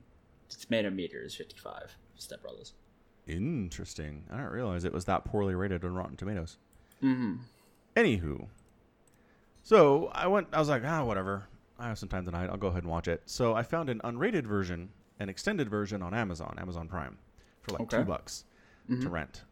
tomato 0.49 0.91
meter 0.91 1.21
is 1.23 1.35
55. 1.35 1.97
Step 2.17 2.41
Brothers. 2.43 2.73
Interesting. 3.27 4.25
I 4.31 4.37
didn't 4.37 4.53
realize 4.53 4.85
it 4.85 4.93
was 4.93 5.05
that 5.07 5.25
poorly 5.25 5.55
rated 5.55 5.85
on 5.85 5.95
Rotten 5.95 6.17
Tomatoes. 6.17 6.57
Mm-hmm. 7.03 7.35
Anywho, 7.97 8.47
so 9.63 10.09
I 10.15 10.27
went. 10.29 10.49
I 10.53 10.59
was 10.59 10.69
like, 10.69 10.83
ah, 10.85 11.05
whatever. 11.05 11.45
I 11.79 11.89
have 11.89 11.99
some 11.99 12.09
time 12.09 12.25
tonight. 12.25 12.49
I'll 12.51 12.57
go 12.57 12.69
ahead 12.69 12.83
and 12.85 12.91
watch 12.91 13.07
it. 13.09 13.23
So 13.27 13.55
I 13.55 13.63
found 13.63 13.91
an 13.91 14.01
unrated 14.05 14.45
version, 14.47 14.89
an 15.21 15.29
extended 15.29 15.69
version 15.69 16.03
on 16.03 16.15
Amazon, 16.15 16.57
Amazon 16.61 16.89
Prime, 16.89 17.19
for 17.63 17.73
like 17.73 17.83
Okay. 17.83 17.99
two 17.99 18.05
bucks 18.05 18.45
to 19.01 19.09
rent. 19.09 19.43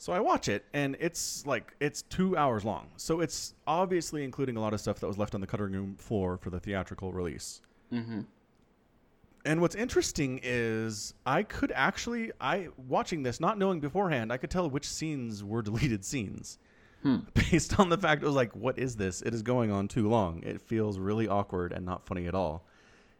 So 0.00 0.12
I 0.12 0.20
watch 0.20 0.48
it, 0.48 0.64
and 0.72 0.96
it's 1.00 1.44
like 1.44 1.74
it's 1.80 2.02
two 2.02 2.36
hours 2.36 2.64
long. 2.64 2.88
So 2.96 3.20
it's 3.20 3.54
obviously 3.66 4.22
including 4.22 4.56
a 4.56 4.60
lot 4.60 4.72
of 4.72 4.80
stuff 4.80 5.00
that 5.00 5.08
was 5.08 5.18
left 5.18 5.34
on 5.34 5.40
the 5.40 5.46
cutting 5.46 5.72
room 5.72 5.96
floor 5.96 6.38
for 6.38 6.50
the 6.50 6.60
theatrical 6.60 7.12
release. 7.12 7.60
Mm-hmm. 7.92 8.20
And 9.44 9.60
what's 9.60 9.74
interesting 9.74 10.38
is 10.42 11.14
I 11.26 11.42
could 11.42 11.72
actually 11.74 12.30
I 12.40 12.68
watching 12.76 13.24
this, 13.24 13.40
not 13.40 13.58
knowing 13.58 13.80
beforehand, 13.80 14.32
I 14.32 14.36
could 14.36 14.50
tell 14.50 14.70
which 14.70 14.88
scenes 14.88 15.42
were 15.42 15.62
deleted 15.70 16.04
scenes. 16.04 16.58
Based 17.34 17.78
on 17.78 17.88
the 17.88 17.98
fact 17.98 18.22
it 18.22 18.26
was 18.26 18.34
like, 18.34 18.54
what 18.54 18.78
is 18.78 18.96
this? 18.96 19.22
It 19.22 19.32
is 19.32 19.42
going 19.42 19.70
on 19.70 19.86
too 19.88 20.08
long. 20.08 20.42
It 20.42 20.60
feels 20.60 20.98
really 20.98 21.28
awkward 21.28 21.72
and 21.72 21.86
not 21.86 22.04
funny 22.04 22.26
at 22.26 22.34
all. 22.34 22.66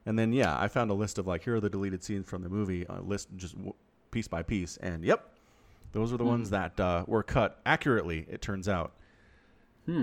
And 0.05 0.19
then 0.19 0.33
yeah, 0.33 0.59
I 0.59 0.69
found 0.69 0.91
a 0.91 0.95
list 0.95 1.19
of 1.19 1.27
like 1.27 1.43
here 1.43 1.57
are 1.57 1.61
the 1.61 1.71
deleted 1.71 2.05
scenes 2.05 2.29
from 2.29 2.43
the 2.43 2.49
movie, 2.49 2.87
a 2.89 3.01
list 3.01 3.29
just 3.37 3.57
piece 4.11 4.29
by 4.29 4.43
piece, 4.43 4.77
and 4.79 5.05
yep, 5.05 5.33
those 5.93 6.13
are 6.13 6.17
the 6.17 6.25
ones 6.25 6.51
that 6.51 6.79
uh, 6.79 7.05
were 7.07 7.23
cut 7.23 7.61
accurately. 7.67 8.27
It 8.29 8.43
turns 8.43 8.69
out. 8.69 8.93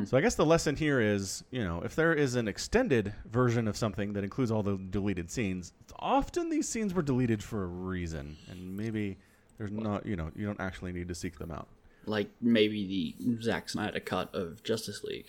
So 0.05 0.17
I 0.17 0.21
guess 0.21 0.33
the 0.33 0.47
lesson 0.47 0.75
here 0.75 0.99
is, 0.99 1.43
you 1.51 1.63
know, 1.63 1.83
if 1.85 1.95
there 1.95 2.11
is 2.11 2.33
an 2.33 2.47
extended 2.47 3.13
version 3.29 3.67
of 3.67 3.77
something 3.77 4.13
that 4.13 4.23
includes 4.23 4.49
all 4.49 4.63
the 4.63 4.77
deleted 4.89 5.29
scenes, 5.29 5.73
often 5.99 6.49
these 6.49 6.67
scenes 6.67 6.95
were 6.95 7.03
deleted 7.03 7.43
for 7.43 7.61
a 7.61 7.67
reason, 7.67 8.35
and 8.49 8.75
maybe 8.75 9.15
there's 9.59 9.69
not, 9.69 10.03
you 10.07 10.15
know, 10.15 10.31
you 10.35 10.43
don't 10.43 10.59
actually 10.59 10.91
need 10.91 11.07
to 11.09 11.13
seek 11.13 11.37
them 11.37 11.51
out. 11.51 11.67
Like 12.07 12.31
maybe 12.41 13.15
the 13.19 13.43
Zack 13.43 13.69
Snyder 13.69 13.99
cut 13.99 14.33
of 14.33 14.63
Justice 14.63 15.03
League. 15.03 15.27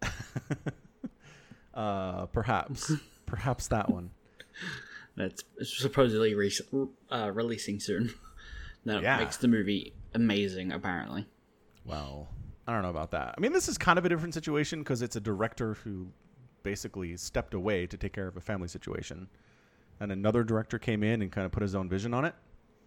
Uh, 1.76 2.24
perhaps, 2.26 2.90
perhaps 3.26 3.68
that 3.68 3.90
one. 3.90 4.10
That's 5.14 5.44
supposedly 5.62 6.34
re- 6.34 6.50
uh, 7.10 7.30
releasing 7.32 7.80
soon. 7.80 8.14
That 8.86 9.02
Yeah. 9.02 9.18
makes 9.18 9.36
the 9.36 9.48
movie 9.48 9.92
amazing, 10.14 10.72
apparently. 10.72 11.26
Well, 11.84 12.28
I 12.66 12.72
don't 12.72 12.82
know 12.82 12.90
about 12.90 13.10
that. 13.10 13.34
I 13.36 13.40
mean, 13.40 13.52
this 13.52 13.68
is 13.68 13.76
kind 13.78 13.98
of 13.98 14.04
a 14.04 14.08
different 14.08 14.32
situation 14.34 14.80
because 14.80 15.02
it's 15.02 15.14
a 15.16 15.20
director 15.20 15.74
who 15.74 16.08
basically 16.62 17.16
stepped 17.16 17.52
away 17.54 17.86
to 17.86 17.96
take 17.96 18.12
care 18.12 18.26
of 18.26 18.36
a 18.36 18.40
family 18.40 18.66
situation, 18.68 19.28
and 20.00 20.10
another 20.10 20.42
director 20.42 20.78
came 20.78 21.02
in 21.04 21.22
and 21.22 21.30
kind 21.30 21.44
of 21.44 21.52
put 21.52 21.62
his 21.62 21.74
own 21.74 21.88
vision 21.88 22.14
on 22.14 22.24
it. 22.24 22.34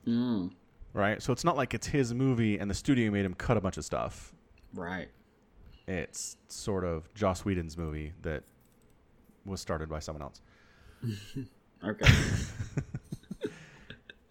Mm, 0.07 0.51
Right, 0.91 1.21
so 1.21 1.31
it's 1.31 1.43
not 1.43 1.55
like 1.55 1.75
it's 1.75 1.85
his 1.87 2.13
movie 2.15 2.57
and 2.57 2.69
the 2.69 2.73
studio 2.73 3.11
made 3.11 3.23
him 3.23 3.35
cut 3.35 3.57
a 3.57 3.61
bunch 3.61 3.77
of 3.77 3.85
stuff. 3.85 4.33
right. 4.73 5.09
It's 5.87 6.37
sort 6.49 6.83
of 6.83 7.11
Joss 7.15 7.43
Whedon's 7.45 7.77
movie 7.77 8.13
that 8.21 8.43
was 9.45 9.59
started 9.61 9.87
by 9.89 9.99
someone 9.99 10.21
else. 10.23 10.41
Okay. 11.83 12.11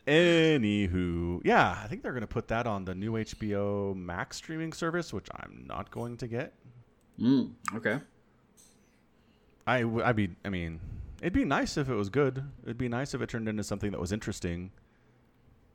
Anywho, 0.08 1.40
yeah, 1.44 1.78
I 1.82 1.86
think 1.86 2.02
they're 2.02 2.12
going 2.12 2.22
to 2.22 2.26
put 2.26 2.48
that 2.48 2.66
on 2.66 2.84
the 2.84 2.94
new 2.94 3.12
HBO 3.12 3.94
Max 3.94 4.38
streaming 4.38 4.72
service, 4.72 5.12
which 5.12 5.28
I'm 5.36 5.64
not 5.66 5.90
going 5.90 6.16
to 6.18 6.26
get. 6.26 6.54
mm, 7.20 7.52
okay. 7.76 8.00
I 9.66 9.82
w- 9.82 10.02
I'd 10.02 10.16
be, 10.16 10.30
I 10.44 10.48
mean, 10.48 10.80
it'd 11.20 11.32
be 11.34 11.44
nice 11.44 11.76
if 11.76 11.88
it 11.90 11.94
was 11.94 12.08
good. 12.08 12.42
It'd 12.64 12.78
be 12.78 12.88
nice 12.88 13.12
if 13.12 13.20
it 13.20 13.28
turned 13.28 13.48
into 13.48 13.62
something 13.62 13.90
that 13.90 14.00
was 14.00 14.12
interesting. 14.12 14.70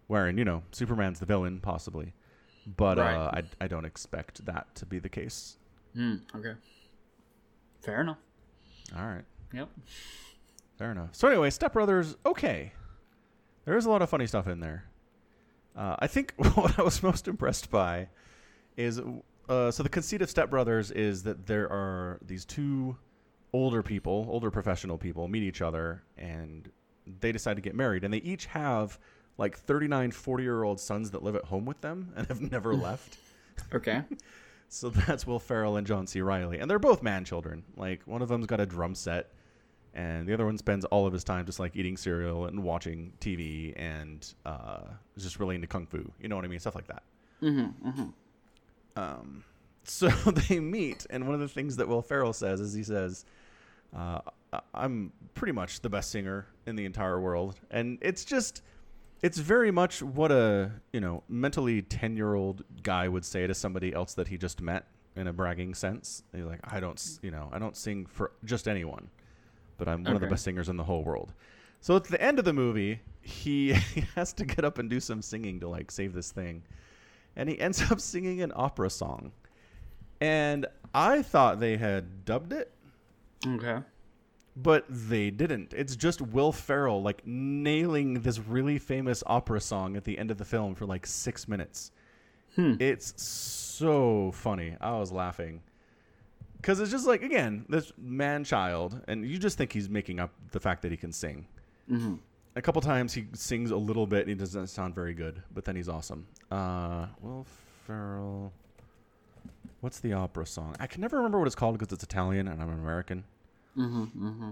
Wherein, 0.07 0.37
you 0.37 0.45
know, 0.45 0.63
Superman's 0.71 1.19
the 1.19 1.25
villain, 1.27 1.59
possibly. 1.59 2.13
But 2.65 2.97
Right. 2.97 3.13
uh, 3.15 3.31
I, 3.35 3.43
I 3.65 3.67
don't 3.67 3.85
expect 3.85 4.45
that 4.45 4.73
to 4.75 4.85
be 4.85 4.97
the 4.99 5.09
case. 5.09 5.57
Mm, 5.95 6.21
okay. 6.35 6.53
Fair 7.81 8.01
enough. 8.01 8.17
All 8.97 9.05
right. 9.05 9.25
Yep. 9.53 9.69
Fair 10.79 10.91
enough. 10.91 11.09
So 11.13 11.27
anyway, 11.27 11.51
Step 11.51 11.73
Brothers, 11.73 12.15
okay. 12.25 12.73
There 13.65 13.77
is 13.77 13.85
a 13.85 13.89
lot 13.89 14.01
of 14.01 14.09
funny 14.09 14.27
stuff 14.27 14.47
in 14.47 14.59
there. 14.59 14.85
Uh, 15.75 15.95
I 15.99 16.07
think 16.07 16.33
what 16.55 16.77
I 16.77 16.83
was 16.83 17.01
most 17.01 17.27
impressed 17.27 17.69
by 17.71 18.09
is 18.77 19.01
uh, 19.49 19.71
so 19.71 19.83
the 19.83 19.89
conceit 19.89 20.21
of 20.21 20.29
Step 20.29 20.49
Brothers 20.49 20.91
is 20.91 21.23
that 21.23 21.45
there 21.45 21.71
are 21.71 22.19
these 22.25 22.45
two 22.45 22.95
older 23.51 23.83
people, 23.83 24.27
older 24.29 24.49
professional 24.49 24.97
people, 24.97 25.27
meet 25.27 25.43
each 25.43 25.61
other 25.61 26.03
and 26.17 26.69
they 27.19 27.31
decide 27.31 27.55
to 27.55 27.61
get 27.61 27.75
married, 27.75 28.03
and 28.03 28.13
they 28.13 28.19
each 28.19 28.45
have 28.45 28.97
like 29.37 29.57
39, 29.57 30.11
40 30.11 30.43
year 30.43 30.63
old 30.63 30.79
sons 30.79 31.11
that 31.11 31.23
live 31.23 31.35
at 31.35 31.45
home 31.45 31.65
with 31.65 31.81
them 31.81 32.13
and 32.15 32.27
have 32.27 32.41
never 32.41 32.73
left. 32.75 33.17
Okay. 33.73 34.03
So 34.69 34.89
that's 34.89 35.27
Will 35.27 35.37
Ferrell 35.37 35.77
and 35.77 35.85
John 35.85 36.07
C. 36.07 36.19
Reilly, 36.21 36.57
and 36.57 36.67
they're 36.67 36.79
both 36.79 37.03
man 37.03 37.25
children. 37.25 37.63
Like 37.77 38.01
one 38.07 38.23
of 38.23 38.27
them's 38.27 38.47
got 38.47 38.59
a 38.59 38.65
drum 38.65 38.95
set, 38.95 39.31
and 39.93 40.27
the 40.27 40.33
other 40.33 40.45
one 40.45 40.57
spends 40.57 40.85
all 40.85 41.05
of 41.05 41.13
his 41.13 41.23
time 41.23 41.45
just 41.45 41.59
like 41.59 41.75
eating 41.75 41.97
cereal 41.97 42.45
and 42.45 42.63
watching 42.63 43.13
TV, 43.19 43.73
and 43.75 44.33
uh, 44.45 44.81
is 45.15 45.23
just 45.23 45.39
really 45.39 45.55
into 45.55 45.67
kung 45.67 45.85
fu. 45.85 46.11
You 46.19 46.29
know 46.29 46.35
what 46.35 46.45
I 46.45 46.47
mean? 46.47 46.59
Stuff 46.59 46.75
like 46.75 46.87
that. 46.87 47.03
Mm-hmm, 47.41 47.89
mm-hmm. 47.89 48.09
Um, 48.95 49.43
so 49.83 50.07
they 50.49 50.59
meet, 50.59 51.05
and 51.09 51.25
one 51.25 51.35
of 51.35 51.41
the 51.41 51.47
things 51.47 51.75
that 51.77 51.87
Will 51.87 52.01
Ferrell 52.01 52.33
says 52.33 52.59
is 52.59 52.73
he 52.73 52.83
says, 52.83 53.25
uh, 53.95 54.19
"I'm 54.73 55.11
pretty 55.35 55.53
much 55.53 55.81
the 55.81 55.89
best 55.89 56.11
singer 56.11 56.47
in 56.65 56.75
the 56.75 56.85
entire 56.85 57.19
world," 57.19 57.59
and 57.71 57.97
it's 58.01 58.25
just. 58.25 58.61
It's 59.21 59.37
very 59.37 59.71
much 59.71 60.03
what 60.03 60.33
a 60.33 60.69
you 60.91 60.99
know 60.99 61.23
mentally 61.29 61.81
ten 61.81 62.17
year 62.17 62.33
old 62.33 62.65
guy 62.83 63.07
would 63.07 63.23
say 63.23 63.47
to 63.47 63.53
somebody 63.53 63.93
else 63.93 64.15
that 64.15 64.27
he 64.27 64.37
just 64.37 64.59
met 64.59 64.85
in 65.15 65.27
a 65.27 65.31
bragging 65.31 65.73
sense. 65.75 66.23
He's 66.35 66.43
like, 66.43 66.59
I 66.65 66.81
don't 66.81 67.01
you 67.21 67.31
know 67.31 67.49
I 67.53 67.57
don't 67.57 67.77
sing 67.77 68.05
for 68.05 68.31
just 68.43 68.67
anyone, 68.67 69.09
but 69.77 69.87
I'm 69.87 70.03
one 70.03 70.15
of 70.15 70.21
the 70.21 70.27
best 70.27 70.43
singers 70.43 70.69
in 70.69 70.77
the 70.77 70.83
whole 70.83 71.03
world. 71.03 71.33
So 71.81 71.95
at 71.95 72.05
the 72.05 72.21
end 72.21 72.39
of 72.39 72.45
the 72.45 72.53
movie, 72.53 73.01
he, 73.21 73.73
he 73.93 74.05
has 74.15 74.33
to 74.33 74.45
get 74.45 74.63
up 74.65 74.77
and 74.79 74.89
do 74.89 74.99
some 74.99 75.21
singing 75.21 75.59
to 75.61 75.67
like 75.67 75.91
save 75.91 76.13
this 76.13 76.31
thing, 76.31 76.63
and 77.35 77.49
he 77.49 77.59
ends 77.59 77.81
up 77.91 77.99
singing 77.99 78.41
an 78.41 78.51
opera 78.55 78.89
song, 78.89 79.31
and 80.21 80.65
I 80.93 81.21
thought 81.21 81.59
they 81.59 81.77
had 81.77 82.23
dubbed 82.25 82.53
it 82.53 82.71
Okay. 83.45 83.79
but 84.55 84.85
they 84.89 85.29
didn't. 85.31 85.73
It's 85.75 85.95
just 85.95 86.21
Will 86.21 86.51
Ferrell 86.51 87.01
like 87.01 87.25
nailing 87.25 88.21
this 88.21 88.39
really 88.39 88.77
famous 88.79 89.23
opera 89.25 89.59
song 89.59 89.97
at 89.97 90.03
the 90.05 90.17
end 90.17 90.31
of 90.31 90.37
the 90.37 90.45
film 90.45 90.75
for 90.75 90.85
like 90.85 91.05
six 91.05 91.47
minutes. 91.47 91.91
Hmm. 92.55 92.75
It's 92.79 93.21
so 93.21 94.31
funny. 94.33 94.77
I 94.79 94.91
was 94.99 95.11
laughing 95.11 95.61
because 96.63 96.79
it's 96.79 96.91
just 96.91 97.05
like 97.05 97.21
again 97.21 97.65
this 97.67 97.91
man 97.97 98.43
child, 98.43 99.01
and 99.07 99.27
you 99.27 99.37
just 99.37 99.57
think 99.57 99.73
he's 99.73 99.89
making 99.89 100.19
up 100.19 100.31
the 100.51 100.59
fact 100.59 100.81
that 100.83 100.91
he 100.91 100.97
can 100.97 101.11
sing. 101.11 101.45
Mm-hmm. 101.91 102.15
A 102.55 102.61
couple 102.61 102.81
times 102.81 103.13
he 103.13 103.25
sings 103.33 103.71
a 103.71 103.77
little 103.77 104.07
bit, 104.07 104.21
and 104.21 104.29
he 104.29 104.35
doesn't 104.35 104.67
sound 104.67 104.95
very 104.95 105.13
good, 105.13 105.43
but 105.53 105.65
then 105.65 105.75
he's 105.75 105.89
awesome. 105.89 106.25
Uh, 106.49 107.07
Will 107.21 107.45
Ferrell. 107.85 108.53
What's 109.81 109.99
the 109.99 110.13
opera 110.13 110.45
song? 110.45 110.77
I 110.79 110.87
can 110.87 111.01
never 111.01 111.17
remember 111.17 111.39
what 111.39 111.45
it's 111.45 111.55
called 111.55 111.77
because 111.77 111.91
it's 111.91 112.03
Italian 112.03 112.47
and 112.47 112.61
I'm 112.61 112.69
an 112.69 112.79
American. 112.79 113.25
Mm-hmm. 113.77 114.03
Mm-hmm. 114.03 114.49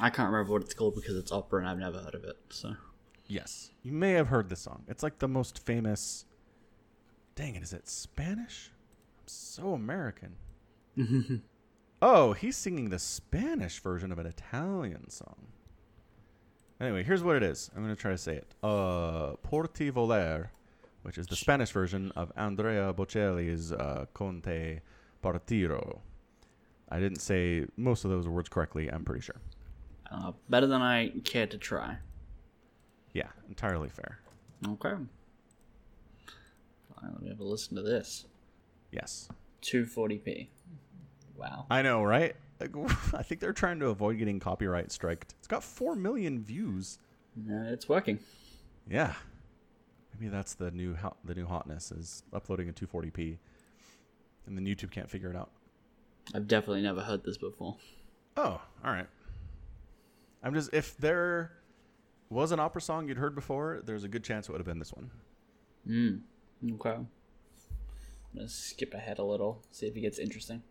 I 0.00 0.08
can't 0.08 0.30
remember 0.30 0.50
what 0.50 0.62
it's 0.62 0.72
called 0.72 0.94
because 0.94 1.14
it's 1.14 1.30
opera 1.30 1.60
and 1.60 1.68
I've 1.68 1.78
never 1.78 1.98
heard 1.98 2.14
of 2.14 2.24
it. 2.24 2.38
So. 2.48 2.74
Yes. 3.26 3.70
You 3.82 3.92
may 3.92 4.12
have 4.12 4.28
heard 4.28 4.48
this 4.48 4.60
song. 4.60 4.84
It's 4.88 5.02
like 5.02 5.18
the 5.18 5.28
most 5.28 5.58
famous. 5.58 6.24
Dang 7.34 7.54
it, 7.54 7.62
is 7.62 7.74
it 7.74 7.86
Spanish? 7.86 8.70
I'm 9.20 9.28
so 9.28 9.74
American. 9.74 10.36
oh, 12.02 12.32
he's 12.32 12.56
singing 12.56 12.90
the 12.90 12.98
Spanish 12.98 13.80
version 13.80 14.12
of 14.12 14.18
an 14.18 14.26
Italian 14.26 15.08
song. 15.10 15.46
Anyway, 16.80 17.04
here's 17.04 17.22
what 17.22 17.36
it 17.36 17.42
is. 17.42 17.70
I'm 17.76 17.82
going 17.82 17.94
to 17.94 18.00
try 18.00 18.10
to 18.10 18.18
say 18.18 18.34
it. 18.34 18.54
Uh, 18.62 19.34
Porti 19.42 19.92
Voler, 19.92 20.48
which 21.02 21.16
is 21.16 21.26
the 21.26 21.36
Spanish 21.36 21.70
version 21.70 22.12
of 22.16 22.32
Andrea 22.36 22.92
Bocelli's 22.92 23.72
uh, 23.72 24.06
Conte 24.14 24.80
Partiro. 25.22 26.00
I 26.88 26.98
didn't 26.98 27.20
say 27.20 27.66
most 27.76 28.04
of 28.04 28.10
those 28.10 28.28
words 28.28 28.48
correctly, 28.48 28.90
I'm 28.90 29.04
pretty 29.04 29.22
sure. 29.22 29.40
Uh, 30.10 30.32
better 30.50 30.66
than 30.66 30.82
I 30.82 31.10
care 31.24 31.46
to 31.46 31.56
try. 31.56 31.96
Yeah, 33.14 33.28
entirely 33.48 33.88
fair. 33.88 34.18
Okay. 34.66 34.90
Fine, 34.90 35.08
let 37.12 37.22
me 37.22 37.28
have 37.28 37.40
a 37.40 37.44
listen 37.44 37.76
to 37.76 37.82
this. 37.82 38.26
Yes. 38.90 39.28
240p. 39.62 40.48
Wow. 41.42 41.66
I 41.68 41.82
know, 41.82 42.04
right? 42.04 42.36
Like, 42.60 42.70
I 43.14 43.22
think 43.22 43.40
they're 43.40 43.52
trying 43.52 43.80
to 43.80 43.88
avoid 43.88 44.18
getting 44.18 44.38
copyright 44.38 44.92
striked. 44.92 45.34
It's 45.38 45.48
got 45.48 45.64
four 45.64 45.96
million 45.96 46.40
views. 46.40 46.98
Uh, 47.36 47.72
it's 47.72 47.88
working. 47.88 48.20
Yeah, 48.88 49.14
maybe 50.14 50.28
that's 50.30 50.54
the 50.54 50.70
new 50.70 50.94
hot, 50.94 51.16
the 51.24 51.34
new 51.34 51.46
hotness 51.46 51.90
is 51.90 52.22
uploading 52.32 52.68
in 52.68 52.74
240p, 52.74 53.38
and 54.46 54.56
then 54.56 54.64
YouTube 54.64 54.90
can't 54.90 55.10
figure 55.10 55.30
it 55.30 55.36
out. 55.36 55.50
I've 56.34 56.46
definitely 56.46 56.82
never 56.82 57.00
heard 57.00 57.24
this 57.24 57.38
before. 57.38 57.76
Oh, 58.36 58.60
all 58.84 58.92
right. 58.92 59.08
I'm 60.42 60.54
just 60.54 60.72
if 60.72 60.96
they're 60.96 61.52
was 62.28 62.52
an 62.52 62.60
opera 62.60 62.80
song 62.80 63.08
you'd 63.08 63.18
heard 63.18 63.34
before, 63.34 63.82
there's 63.84 64.04
a 64.04 64.08
good 64.08 64.24
chance 64.24 64.48
it 64.48 64.52
would 64.52 64.60
have 64.60 64.66
been 64.66 64.78
this 64.78 64.92
one. 64.92 65.10
Mm. 65.88 66.20
Okay. 66.74 66.90
I'm 66.90 67.08
gonna 68.34 68.48
skip 68.48 68.94
ahead 68.94 69.18
a 69.18 69.24
little, 69.24 69.62
see 69.70 69.86
if 69.86 69.96
it 69.96 70.00
gets 70.00 70.18
interesting. 70.18 70.62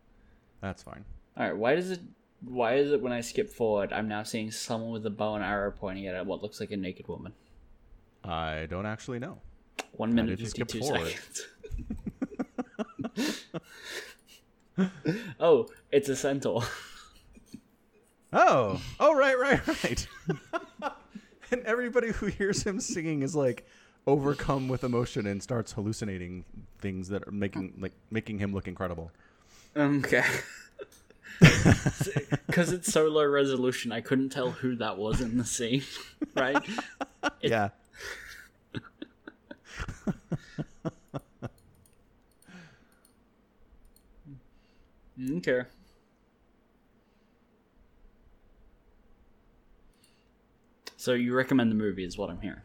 That's 0.62 0.84
fine. 0.84 1.04
All 1.38 1.46
right. 1.46 1.56
Why 1.56 1.76
does 1.76 1.92
it? 1.92 2.02
Why 2.44 2.76
is 2.76 2.92
it 2.92 3.02
when 3.02 3.14
I 3.14 3.22
skip 3.22 3.50
forward, 3.50 3.94
I'm 3.94 4.08
now 4.08 4.24
seeing 4.24 4.50
someone 4.50 4.92
with 4.92 5.06
a 5.06 5.12
bow 5.12 5.36
and 5.36 5.44
arrow 5.44 5.72
pointing 5.72 6.08
at 6.08 6.26
what 6.26 6.42
looks 6.42 6.60
like 6.60 6.72
a 6.72 6.78
naked 6.78 7.08
woman? 7.08 7.34
I 8.24 8.66
don't 8.70 8.88
actually 8.88 9.20
know. 9.20 9.40
One 9.94 10.14
minute 10.14 10.38
did 10.38 10.40
you 10.42 10.48
skip 10.48 10.72
fifty-two 10.72 10.88
seconds. 10.88 11.48
oh, 15.40 15.68
it's 15.92 16.10
a 16.10 16.16
centaur. 16.16 16.64
Oh, 18.34 18.82
oh, 19.00 19.14
right, 19.14 19.38
right, 19.38 19.68
right. 19.68 20.08
and 21.52 21.62
everybody 21.64 22.12
who 22.12 22.28
hears 22.28 22.64
him 22.64 22.80
singing 22.80 23.24
is 23.24 23.36
like 23.36 23.66
overcome 24.08 24.68
with 24.68 24.84
emotion 24.84 25.28
and 25.28 25.44
starts 25.44 25.74
hallucinating 25.74 26.46
things 26.80 27.10
that 27.10 27.28
are 27.28 27.32
making 27.32 27.74
like 27.80 27.94
making 28.10 28.40
him 28.40 28.54
look 28.54 28.68
incredible. 28.68 29.12
Okay. 29.76 30.24
Because 32.48 32.72
it's 32.74 32.92
so 32.92 33.08
low 33.08 33.26
resolution, 33.26 33.92
I 33.94 34.02
couldn't 34.02 34.30
tell 34.30 34.52
who 34.52 34.76
that 34.76 34.98
was 34.98 35.22
in 35.22 35.38
the 35.38 35.46
scene, 35.46 35.84
right? 36.36 36.58
It- 37.42 37.50
yeah. 37.50 37.70
Okay. 45.38 45.62
So 50.98 51.14
you 51.14 51.34
recommend 51.34 51.72
the 51.72 51.76
movie, 51.76 52.04
is 52.04 52.18
what 52.18 52.30
I'm 52.30 52.40
hearing. 52.42 52.62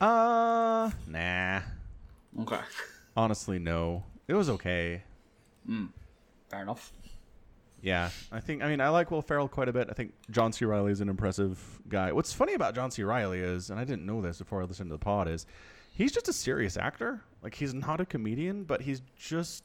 Uh, 0.00 0.90
nah. 1.06 1.60
Okay. 2.40 2.60
Honestly, 3.16 3.58
no. 3.58 4.04
It 4.28 4.34
was 4.34 4.48
okay. 4.50 5.02
Fair 6.48 6.62
enough. 6.62 6.92
Yeah, 7.82 8.10
I 8.32 8.40
think. 8.40 8.62
I 8.62 8.68
mean, 8.68 8.80
I 8.80 8.88
like 8.88 9.10
Will 9.10 9.22
Ferrell 9.22 9.48
quite 9.48 9.68
a 9.68 9.72
bit. 9.72 9.88
I 9.90 9.92
think 9.92 10.12
John 10.30 10.52
C. 10.52 10.64
Reilly 10.64 10.92
is 10.92 11.00
an 11.00 11.08
impressive 11.08 11.58
guy. 11.88 12.10
What's 12.12 12.32
funny 12.32 12.54
about 12.54 12.74
John 12.74 12.90
C. 12.90 13.02
Reilly 13.02 13.40
is, 13.40 13.70
and 13.70 13.78
I 13.78 13.84
didn't 13.84 14.06
know 14.06 14.22
this 14.22 14.38
before 14.38 14.62
I 14.62 14.64
listened 14.64 14.90
to 14.90 14.94
the 14.94 14.98
pod, 14.98 15.28
is 15.28 15.46
he's 15.92 16.12
just 16.12 16.28
a 16.28 16.32
serious 16.32 16.76
actor. 16.76 17.22
Like 17.42 17.54
he's 17.54 17.74
not 17.74 18.00
a 18.00 18.06
comedian, 18.06 18.64
but 18.64 18.80
he's 18.80 19.02
just 19.16 19.62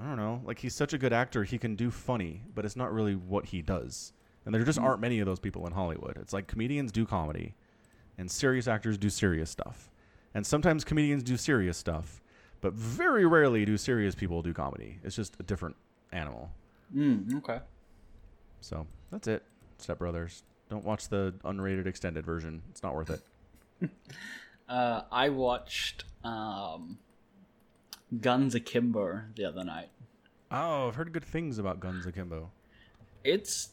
I 0.00 0.06
don't 0.06 0.16
know. 0.16 0.40
Like 0.44 0.58
he's 0.58 0.74
such 0.74 0.92
a 0.92 0.98
good 0.98 1.12
actor, 1.12 1.44
he 1.44 1.58
can 1.58 1.76
do 1.76 1.90
funny, 1.90 2.42
but 2.54 2.64
it's 2.64 2.76
not 2.76 2.92
really 2.92 3.14
what 3.14 3.46
he 3.46 3.60
does. 3.60 4.12
And 4.44 4.54
there 4.54 4.64
just 4.64 4.78
hmm. 4.78 4.84
aren't 4.84 5.00
many 5.00 5.20
of 5.20 5.26
those 5.26 5.40
people 5.40 5.66
in 5.66 5.72
Hollywood. 5.72 6.16
It's 6.16 6.32
like 6.32 6.46
comedians 6.46 6.92
do 6.92 7.04
comedy, 7.04 7.54
and 8.16 8.30
serious 8.30 8.66
actors 8.66 8.96
do 8.96 9.10
serious 9.10 9.50
stuff. 9.50 9.90
And 10.32 10.46
sometimes 10.46 10.84
comedians 10.84 11.22
do 11.22 11.36
serious 11.36 11.76
stuff, 11.76 12.22
but 12.60 12.72
very 12.72 13.26
rarely 13.26 13.64
do 13.64 13.76
serious 13.76 14.14
people 14.14 14.42
do 14.42 14.52
comedy. 14.52 14.98
It's 15.02 15.16
just 15.16 15.36
a 15.40 15.42
different 15.42 15.76
animal. 16.12 16.50
Mm, 16.94 17.36
okay. 17.38 17.60
So 18.60 18.86
that's 19.10 19.28
it. 19.28 19.42
Step 19.78 19.98
Brothers. 19.98 20.42
Don't 20.68 20.84
watch 20.84 21.08
the 21.08 21.34
unrated 21.44 21.86
extended 21.86 22.24
version. 22.24 22.62
It's 22.70 22.82
not 22.82 22.94
worth 22.94 23.10
it. 23.10 23.90
Uh, 24.68 25.02
I 25.10 25.30
watched 25.30 26.04
um, 26.22 26.98
Guns 28.20 28.54
Akimbo 28.54 29.22
the 29.34 29.44
other 29.44 29.64
night. 29.64 29.88
Oh, 30.52 30.86
I've 30.86 30.94
heard 30.94 31.12
good 31.12 31.24
things 31.24 31.58
about 31.58 31.80
Guns 31.80 32.06
Akimbo. 32.06 32.52
It's 33.24 33.70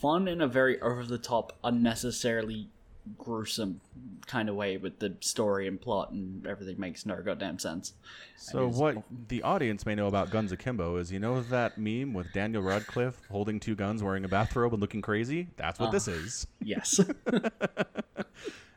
fun 0.00 0.28
in 0.28 0.40
a 0.40 0.48
very 0.48 0.80
over 0.80 1.04
the 1.04 1.18
top, 1.18 1.58
unnecessarily 1.62 2.70
gruesome 3.18 3.80
kind 4.26 4.48
of 4.48 4.56
way 4.56 4.76
with 4.76 4.98
the 4.98 5.14
story 5.20 5.68
and 5.68 5.80
plot 5.80 6.10
and 6.10 6.46
everything 6.46 6.78
makes 6.78 7.06
no 7.06 7.22
goddamn 7.22 7.58
sense. 7.58 7.92
So 8.36 8.68
what 8.68 9.02
the 9.28 9.42
audience 9.42 9.86
may 9.86 9.94
know 9.94 10.06
about 10.08 10.30
Guns 10.30 10.52
Akimbo 10.52 10.96
is 10.96 11.12
you 11.12 11.18
know 11.18 11.42
that 11.42 11.78
meme 11.78 12.12
with 12.14 12.32
Daniel 12.32 12.62
Radcliffe 12.62 13.20
holding 13.30 13.60
two 13.60 13.74
guns, 13.74 14.02
wearing 14.02 14.24
a 14.24 14.28
bathrobe, 14.28 14.72
and 14.72 14.80
looking 14.80 15.02
crazy? 15.02 15.48
That's 15.56 15.78
what 15.78 15.92
this 15.92 16.08
is. 16.08 16.46
Yes. 16.60 17.00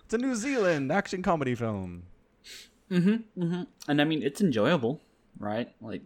It's 0.10 0.16
a 0.16 0.18
New 0.18 0.34
Zealand 0.34 0.92
action 0.92 1.22
comedy 1.22 1.54
film. 1.54 2.02
Mm-hmm. 2.90 3.62
and 3.88 4.02
I 4.02 4.04
mean, 4.06 4.24
it's 4.24 4.42
enjoyable, 4.42 5.00
right? 5.38 5.72
Like, 5.82 6.02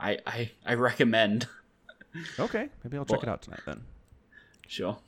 I 0.00 0.18
I, 0.26 0.50
I 0.66 0.74
recommend. 0.74 1.46
Okay, 2.40 2.70
maybe 2.82 2.96
I'll 2.96 3.04
check 3.04 3.22
it 3.22 3.28
out 3.28 3.42
tonight 3.42 3.60
then. 3.66 3.82
Sure. 4.66 4.98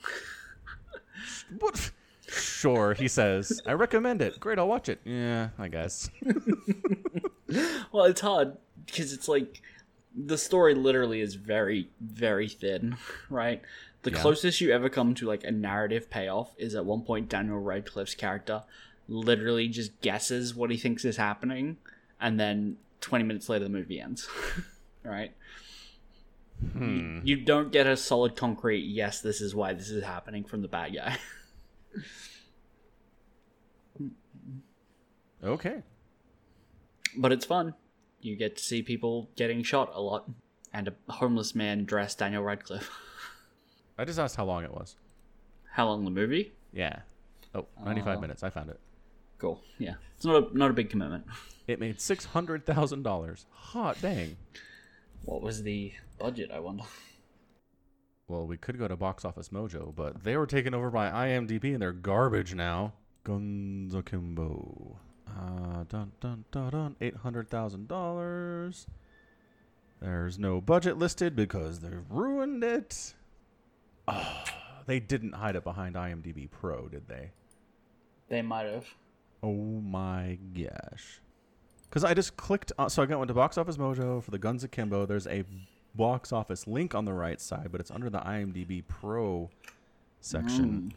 What? 1.59 1.91
Sure, 2.29 2.95
he 2.95 3.07
says. 3.09 3.61
I 3.67 3.73
recommend 3.73 4.21
it. 4.23 4.41
Great, 4.41 4.59
I'll 4.59 4.69
watch 4.69 4.89
it. 4.89 5.01
Yeah, 5.05 5.51
I 5.59 5.69
guess. 5.69 6.11
Well, 7.93 8.07
it's 8.07 8.21
hard 8.21 8.57
because 8.85 9.13
it's 9.13 9.29
like 9.29 9.63
the 10.15 10.37
story 10.37 10.75
literally 10.75 11.21
is 11.21 11.37
very 11.37 11.89
very 12.01 12.49
thin, 12.49 12.97
right? 13.31 13.63
The 14.03 14.11
Yeah. 14.11 14.21
closest 14.21 14.61
you 14.61 14.73
ever 14.73 14.89
come 14.89 15.15
to 15.15 15.27
like 15.27 15.45
a 15.45 15.53
narrative 15.53 16.11
payoff 16.11 16.51
is 16.59 16.75
at 16.75 16.85
one 16.85 17.03
point 17.03 17.29
Daniel 17.29 17.61
Radcliffe's 17.61 18.17
character 18.17 18.65
literally 19.09 19.69
just 19.69 19.99
guesses 20.01 20.55
what 20.57 20.71
he 20.71 20.77
thinks 20.77 21.05
is 21.05 21.17
happening, 21.19 21.77
and 22.21 22.39
then 22.39 22.79
twenty 23.01 23.25
minutes 23.25 23.49
later 23.49 23.65
the 23.65 23.71
movie 23.71 24.01
ends. 24.01 24.29
right? 25.05 25.33
Hmm. 26.73 27.21
You 27.23 27.37
don't 27.37 27.71
get 27.71 27.87
a 27.87 27.97
solid 27.97 28.35
concrete 28.35 28.81
yes, 28.85 29.21
this 29.21 29.41
is 29.41 29.55
why 29.55 29.73
this 29.73 29.89
is 29.91 30.03
happening 30.03 30.43
from 30.45 30.63
the 30.63 30.69
bad 30.69 30.93
guy. 30.95 31.17
Okay. 35.45 35.83
but 37.19 37.33
it's 37.33 37.45
fun. 37.45 37.75
You 38.21 38.37
get 38.37 38.57
to 38.57 38.63
see 38.63 38.83
people 38.83 39.31
getting 39.37 39.63
shot 39.63 39.91
a 39.95 40.01
lot, 40.01 40.29
and 40.73 40.89
a 40.89 41.13
homeless 41.13 41.55
man 41.55 41.85
dressed 41.85 42.19
Daniel 42.19 42.43
Radcliffe. 42.43 42.91
I 43.99 44.05
just 44.05 44.19
asked 44.19 44.37
how 44.37 44.45
long 44.45 44.65
it 44.65 44.73
was. 44.73 44.97
How 45.73 45.87
long 45.87 46.05
the 46.05 46.11
movie? 46.11 46.53
Yeah. 46.73 47.01
Oh, 47.55 47.67
95 47.85 48.19
Oh. 48.19 48.21
minutes. 48.21 48.43
I 48.43 48.51
found 48.51 48.71
it. 48.71 48.81
Cool. 49.39 49.61
Yeah, 49.79 49.95
it's 50.17 50.25
not 50.25 50.51
a 50.51 50.59
not 50.59 50.71
a 50.71 50.75
big 50.75 50.91
commitment. 50.91 51.25
It 51.69 51.81
made 51.81 51.97
$600,000. 51.99 53.45
Hot 53.51 54.01
dang. 54.01 54.37
What 55.25 55.43
was 55.43 55.65
the 55.65 55.93
budget? 56.17 56.53
I 56.53 56.61
wonder. 56.61 56.85
Well, 58.29 58.47
we 58.47 58.57
could 58.57 58.79
go 58.79 58.89
to 58.89 58.97
Box 58.97 59.25
Office 59.25 59.51
Mojo, 59.51 59.95
but 59.95 60.25
they 60.25 60.37
were 60.37 60.47
taken 60.47 60.75
over 60.75 60.91
by 60.91 61.11
IMDb 61.11 61.73
and 61.73 61.81
they're 61.81 61.93
garbage 61.93 62.55
now. 62.55 62.95
Guns 63.23 63.95
Akimbo. 63.95 64.97
Uh, 65.29 65.85
dun 65.89 66.13
dun 66.21 66.45
dun 66.51 66.71
dun. 66.71 66.97
Eight 67.01 67.17
hundred 67.17 67.49
thousand 67.49 67.89
dollars. 67.89 68.87
There's 70.01 70.39
no 70.39 70.61
budget 70.61 70.99
listed 70.99 71.37
because 71.37 71.81
they've 71.81 72.05
ruined 72.11 72.63
it. 72.65 73.15
Oh, 74.09 74.45
they 74.87 75.01
didn't 75.01 75.33
hide 75.33 75.57
it 75.57 75.65
behind 75.65 75.95
IMDb 75.95 76.51
Pro, 76.51 76.89
did 76.89 77.09
they? 77.09 77.31
They 78.29 78.43
might 78.43 78.67
have. 78.67 78.87
Oh 79.43 79.53
my 79.53 80.39
gosh. 80.55 81.21
Because 81.89 82.05
I 82.05 82.15
just 82.15 82.37
clicked, 82.37 82.73
on, 82.79 82.91
so 82.91 83.03
I 83.03 83.07
went 83.07 83.29
to 83.29 83.35
Box 83.35 83.57
Office 83.57 83.77
Mojo 83.77 84.23
for 84.23 84.31
the 84.31 84.39
Guns 84.39 84.65
Akimbo. 84.65 85.07
There's 85.07 85.27
a 85.27 85.45
box 85.97 86.33
office 86.33 86.67
link 86.67 86.95
on 86.95 87.05
the 87.05 87.13
right 87.13 87.41
side, 87.41 87.69
but 87.73 87.81
it's 87.81 87.91
under 87.91 88.11
the 88.11 88.19
IMDb 88.21 88.83
Pro 88.87 89.51
section. 90.21 90.93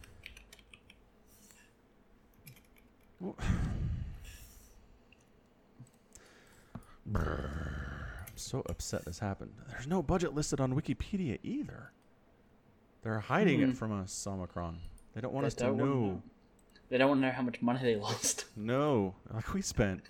Brr. 7.05 7.49
I'm 8.27 8.33
so 8.37 8.63
upset 8.69 9.05
this 9.05 9.19
happened. 9.19 9.51
There's 9.69 9.87
no 9.87 10.03
budget 10.03 10.33
listed 10.35 10.59
on 10.59 10.73
Wikipedia 10.79 11.39
either. 11.43 11.91
They're 13.01 13.19
hiding 13.19 13.61
Hmm. 13.61 13.69
it 13.71 13.77
from 13.77 13.91
us, 13.91 14.25
Omicron. 14.27 14.79
They 15.13 15.21
don't 15.21 15.33
want 15.33 15.43
They 15.43 15.47
us 15.47 15.53
to 15.55 15.63
don't 15.65 15.77
want 15.77 15.89
know. 15.91 16.21
They 16.89 16.97
don't 16.97 17.09
want 17.09 17.21
to 17.21 17.27
know 17.27 17.33
how 17.33 17.41
much 17.43 17.61
money 17.61 17.79
they 17.81 17.95
lost. 17.95 18.45
No, 18.55 19.15
like 19.33 19.53
we 19.53 19.61
spent 19.61 20.03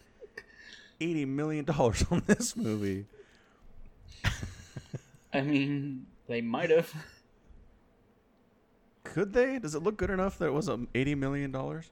eighty 0.99 1.23
million 1.25 1.65
dollars 1.65 2.03
on 2.09 2.23
this 2.25 2.55
movie. 2.55 3.05
I 5.33 5.41
mean, 5.41 6.05
they 6.27 6.41
might 6.41 6.69
have. 6.69 6.93
Could 9.03 9.33
they? 9.33 9.59
Does 9.59 9.75
it 9.75 9.83
look 9.83 9.97
good 9.97 10.09
enough 10.09 10.37
that 10.39 10.47
it 10.47 10.53
was 10.53 10.69
eighty 10.93 11.15
million 11.15 11.51
dollars? 11.51 11.89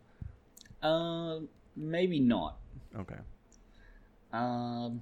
Uh, 0.81 1.39
maybe 1.75 2.19
not. 2.19 2.57
Okay. 2.97 3.15
Um, 4.31 5.01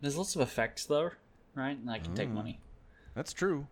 there's 0.00 0.16
lots 0.16 0.34
of 0.36 0.42
effects 0.42 0.86
though, 0.86 1.10
right? 1.54 1.76
And 1.76 1.88
that 1.88 2.04
can 2.04 2.14
take 2.14 2.28
Mm. 2.30 2.34
money. 2.34 2.60
That's 3.14 3.32
true. 3.32 3.66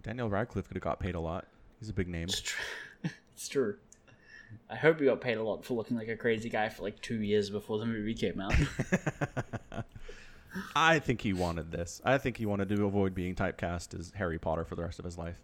Daniel 0.00 0.28
Radcliffe 0.30 0.68
could 0.68 0.76
have 0.76 0.82
got 0.82 1.00
paid 1.00 1.14
a 1.14 1.20
lot. 1.20 1.46
He's 1.80 1.88
a 1.88 1.92
big 1.92 2.08
name. 2.08 2.24
It's 2.24 2.40
true. 2.40 2.64
it's 3.34 3.48
true. 3.48 3.76
I 4.70 4.76
hope 4.76 5.00
he 5.00 5.06
got 5.06 5.20
paid 5.20 5.36
a 5.36 5.42
lot 5.42 5.64
for 5.64 5.74
looking 5.74 5.96
like 5.96 6.08
a 6.08 6.16
crazy 6.16 6.48
guy 6.48 6.68
for 6.68 6.82
like 6.82 7.00
two 7.02 7.20
years 7.22 7.50
before 7.50 7.78
the 7.78 7.86
movie 7.86 8.14
came 8.14 8.40
out. 8.40 8.54
I 10.76 10.98
think 10.98 11.20
he 11.20 11.32
wanted 11.32 11.70
this. 11.72 12.00
I 12.04 12.18
think 12.18 12.36
he 12.36 12.46
wanted 12.46 12.68
to 12.70 12.84
avoid 12.84 13.14
being 13.14 13.34
typecast 13.34 13.98
as 13.98 14.12
Harry 14.16 14.38
Potter 14.38 14.64
for 14.64 14.76
the 14.76 14.82
rest 14.82 14.98
of 14.98 15.04
his 15.04 15.18
life. 15.18 15.36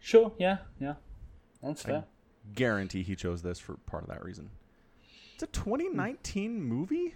sure. 0.00 0.32
Yeah. 0.38 0.58
Yeah. 0.80 0.94
That's 1.62 1.82
fair. 1.82 2.04
Guarantee 2.54 3.02
he 3.02 3.16
chose 3.16 3.40
this 3.42 3.58
for 3.58 3.74
part 3.86 4.02
of 4.02 4.10
that 4.10 4.22
reason. 4.24 4.50
It's 5.34 5.42
a 5.42 5.46
2019 5.46 6.62
movie. 6.62 7.14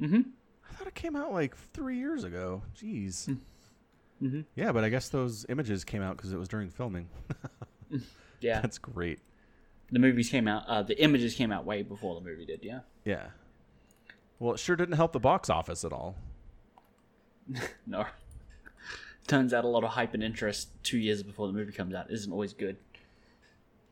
Mm-hmm. 0.00 0.20
I 0.68 0.72
thought 0.74 0.88
it 0.88 0.94
came 0.94 1.14
out 1.14 1.32
like 1.32 1.56
three 1.72 1.98
years 1.98 2.24
ago. 2.24 2.62
Jeez. 2.76 3.36
Mm-hmm. 4.22 4.40
Yeah, 4.56 4.72
but 4.72 4.82
I 4.84 4.88
guess 4.88 5.08
those 5.10 5.46
images 5.48 5.84
came 5.84 6.02
out 6.02 6.16
because 6.16 6.32
it 6.32 6.38
was 6.38 6.48
during 6.48 6.70
filming. 6.70 7.08
Yeah. 8.40 8.60
That's 8.60 8.76
great. 8.78 9.20
the 9.90 9.98
movies 9.98 10.28
came 10.28 10.48
out. 10.48 10.64
Uh, 10.68 10.82
the 10.82 11.00
images 11.02 11.34
came 11.34 11.50
out 11.52 11.64
way 11.64 11.82
before 11.82 12.14
the 12.14 12.20
movie 12.20 12.44
did. 12.44 12.60
Yeah. 12.62 12.80
Yeah. 13.04 13.26
Well, 14.38 14.54
it 14.54 14.58
sure 14.58 14.76
didn't 14.76 14.96
help 14.96 15.12
the 15.12 15.20
box 15.20 15.48
office 15.50 15.84
at 15.84 15.92
all. 15.92 16.16
No. 17.86 18.06
Turns 19.26 19.54
out 19.54 19.64
a 19.64 19.68
lot 19.68 19.84
of 19.84 19.90
hype 19.90 20.12
and 20.14 20.22
interest 20.22 20.68
two 20.82 20.98
years 20.98 21.22
before 21.22 21.46
the 21.46 21.52
movie 21.52 21.72
comes 21.72 21.94
out 21.94 22.10
isn't 22.10 22.30
always 22.32 22.52
good. 22.52 22.76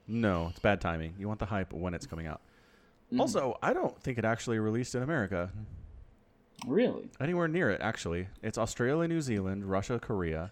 No, 0.06 0.48
it's 0.50 0.58
bad 0.58 0.80
timing. 0.80 1.14
You 1.18 1.26
want 1.28 1.38
the 1.38 1.46
hype 1.46 1.72
when 1.72 1.94
it's 1.94 2.06
coming 2.06 2.26
out. 2.26 2.40
Mm. 3.12 3.20
Also, 3.20 3.58
I 3.62 3.72
don't 3.72 3.98
think 4.02 4.18
it 4.18 4.24
actually 4.24 4.58
released 4.58 4.94
in 4.94 5.02
America. 5.02 5.50
Really? 6.66 7.10
Anywhere 7.20 7.48
near 7.48 7.70
it, 7.70 7.80
actually. 7.80 8.28
It's 8.42 8.58
Australia, 8.58 9.08
New 9.08 9.20
Zealand, 9.20 9.64
Russia, 9.64 9.98
Korea, 9.98 10.50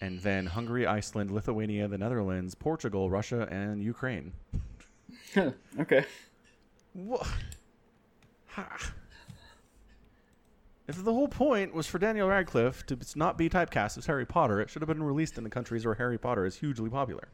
and 0.00 0.20
then 0.20 0.46
Hungary, 0.46 0.86
Iceland, 0.86 1.30
Lithuania, 1.30 1.88
the 1.88 1.98
Netherlands, 1.98 2.54
Portugal, 2.54 3.08
Russia, 3.10 3.48
and 3.50 3.82
Ukraine. 3.82 4.32
okay. 5.78 6.04
Wha- 6.94 7.18
Ha. 7.24 7.36
If 10.86 11.02
the 11.02 11.14
whole 11.14 11.28
point 11.28 11.72
was 11.72 11.86
for 11.86 11.98
Daniel 11.98 12.28
Radcliffe 12.28 12.84
to 12.86 12.98
not 13.16 13.38
be 13.38 13.48
typecast 13.48 13.96
as 13.96 14.04
Harry 14.06 14.26
Potter, 14.26 14.60
it 14.60 14.68
should 14.68 14.82
have 14.82 14.88
been 14.88 15.02
released 15.02 15.38
in 15.38 15.44
the 15.44 15.50
countries 15.50 15.86
where 15.86 15.94
Harry 15.94 16.18
Potter 16.18 16.44
is 16.44 16.56
hugely 16.56 16.90
popular. 16.90 17.28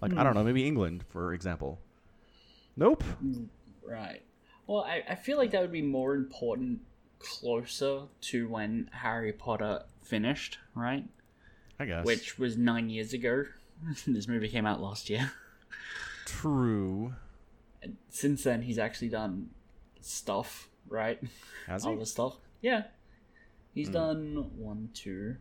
Like, 0.00 0.12
I 0.12 0.22
don't 0.22 0.32
hmm. 0.32 0.38
know, 0.38 0.44
maybe 0.44 0.66
England, 0.66 1.04
for 1.08 1.32
example. 1.32 1.80
Nope. 2.76 3.02
Hmm, 3.02 3.44
right. 3.84 4.22
Well, 4.66 4.84
I, 4.84 5.02
I 5.08 5.14
feel 5.16 5.36
like 5.36 5.50
that 5.50 5.62
would 5.62 5.72
be 5.72 5.82
more 5.82 6.14
important 6.14 6.80
closer 7.18 8.02
to 8.20 8.48
when 8.48 8.88
Harry 8.92 9.32
Potter 9.32 9.82
finished, 10.02 10.58
right? 10.74 11.04
I 11.80 11.86
guess. 11.86 12.04
Which 12.04 12.38
was 12.38 12.56
nine 12.56 12.88
years 12.88 13.12
ago. 13.12 13.44
this 14.06 14.28
movie 14.28 14.48
came 14.48 14.66
out 14.66 14.80
last 14.80 15.10
year. 15.10 15.32
True. 16.24 17.14
And 17.82 17.96
since 18.10 18.44
then, 18.44 18.62
he's 18.62 18.78
actually 18.78 19.08
done 19.08 19.50
stuff, 20.06 20.68
right? 20.88 21.20
Has 21.66 21.84
he? 21.84 21.92
Other 21.92 22.04
stuff. 22.04 22.36
Yeah. 22.60 22.84
He's 23.74 23.88
hmm. 23.88 23.94
done 23.94 24.50
1, 24.56 24.88
2, 24.94 25.36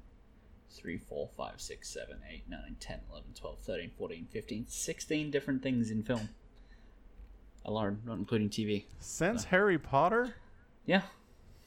3, 0.70 0.98
4, 0.98 1.30
5, 1.38 1.62
6, 1.62 1.90
7, 1.90 2.18
8, 2.30 2.44
9, 2.50 2.76
10, 2.80 3.00
11, 3.10 3.30
12, 3.34 3.60
13, 3.60 3.92
14, 3.98 4.28
15, 4.30 4.66
16 4.68 5.32
different 5.32 5.64
things 5.64 5.92
in 5.92 6.04
film. 6.04 6.30
Alone, 7.64 8.02
not 8.06 8.18
including 8.18 8.50
TV. 8.50 8.86
Since 9.00 9.46
Harry 9.46 9.80
Potter? 9.80 10.36
Yeah. 10.86 11.02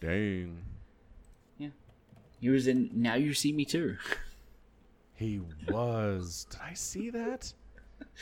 Dang. 0.01 0.63
Yeah. 1.59 1.69
He 2.41 2.51
was 2.51 2.69
in 2.69 2.91
Now 2.93 3.15
You 3.15 3.35
See 3.35 3.53
Me 3.53 3.65
Too. 3.65 3.97
He 5.15 5.41
was. 5.69 6.47
Did 6.51 6.61
I 6.61 6.75
see 6.75 7.11
that? 7.11 7.53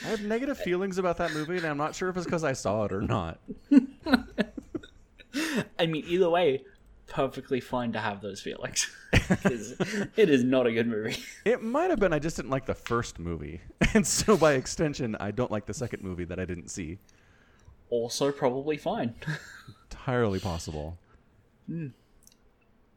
I 0.05 0.09
have 0.09 0.23
negative 0.23 0.57
feelings 0.65 0.97
about 0.97 1.19
that 1.19 1.35
movie, 1.35 1.59
and 1.59 1.67
I'm 1.67 1.77
not 1.77 1.95
sure 1.95 2.09
if 2.09 2.17
it's 2.17 2.25
because 2.25 2.45
I 2.45 2.55
saw 2.55 2.85
it 2.85 2.93
or 2.93 3.03
not. 3.03 3.39
I 5.79 5.87
mean, 5.87 6.05
either 6.07 6.29
way, 6.29 6.65
perfectly 7.07 7.61
fine 7.61 7.93
to 7.93 7.99
have 7.99 8.21
those 8.21 8.41
feelings. 8.41 8.91
it 9.13 10.29
is 10.29 10.45
not 10.45 10.67
a 10.67 10.73
good 10.73 10.87
movie. 10.87 11.17
It 11.45 11.63
might 11.63 11.91
have 11.91 12.01
been 12.01 12.13
I 12.13 12.19
just 12.19 12.37
didn't 12.37 12.51
like 12.51 12.67
the 12.67 12.75
first 12.75 13.19
movie. 13.19 13.61
And 13.95 14.07
so 14.07 14.37
by 14.37 14.55
extension, 14.55 15.17
I 15.21 15.31
don't 15.31 15.51
like 15.51 15.65
the 15.65 15.73
second 15.73 16.03
movie 16.03 16.25
that 16.25 16.39
I 16.39 16.45
didn't 16.45 16.69
see. 16.69 16.99
Also, 17.89 18.31
probably 18.31 18.77
fine. 18.77 19.15
Entirely 19.91 20.39
possible. 20.39 20.99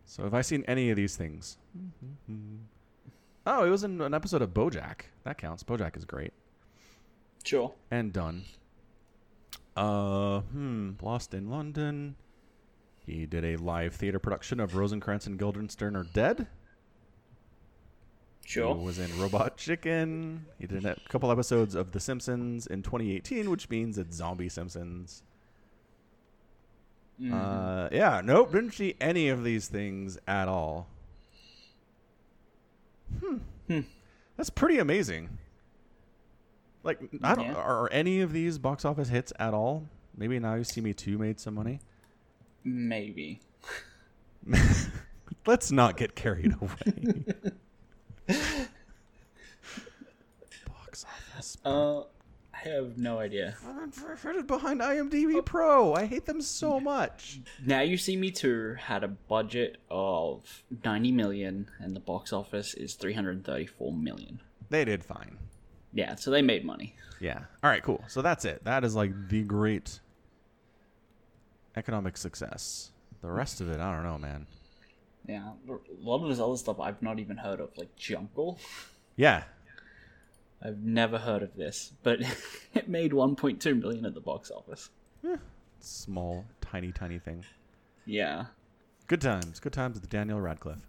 So 0.06 0.24
have 0.24 0.34
I 0.34 0.42
seen 0.42 0.66
any 0.68 0.90
of 0.90 0.98
these 0.98 1.16
things? 1.16 1.58
Oh, 3.46 3.66
it 3.66 3.70
was 3.70 3.84
in 3.86 4.02
an 4.02 4.14
episode 4.14 4.42
of 4.42 4.50
Bojack. 4.50 5.02
That 5.24 5.38
counts. 5.38 5.64
Bojack 5.64 5.96
is 5.96 6.04
great. 6.04 6.34
Sure. 7.44 7.74
And 7.90 8.12
done. 8.12 8.44
Uh, 9.78 10.42
hmm. 10.42 10.92
Lost 11.02 11.34
in 11.34 11.50
London. 11.50 12.16
He 13.10 13.26
did 13.26 13.44
a 13.44 13.58
live 13.58 13.96
theater 13.96 14.20
production 14.20 14.60
of 14.60 14.76
Rosencrantz 14.76 15.26
and 15.26 15.38
Guildenstern 15.38 15.96
are 15.96 16.04
Dead. 16.04 16.48
Sure. 18.46 18.76
He 18.76 18.84
was 18.84 19.00
in 19.00 19.20
Robot 19.20 19.58
Chicken. 19.58 20.46
He 20.58 20.68
did 20.68 20.86
a 20.86 20.96
couple 21.10 21.32
episodes 21.32 21.76
of 21.76 21.92
The 21.92 22.00
Simpsons 22.00 22.66
in 22.66 22.82
2018, 22.82 23.50
which 23.50 23.70
means 23.70 23.98
it's 23.98 24.16
Zombie 24.16 24.50
Simpsons. 24.50 25.24
Mm-hmm. 27.22 27.34
Uh, 27.34 27.90
yeah, 27.92 28.22
nope, 28.24 28.52
didn't 28.52 28.72
see 28.74 28.96
any 29.02 29.30
of 29.30 29.44
these 29.44 29.68
things 29.68 30.18
at 30.28 30.48
all. 30.48 30.88
Hmm. 33.20 33.82
That's 34.38 34.50
pretty 34.50 34.80
amazing. 34.80 35.38
Like, 36.84 37.00
I 37.24 37.36
don't. 37.36 37.46
Yeah. 37.46 37.56
Are 37.56 37.90
any 37.92 38.22
of 38.22 38.32
these 38.32 38.58
box 38.58 38.86
office 38.86 39.10
hits 39.10 39.34
at 39.38 39.54
all? 39.54 39.86
Maybe 40.18 40.40
now 40.40 40.56
you 40.56 40.64
see 40.64 40.82
me 40.82 40.94
too 40.94 41.18
made 41.18 41.40
some 41.40 41.56
money. 41.56 41.82
Maybe. 42.64 43.40
Let's 45.46 45.72
not 45.72 45.98
get 45.98 46.16
carried 46.16 46.54
away. 46.62 47.24
box 50.68 51.06
office. 51.06 51.58
Uh, 51.64 52.02
I 52.54 52.68
have 52.70 52.98
no 52.98 53.20
idea. 53.20 53.56
I'm 53.66 53.92
fitted 53.92 54.46
behind 54.46 54.82
IMDb 54.82 55.44
Pro. 55.46 55.94
I 55.94 56.06
hate 56.06 56.26
them 56.26 56.42
so 56.42 56.80
much. 56.80 57.40
Now 57.66 57.82
You 57.82 57.98
See 57.98 58.18
Me 58.18 58.32
Too 58.32 58.76
had 58.78 59.04
a 59.04 59.08
budget 59.08 59.78
of 59.90 60.64
90 60.84 61.12
million, 61.14 61.70
and 61.80 61.96
the 61.96 62.02
box 62.02 62.34
office 62.34 62.74
is 62.74 62.96
334 62.96 63.94
million. 63.94 64.42
They 64.70 64.84
did 64.84 65.04
fine. 65.04 65.38
Yeah, 65.94 66.16
so 66.16 66.32
they 66.32 66.42
made 66.42 66.66
money. 66.66 66.96
Yeah. 67.22 67.40
All 67.64 67.70
right, 67.70 67.82
cool. 67.82 68.04
So 68.08 68.22
that's 68.22 68.46
it. 68.46 68.64
That 68.66 68.84
is 68.84 68.94
like 68.96 69.30
the 69.30 69.44
great 69.44 70.00
economic 71.80 72.18
success. 72.18 72.92
The 73.22 73.32
rest 73.32 73.62
of 73.62 73.70
it, 73.70 73.80
I 73.80 73.96
don't 73.96 74.04
know, 74.04 74.18
man. 74.18 74.46
Yeah, 75.28 75.52
a 75.68 76.06
lot 76.08 76.22
of 76.24 76.30
this 76.30 76.40
other 76.40 76.58
stuff 76.58 76.80
I've 76.80 77.02
not 77.02 77.20
even 77.20 77.38
heard 77.38 77.60
of, 77.60 77.76
like 77.78 77.96
Jungle. 77.96 78.60
Yeah. 79.16 79.44
I've 80.62 80.80
never 80.80 81.18
heard 81.18 81.42
of 81.42 81.56
this, 81.56 81.94
but 82.04 82.20
it 82.74 82.88
made 82.90 83.12
1.2 83.12 83.82
million 83.82 84.06
at 84.06 84.14
the 84.14 84.22
box 84.22 84.52
office. 84.52 84.90
Eh, 85.26 85.38
small, 85.80 86.46
tiny, 86.62 86.92
tiny 86.92 87.20
thing. 87.20 87.44
Yeah. 88.06 88.46
Good 89.08 89.22
times. 89.22 89.60
Good 89.60 89.74
times 89.74 90.00
with 90.00 90.10
Daniel 90.10 90.40
Radcliffe. 90.40 90.86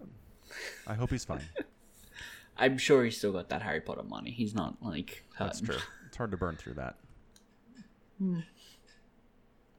I 0.87 0.95
hope 0.95 1.11
he's 1.11 1.25
fine. 1.25 1.45
I'm 2.57 2.77
sure 2.79 3.05
he's 3.05 3.17
still 3.17 3.33
got 3.33 3.49
that 3.51 3.63
Harry 3.63 3.81
Potter 3.81 4.03
money. 4.03 4.31
He's 4.31 4.55
not 4.55 4.77
like 4.83 5.25
That's 5.39 5.61
true. 5.61 5.77
It's 6.07 6.17
hard 6.17 6.31
to 6.33 6.37
burn 6.37 6.57
through 6.57 6.75
that. 6.75 6.97
Hmm. 8.19 8.41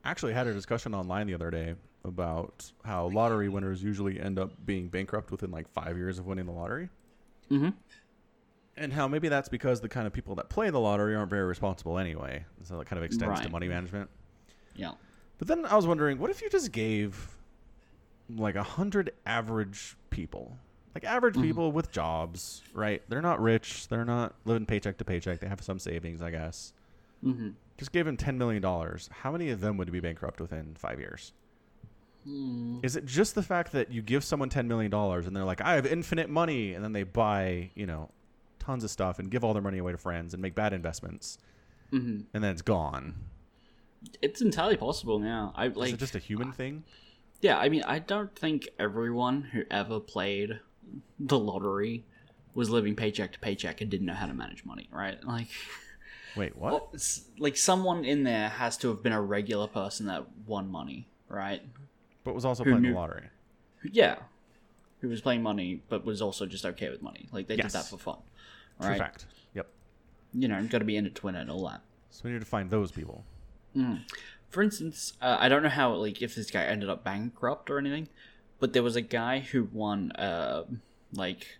Actually, 0.04 0.32
had 0.32 0.46
a 0.46 0.52
discussion 0.52 0.94
online 0.94 1.26
the 1.26 1.34
other 1.34 1.50
day 1.50 1.74
about 2.04 2.72
how 2.84 3.06
lottery 3.08 3.48
winners 3.48 3.82
usually 3.82 4.20
end 4.20 4.38
up 4.38 4.50
being 4.66 4.88
bankrupt 4.88 5.30
within 5.30 5.50
like 5.50 5.68
five 5.68 5.96
years 5.96 6.18
of 6.18 6.26
winning 6.26 6.46
the 6.46 6.52
lottery. 6.52 6.88
Mhm. 7.50 7.74
And 8.76 8.92
how 8.92 9.06
maybe 9.06 9.28
that's 9.28 9.48
because 9.48 9.80
the 9.80 9.88
kind 9.88 10.06
of 10.06 10.12
people 10.12 10.34
that 10.36 10.48
play 10.48 10.70
the 10.70 10.80
lottery 10.80 11.14
aren't 11.14 11.30
very 11.30 11.44
responsible 11.44 11.98
anyway. 11.98 12.44
So 12.62 12.78
that 12.78 12.86
kind 12.86 12.98
of 12.98 13.04
extends 13.04 13.40
to 13.42 13.48
money 13.50 13.68
management. 13.68 14.10
Yeah. 14.74 14.92
But 15.38 15.48
then 15.48 15.66
I 15.66 15.76
was 15.76 15.86
wondering, 15.86 16.18
what 16.18 16.30
if 16.30 16.40
you 16.42 16.48
just 16.50 16.72
gave 16.72 17.36
like 18.28 18.54
a 18.54 18.62
hundred 18.62 19.12
average 19.26 19.96
people, 20.10 20.56
like 20.94 21.04
average 21.04 21.36
people 21.40 21.70
with 21.70 21.92
jobs, 21.92 22.62
right? 22.72 23.02
They're 23.08 23.22
not 23.22 23.40
rich, 23.40 23.88
they're 23.88 24.04
not 24.04 24.34
living 24.44 24.66
paycheck 24.66 24.98
to 24.98 25.04
paycheck. 25.04 25.40
They 25.40 25.48
have 25.48 25.62
some 25.62 25.78
savings, 25.78 26.22
I 26.22 26.30
guess. 26.30 26.72
Mm-hmm. 27.24 27.50
Just 27.82 27.90
gave 27.90 28.04
them 28.06 28.16
ten 28.16 28.38
million 28.38 28.62
dollars. 28.62 29.10
How 29.12 29.32
many 29.32 29.50
of 29.50 29.60
them 29.60 29.76
would 29.76 29.90
be 29.90 29.98
bankrupt 29.98 30.40
within 30.40 30.76
five 30.78 31.00
years? 31.00 31.32
Is 32.84 32.94
it 32.94 33.04
just 33.04 33.34
the 33.34 33.42
fact 33.42 33.72
that 33.72 33.90
you 33.90 34.02
give 34.02 34.22
someone 34.22 34.48
ten 34.48 34.68
million 34.68 34.88
dollars 34.88 35.26
and 35.26 35.34
they're 35.34 35.42
like, 35.42 35.60
"I 35.60 35.74
have 35.74 35.84
infinite 35.84 36.30
money," 36.30 36.74
and 36.74 36.84
then 36.84 36.92
they 36.92 37.02
buy, 37.02 37.70
you 37.74 37.84
know, 37.86 38.10
tons 38.60 38.84
of 38.84 38.90
stuff 38.90 39.18
and 39.18 39.28
give 39.32 39.42
all 39.42 39.52
their 39.52 39.62
money 39.62 39.78
away 39.78 39.90
to 39.90 39.98
friends 39.98 40.32
and 40.32 40.40
make 40.40 40.54
bad 40.54 40.72
investments, 40.72 41.38
Mm-hmm. 41.92 42.20
and 42.32 42.44
then 42.44 42.52
it's 42.52 42.62
gone? 42.62 43.16
It's 44.22 44.40
entirely 44.40 44.76
possible 44.76 45.18
now. 45.18 45.52
I 45.56 45.66
Is 45.66 45.94
it 45.94 45.96
just 45.96 46.14
a 46.14 46.20
human 46.20 46.52
thing? 46.52 46.84
Yeah, 47.40 47.58
I 47.58 47.68
mean, 47.68 47.82
I 47.82 47.98
don't 47.98 48.32
think 48.36 48.68
everyone 48.78 49.42
who 49.42 49.64
ever 49.72 49.98
played 49.98 50.60
the 51.18 51.36
lottery 51.40 52.04
was 52.54 52.70
living 52.70 52.94
paycheck 52.94 53.32
to 53.32 53.40
paycheck 53.40 53.80
and 53.80 53.90
didn't 53.90 54.06
know 54.06 54.14
how 54.14 54.26
to 54.26 54.34
manage 54.34 54.64
money, 54.64 54.88
right? 54.92 55.18
Like, 55.24 55.48
Wait, 56.36 56.56
what? 56.56 56.72
well, 56.72 56.92
like 57.38 57.56
someone 57.56 58.04
in 58.04 58.22
there 58.24 58.48
has 58.48 58.76
to 58.78 58.88
have 58.88 59.02
been 59.02 59.12
a 59.12 59.20
regular 59.20 59.66
person 59.66 60.06
that 60.06 60.26
won 60.46 60.70
money, 60.70 61.08
right? 61.28 61.62
But 62.24 62.34
was 62.34 62.44
also 62.44 62.64
Who 62.64 62.70
playing 62.70 62.84
the 62.84 62.92
lottery. 62.92 63.28
Yeah, 63.90 64.16
who 65.00 65.08
was 65.08 65.20
playing 65.20 65.42
money 65.42 65.82
but 65.88 66.04
was 66.04 66.22
also 66.22 66.46
just 66.46 66.64
okay 66.64 66.88
with 66.88 67.02
money. 67.02 67.28
Like 67.32 67.48
they 67.48 67.56
Yes. 67.56 67.72
did 67.72 67.80
that 67.80 67.86
for 67.88 67.98
fun, 67.98 68.18
True 68.80 68.90
right? 68.90 68.98
fact. 68.98 69.26
Yep. 69.54 69.66
you 70.32 70.48
know, 70.48 70.62
got 70.68 70.78
to 70.78 70.84
be 70.84 70.96
in 70.96 71.04
it 71.06 71.14
to 71.16 71.26
win 71.26 71.34
it 71.34 71.40
and 71.42 71.50
all 71.50 71.66
that. 71.68 71.80
So 72.10 72.22
we 72.24 72.30
need 72.32 72.40
to 72.40 72.46
find 72.46 72.70
those 72.70 72.92
people. 72.92 73.24
For 74.50 74.62
instance, 74.62 75.14
uh, 75.22 75.36
I 75.40 75.48
don't 75.48 75.62
know 75.62 75.68
how 75.70 75.94
like 75.94 76.20
if 76.22 76.34
this 76.34 76.50
guy 76.50 76.64
ended 76.64 76.88
up 76.90 77.02
bankrupt 77.04 77.70
or 77.70 77.78
anything, 77.78 78.08
but 78.60 78.72
there 78.74 78.82
was 78.82 78.96
a 78.96 79.00
guy 79.02 79.40
who 79.40 79.64
won 79.72 80.12
uh, 80.12 80.64
like 81.14 81.58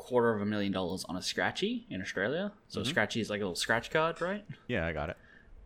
quarter 0.00 0.34
of 0.34 0.40
a 0.40 0.46
million 0.46 0.72
dollars 0.72 1.04
on 1.08 1.16
a 1.16 1.22
scratchy 1.22 1.86
in 1.90 2.00
Australia. 2.00 2.52
So 2.68 2.80
a 2.80 2.84
scratchy 2.84 3.20
is 3.20 3.28
like 3.30 3.40
a 3.40 3.44
little 3.44 3.54
scratch 3.54 3.90
card, 3.90 4.20
right? 4.20 4.44
Yeah, 4.66 4.86
I 4.86 4.92
got 4.92 5.10
it. 5.10 5.16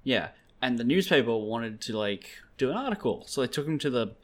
Yeah, 0.03 0.28
and 0.61 0.76
the 0.78 0.85
newspaper 0.85 1.37
wanted 1.37 1.80
to 1.82 1.97
like 1.97 2.30
do 2.59 2.70
an 2.70 2.76
article, 2.76 3.24
so 3.26 3.41
they 3.41 3.47
took 3.47 3.66
him 3.66 3.78
to 3.78 3.91
the 3.91 4.14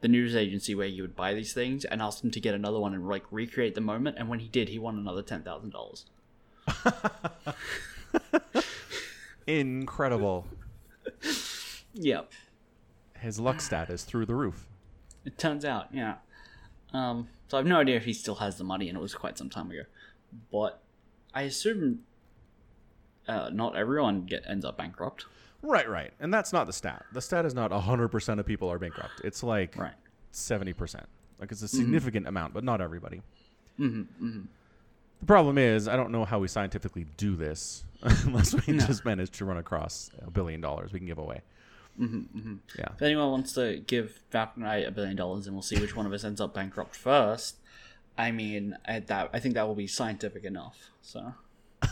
the 0.00 0.08
news 0.08 0.34
agency 0.34 0.74
where 0.74 0.86
you 0.86 1.02
would 1.02 1.14
buy 1.14 1.34
these 1.34 1.52
things 1.52 1.84
and 1.84 2.00
asked 2.02 2.24
him 2.24 2.30
to 2.30 2.40
get 2.40 2.54
another 2.54 2.78
one 2.80 2.94
and 2.94 3.06
like 3.06 3.24
recreate 3.30 3.74
the 3.74 3.80
moment. 3.80 4.16
And 4.18 4.28
when 4.28 4.40
he 4.40 4.48
did, 4.48 4.68
he 4.70 4.78
won 4.78 4.98
another 4.98 5.22
ten 5.22 5.42
thousand 5.42 5.70
dollars. 5.70 6.06
Incredible. 9.46 10.46
yep. 11.94 12.30
His 13.18 13.38
luck 13.38 13.60
stat 13.60 13.90
is 13.90 14.04
through 14.04 14.26
the 14.26 14.34
roof. 14.34 14.66
it 15.24 15.36
turns 15.38 15.64
out, 15.64 15.88
yeah. 15.92 16.14
Um, 16.92 17.28
so 17.50 17.56
I 17.56 17.60
have 17.60 17.66
no 17.66 17.80
idea 17.80 17.96
if 17.96 18.04
he 18.04 18.12
still 18.12 18.36
has 18.36 18.58
the 18.58 18.64
money, 18.64 18.88
and 18.88 18.96
it 18.96 19.00
was 19.00 19.12
quite 19.12 19.36
some 19.36 19.50
time 19.50 19.72
ago. 19.72 19.82
But 20.52 20.80
I 21.34 21.42
assume 21.42 22.04
uh, 23.26 23.50
not 23.52 23.74
everyone 23.74 24.22
get 24.22 24.44
ends 24.48 24.64
up 24.64 24.78
bankrupt. 24.78 25.26
Right, 25.60 25.88
right. 25.88 26.12
And 26.20 26.32
that's 26.32 26.52
not 26.52 26.68
the 26.68 26.72
stat. 26.72 27.04
The 27.12 27.20
stat 27.20 27.44
is 27.44 27.52
not 27.52 27.72
100% 27.72 28.38
of 28.38 28.46
people 28.46 28.70
are 28.70 28.78
bankrupt. 28.78 29.20
It's 29.24 29.42
like 29.42 29.76
Right. 29.76 29.94
70%. 30.32 31.04
Like 31.40 31.50
it's 31.50 31.60
a 31.60 31.64
mm-hmm. 31.64 31.76
significant 31.76 32.28
amount, 32.28 32.54
but 32.54 32.62
not 32.62 32.80
everybody. 32.80 33.20
Mm-hmm, 33.80 34.00
mm-hmm. 34.24 34.42
The 35.18 35.26
problem 35.26 35.58
is, 35.58 35.88
I 35.88 35.96
don't 35.96 36.12
know 36.12 36.24
how 36.24 36.38
we 36.38 36.46
scientifically 36.46 37.06
do 37.16 37.34
this 37.34 37.84
unless 38.02 38.54
we 38.54 38.78
just 38.78 39.04
manage 39.04 39.30
to 39.38 39.44
run 39.44 39.56
across 39.56 40.12
a 40.24 40.30
billion 40.30 40.60
dollars 40.60 40.92
we 40.92 41.00
can 41.00 41.06
give 41.06 41.18
away. 41.18 41.42
Mm-hmm, 42.00 42.38
mm-hmm. 42.38 42.54
Yeah. 42.78 42.88
If 42.94 43.02
anyone 43.02 43.30
wants 43.30 43.52
to 43.54 43.82
give 43.86 44.20
Falcon 44.30 44.64
I 44.64 44.78
a 44.78 44.90
billion 44.90 45.16
dollars, 45.16 45.46
and 45.46 45.54
we'll 45.54 45.62
see 45.62 45.78
which 45.78 45.94
one 45.94 46.06
of 46.06 46.12
us 46.12 46.24
ends 46.24 46.40
up 46.40 46.54
bankrupt 46.54 46.96
first. 46.96 47.56
I 48.16 48.30
mean, 48.30 48.76
I, 48.86 49.00
that 49.00 49.30
I 49.32 49.38
think 49.38 49.54
that 49.54 49.66
will 49.66 49.74
be 49.74 49.86
scientific 49.86 50.44
enough. 50.44 50.90
So 51.02 51.34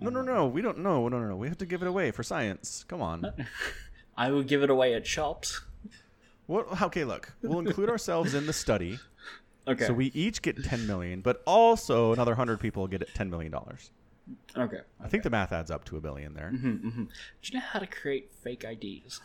No, 0.00 0.10
no, 0.10 0.22
no. 0.22 0.46
We 0.46 0.62
don't 0.62 0.78
know. 0.78 1.08
No, 1.08 1.20
no, 1.20 1.28
no. 1.28 1.36
We 1.36 1.48
have 1.48 1.58
to 1.58 1.66
give 1.66 1.82
it 1.82 1.88
away 1.88 2.10
for 2.10 2.22
science. 2.22 2.84
Come 2.88 3.00
on. 3.00 3.32
I 4.16 4.30
will 4.30 4.42
give 4.42 4.62
it 4.62 4.70
away 4.70 4.94
at 4.94 5.06
shops. 5.06 5.60
What? 6.46 6.82
Okay, 6.82 7.04
look. 7.04 7.32
We'll 7.42 7.60
include 7.60 7.88
ourselves 7.88 8.34
in 8.34 8.46
the 8.46 8.52
study. 8.52 8.98
Okay. 9.64 9.86
So 9.86 9.92
we 9.92 10.06
each 10.06 10.42
get 10.42 10.64
10 10.64 10.88
million, 10.88 11.20
but 11.20 11.40
also 11.46 12.12
another 12.12 12.32
100 12.32 12.58
people 12.58 12.88
get 12.88 13.06
10 13.14 13.30
million 13.30 13.52
dollars. 13.52 13.92
Okay. 14.56 14.80
I 15.02 15.08
think 15.08 15.22
the 15.22 15.30
math 15.30 15.52
adds 15.52 15.70
up 15.70 15.84
to 15.86 15.96
a 15.96 16.00
billion 16.00 16.34
there. 16.34 16.50
Mm-hmm, 16.54 16.88
mm-hmm. 16.88 17.04
Do 17.04 17.08
you 17.42 17.58
know 17.58 17.64
how 17.64 17.78
to 17.78 17.86
create 17.86 18.30
fake 18.30 18.64
IDs? 18.64 19.20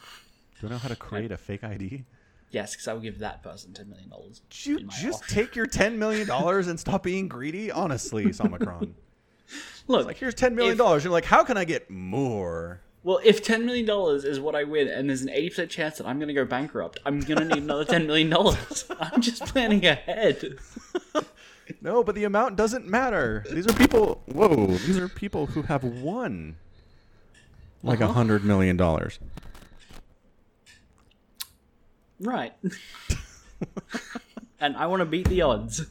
Do 0.59 0.67
I 0.67 0.69
know 0.71 0.77
how 0.77 0.89
to 0.89 0.95
create 0.95 1.31
a 1.31 1.37
fake 1.37 1.63
ID? 1.63 2.03
Yes, 2.51 2.73
because 2.73 2.87
I 2.87 2.93
will 2.93 3.01
give 3.01 3.19
that 3.19 3.43
person 3.43 3.73
ten 3.73 3.89
million 3.89 4.09
dollars. 4.09 4.41
You 4.63 4.79
just 5.01 5.27
take 5.29 5.55
your 5.55 5.67
$10 5.67 5.95
million 5.95 6.29
and 6.69 6.79
stop 6.79 7.03
being 7.03 7.27
greedy? 7.27 7.71
Honestly, 7.71 8.25
Somicron. 8.27 8.93
Look, 9.87 10.05
like, 10.07 10.17
here's 10.17 10.35
$10 10.35 10.53
million. 10.53 10.79
If- 10.79 11.03
You're 11.03 11.13
like, 11.13 11.25
how 11.25 11.43
can 11.43 11.57
I 11.57 11.65
get 11.65 11.89
more? 11.89 12.81
well, 13.03 13.21
if 13.23 13.41
ten 13.41 13.65
million 13.65 13.85
dollars 13.85 14.25
is 14.25 14.37
what 14.37 14.53
I 14.53 14.65
win, 14.65 14.89
and 14.89 15.07
there's 15.07 15.21
an 15.21 15.29
eighty 15.29 15.47
percent 15.47 15.71
chance 15.71 15.97
that 15.97 16.05
I'm 16.05 16.19
going 16.19 16.27
to 16.27 16.33
go 16.33 16.43
bankrupt, 16.43 16.99
I'm 17.05 17.21
going 17.21 17.39
to 17.39 17.45
need 17.45 17.63
another 17.63 17.85
ten 17.85 18.05
million 18.05 18.29
dollars. 18.29 18.83
I'm 18.99 19.21
just 19.21 19.45
planning 19.45 19.85
ahead. 19.85 20.57
No, 21.81 22.03
but 22.03 22.15
the 22.15 22.23
amount 22.23 22.55
doesn't 22.55 22.87
matter. 22.87 23.43
These 23.51 23.67
are 23.67 23.73
people. 23.73 24.21
Whoa, 24.27 24.67
these 24.67 24.97
are 24.97 25.07
people 25.09 25.47
who 25.47 25.63
have 25.63 25.83
won 25.83 26.55
like 27.83 27.99
a 27.99 28.05
Uh-huh. 28.05 28.13
hundred 28.13 28.43
million 28.43 28.77
dollars. 28.77 29.19
Right. 32.19 32.53
and 34.59 34.75
I 34.75 34.87
want 34.87 35.01
to 35.01 35.05
beat 35.05 35.27
the 35.29 35.41
odds. 35.43 35.85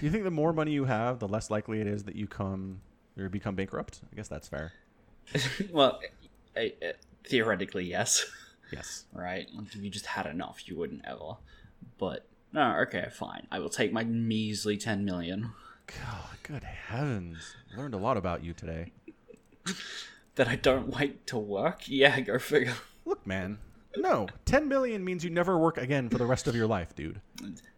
You 0.00 0.10
think 0.10 0.24
the 0.24 0.30
more 0.30 0.52
money 0.52 0.72
you 0.72 0.84
have, 0.86 1.18
the 1.18 1.28
less 1.28 1.50
likely 1.50 1.80
it 1.80 1.86
is 1.86 2.04
that 2.04 2.16
you 2.16 2.26
come 2.26 2.80
or 3.18 3.28
become 3.28 3.54
bankrupt? 3.54 4.00
I 4.12 4.16
guess 4.16 4.28
that's 4.28 4.48
fair. 4.48 4.72
well, 5.70 6.00
I, 6.56 6.72
I, 6.82 6.92
theoretically, 7.24 7.84
yes. 7.84 8.24
Yes. 8.72 9.04
Right? 9.12 9.46
Like, 9.54 9.66
if 9.66 9.76
you 9.76 9.90
just 9.90 10.06
had 10.06 10.26
enough, 10.26 10.66
you 10.68 10.76
wouldn't 10.76 11.04
ever. 11.04 11.36
But 11.98 12.26
no, 12.52 12.76
okay, 12.82 13.08
fine. 13.12 13.46
I 13.50 13.58
will 13.58 13.68
take 13.68 13.92
my 13.92 14.04
measly 14.04 14.76
ten 14.76 15.04
million 15.04 15.52
God, 15.86 16.36
good 16.42 16.62
heavens! 16.64 17.54
Learned 17.76 17.94
a 17.94 17.98
lot 17.98 18.16
about 18.16 18.44
you 18.44 18.52
today. 18.52 18.92
that 20.36 20.48
I 20.48 20.56
don't 20.56 20.90
like 20.90 21.26
to 21.26 21.38
work. 21.38 21.82
Yeah, 21.88 22.18
go 22.20 22.38
figure. 22.38 22.74
Look, 23.04 23.26
man. 23.26 23.58
No, 23.96 24.28
ten 24.44 24.68
million 24.68 25.04
means 25.04 25.24
you 25.24 25.30
never 25.30 25.58
work 25.58 25.76
again 25.78 26.08
for 26.08 26.18
the 26.18 26.26
rest 26.26 26.46
of 26.46 26.54
your 26.54 26.66
life, 26.68 26.94
dude. 26.94 27.20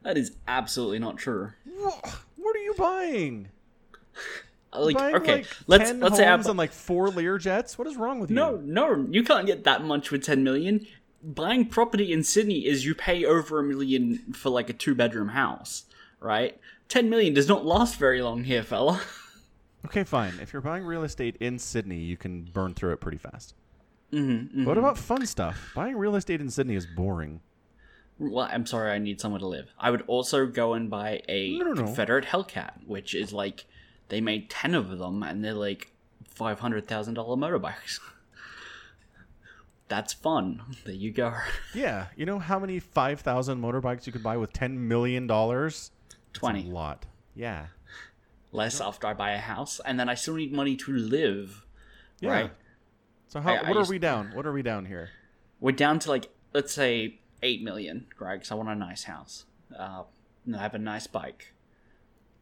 That 0.02 0.18
is 0.18 0.32
absolutely 0.46 0.98
not 0.98 1.16
true. 1.16 1.52
Wha- 1.64 2.00
What 2.36 2.56
are 2.56 2.60
you 2.60 2.74
buying? 2.74 3.48
Like, 4.74 4.96
buying 4.96 5.14
okay, 5.16 5.34
like 5.36 5.46
let's 5.66 5.90
10 5.90 6.00
let's 6.00 6.16
say 6.16 6.26
I 6.26 6.30
homes 6.30 6.46
and 6.46 6.56
like 6.56 6.72
four 6.72 7.08
Learjets. 7.08 7.76
What 7.76 7.86
is 7.86 7.94
wrong 7.96 8.20
with 8.20 8.30
you? 8.30 8.36
No, 8.36 8.56
no, 8.56 9.06
you 9.10 9.22
can't 9.22 9.46
get 9.46 9.64
that 9.64 9.84
much 9.84 10.10
with 10.10 10.24
10 10.24 10.42
million. 10.42 10.86
Buying 11.22 11.66
property 11.66 12.12
in 12.12 12.24
Sydney 12.24 12.66
is 12.66 12.84
you 12.84 12.94
pay 12.94 13.24
over 13.24 13.60
a 13.60 13.62
million 13.62 14.32
for 14.34 14.50
like 14.50 14.68
a 14.68 14.72
two 14.72 14.94
bedroom 14.94 15.28
house, 15.28 15.84
right? 16.20 16.58
10 16.88 17.08
million 17.08 17.32
does 17.32 17.48
not 17.48 17.64
last 17.64 17.96
very 17.96 18.20
long 18.22 18.44
here, 18.44 18.62
fella. 18.62 19.00
Okay, 19.84 20.04
fine. 20.04 20.34
If 20.40 20.52
you're 20.52 20.62
buying 20.62 20.84
real 20.84 21.02
estate 21.02 21.34
in 21.40 21.58
Sydney, 21.58 21.98
you 21.98 22.16
can 22.16 22.44
burn 22.44 22.72
through 22.72 22.92
it 22.92 23.00
pretty 23.00 23.18
fast. 23.18 23.54
Mm-hmm, 24.12 24.62
But 24.64 24.68
what 24.68 24.78
about 24.78 24.96
fun 24.96 25.26
stuff? 25.26 25.72
Buying 25.74 25.96
real 25.96 26.14
estate 26.14 26.40
in 26.40 26.50
Sydney 26.50 26.76
is 26.76 26.86
boring. 26.86 27.40
well, 28.20 28.48
I'm 28.48 28.64
sorry, 28.64 28.92
I 28.92 28.98
need 28.98 29.20
somewhere 29.20 29.40
to 29.40 29.46
live. 29.48 29.72
I 29.80 29.90
would 29.90 30.02
also 30.06 30.46
go 30.46 30.74
and 30.74 30.88
buy 30.88 31.22
a 31.28 31.58
No, 31.58 31.64
no, 31.64 31.72
no. 31.72 31.82
Confederate 31.82 32.26
Hellcat, 32.26 32.86
which 32.86 33.12
is 33.12 33.32
like, 33.32 33.64
they 34.08 34.20
made 34.20 34.48
10 34.48 34.76
of 34.76 34.98
them 34.98 35.20
and 35.24 35.44
they're 35.44 35.52
like 35.52 35.90
$500,000 36.32 36.86
motorbikes. 37.16 37.98
That's 39.93 40.14
fun. 40.14 40.62
There 40.86 40.95
you 40.95 41.11
go. 41.11 41.34
Yeah, 41.74 42.07
you 42.16 42.24
know 42.24 42.38
how 42.38 42.59
many 42.59 42.78
5,000 42.80 43.61
motorbikes 43.61 44.07
you 44.07 44.12
could 44.12 44.22
buy 44.22 44.38
with 44.38 44.51
$10 44.55 44.74
million? 44.78 45.28
20. 45.28 45.70
A 46.40 46.72
lot. 46.72 47.05
Yeah. 47.34 47.66
Less 48.53 48.80
after 48.80 49.07
I 49.09 49.12
buy 49.12 49.32
a 49.32 49.38
house, 49.38 49.80
and 49.84 50.01
then 50.01 50.09
I 50.09 50.14
still 50.14 50.34
need 50.36 50.51
money 50.51 50.76
to 50.76 50.93
live. 50.93 51.66
Yeah. 52.20 52.30
Right. 52.30 52.53
So 53.28 53.40
how, 53.43 53.53
I- 53.53 53.57
I 53.57 53.68
what 53.68 53.76
are 53.76 53.80
used- 53.80 53.90
we 53.90 53.99
down? 53.99 54.30
What 54.34 54.47
are 54.47 54.53
we 54.53 54.62
down 54.62 54.86
here? 54.86 55.11
We're 55.61 55.72
down 55.76 55.99
to 56.01 56.09
like 56.11 56.30
let's 56.55 56.72
say 56.72 57.20
eight 57.43 57.62
million, 57.62 58.07
right? 58.18 58.36
Because 58.36 58.51
I 58.51 58.55
want 58.55 58.70
a 58.70 58.74
nice 58.74 59.05
house. 59.05 59.45
Uh, 59.78 60.05
and 60.47 60.57
I 60.57 60.62
have 60.62 60.74
a 60.74 60.78
nice 60.78 61.07
bike. 61.07 61.53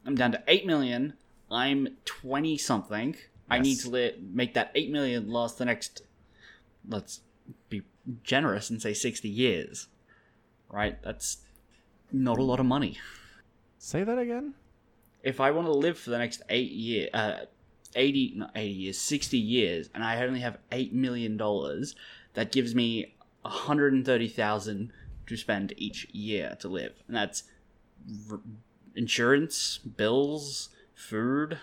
I'm 0.06 0.14
down 0.14 0.30
to 0.32 0.42
eight 0.46 0.66
million. 0.66 1.14
I'm 1.50 1.96
twenty 2.04 2.56
something. 2.58 3.14
Yes. 3.14 3.24
I 3.50 3.58
need 3.58 3.78
to 3.80 4.12
make 4.32 4.54
that 4.54 4.70
eight 4.76 4.90
million 4.92 5.28
last 5.32 5.58
the 5.58 5.64
next. 5.64 6.02
Let's 6.88 7.20
generous 8.22 8.70
and 8.70 8.80
say 8.80 8.94
sixty 8.94 9.28
years, 9.28 9.88
right? 10.68 11.02
That's 11.02 11.38
not 12.12 12.38
a 12.38 12.42
lot 12.42 12.60
of 12.60 12.66
money. 12.66 12.98
Say 13.78 14.04
that 14.04 14.18
again? 14.18 14.54
If 15.22 15.40
I 15.40 15.50
want 15.50 15.66
to 15.66 15.72
live 15.72 15.98
for 15.98 16.10
the 16.10 16.18
next 16.18 16.42
eight 16.48 16.70
year, 16.72 17.08
uh, 17.12 17.36
eighty 17.94 18.32
not 18.36 18.52
eighty 18.56 18.72
years, 18.72 18.98
sixty 18.98 19.38
years, 19.38 19.88
and 19.94 20.02
I 20.04 20.24
only 20.24 20.40
have 20.40 20.58
eight 20.72 20.92
million 20.92 21.36
dollars, 21.36 21.94
that 22.34 22.52
gives 22.52 22.74
me 22.74 23.14
hundred 23.44 23.92
and 23.92 24.04
thirty 24.04 24.28
thousand 24.28 24.92
to 25.26 25.36
spend 25.36 25.72
each 25.76 26.08
year 26.12 26.56
to 26.60 26.68
live, 26.68 26.92
and 27.06 27.16
that's 27.16 27.44
r- 28.30 28.40
insurance, 28.94 29.78
bills, 29.78 30.70
food, 30.94 31.58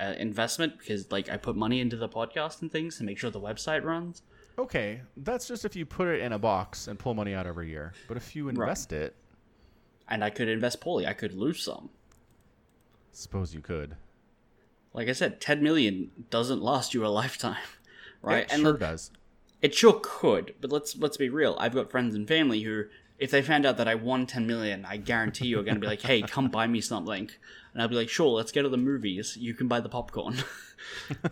uh, 0.00 0.14
investment 0.18 0.78
because 0.78 1.10
like 1.10 1.28
I 1.28 1.36
put 1.36 1.56
money 1.56 1.80
into 1.80 1.96
the 1.96 2.08
podcast 2.08 2.62
and 2.62 2.70
things 2.70 2.98
to 2.98 3.04
make 3.04 3.18
sure 3.18 3.30
the 3.30 3.40
website 3.40 3.84
runs. 3.84 4.22
Okay, 4.58 5.00
that's 5.16 5.48
just 5.48 5.64
if 5.64 5.74
you 5.74 5.86
put 5.86 6.08
it 6.08 6.20
in 6.20 6.32
a 6.32 6.38
box 6.38 6.88
and 6.88 6.98
pull 6.98 7.14
money 7.14 7.34
out 7.34 7.46
every 7.46 7.70
year. 7.70 7.92
But 8.08 8.16
if 8.16 8.36
you 8.36 8.48
invest 8.48 8.92
it, 8.92 9.14
And 10.08 10.22
I 10.24 10.30
could 10.30 10.48
invest 10.48 10.80
poorly. 10.80 11.06
I 11.06 11.12
could 11.12 11.34
lose 11.34 11.62
some. 11.62 11.90
suppose 13.12 13.54
you 13.54 13.60
could. 13.60 13.96
Like 14.92 15.08
I 15.08 15.12
said, 15.12 15.40
ten 15.40 15.62
million 15.62 16.10
doesn't 16.30 16.60
last 16.62 16.94
you 16.94 17.06
a 17.06 17.08
lifetime, 17.08 17.62
right? 18.22 18.44
It 18.44 18.52
and 18.52 18.62
sure 18.62 18.76
does. 18.76 19.10
It 19.62 19.74
sure 19.74 20.00
could, 20.02 20.54
but 20.60 20.72
let's 20.72 20.96
let's 20.96 21.16
be 21.16 21.28
real. 21.28 21.56
I've 21.60 21.74
got 21.74 21.90
friends 21.90 22.14
and 22.14 22.26
family 22.26 22.62
who, 22.62 22.84
if 23.18 23.30
they 23.30 23.40
found 23.42 23.64
out 23.66 23.76
that 23.76 23.86
I 23.88 23.94
won 23.94 24.26
ten 24.26 24.46
million, 24.46 24.84
I 24.84 24.96
guarantee 24.96 25.46
you 25.46 25.60
are 25.60 25.62
going 25.62 25.74
to 25.76 25.80
be 25.80 25.86
like, 25.86 26.02
"Hey, 26.02 26.22
come 26.22 26.48
buy 26.48 26.66
me 26.66 26.80
something," 26.80 27.30
and 27.72 27.82
I'll 27.82 27.88
be 27.88 27.94
like, 27.94 28.08
"Sure, 28.08 28.28
let's 28.28 28.52
go 28.52 28.62
to 28.62 28.68
the 28.68 28.76
movies. 28.76 29.36
You 29.38 29.54
can 29.54 29.68
buy 29.68 29.80
the 29.80 29.88
popcorn." 29.88 30.36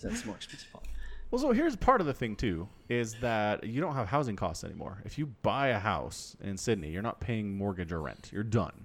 That's 0.00 0.24
more 0.24 0.36
expensive. 0.36 0.68
Pop. 0.72 0.84
Well, 1.30 1.40
so 1.40 1.52
here's 1.52 1.76
part 1.76 2.00
of 2.00 2.06
the 2.06 2.14
thing 2.14 2.36
too 2.36 2.68
is 2.88 3.14
that 3.20 3.64
you 3.64 3.80
don't 3.80 3.94
have 3.94 4.08
housing 4.08 4.36
costs 4.36 4.64
anymore. 4.64 5.02
If 5.04 5.18
you 5.18 5.26
buy 5.42 5.68
a 5.68 5.78
house 5.78 6.36
in 6.42 6.56
Sydney, 6.56 6.90
you're 6.90 7.02
not 7.02 7.20
paying 7.20 7.56
mortgage 7.56 7.92
or 7.92 8.00
rent. 8.00 8.30
You're 8.32 8.42
done. 8.42 8.84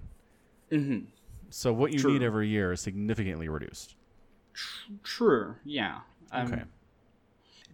Mm-hmm. 0.70 1.06
So 1.50 1.72
what 1.72 1.92
you 1.92 1.98
True. 2.00 2.12
need 2.12 2.22
every 2.22 2.48
year 2.48 2.72
is 2.72 2.80
significantly 2.80 3.48
reduced. 3.48 3.94
True. 5.02 5.54
Yeah. 5.64 6.00
Um, 6.32 6.52
Okay. 6.52 6.62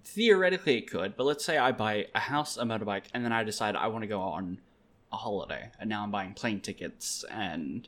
Theoretically, 0.03 0.79
it 0.79 0.91
could, 0.91 1.17
but 1.17 1.25
let's 1.25 1.45
say 1.45 1.57
I 1.59 1.73
buy 1.73 2.07
a 2.15 2.21
house, 2.21 2.57
a 2.57 2.65
motorbike, 2.65 3.05
and 3.13 3.25
then 3.25 3.33
I 3.33 3.45
decide 3.45 3.77
I 3.77 3.87
want 3.89 4.03
to 4.03 4.09
go 4.09 4.21
on 4.21 4.59
a 5.13 5.17
holiday, 5.17 5.71
and 5.79 5.89
now 5.91 6.03
I'm 6.03 6.11
buying 6.11 6.33
plane 6.33 6.61
tickets, 6.61 7.25
and 7.31 7.87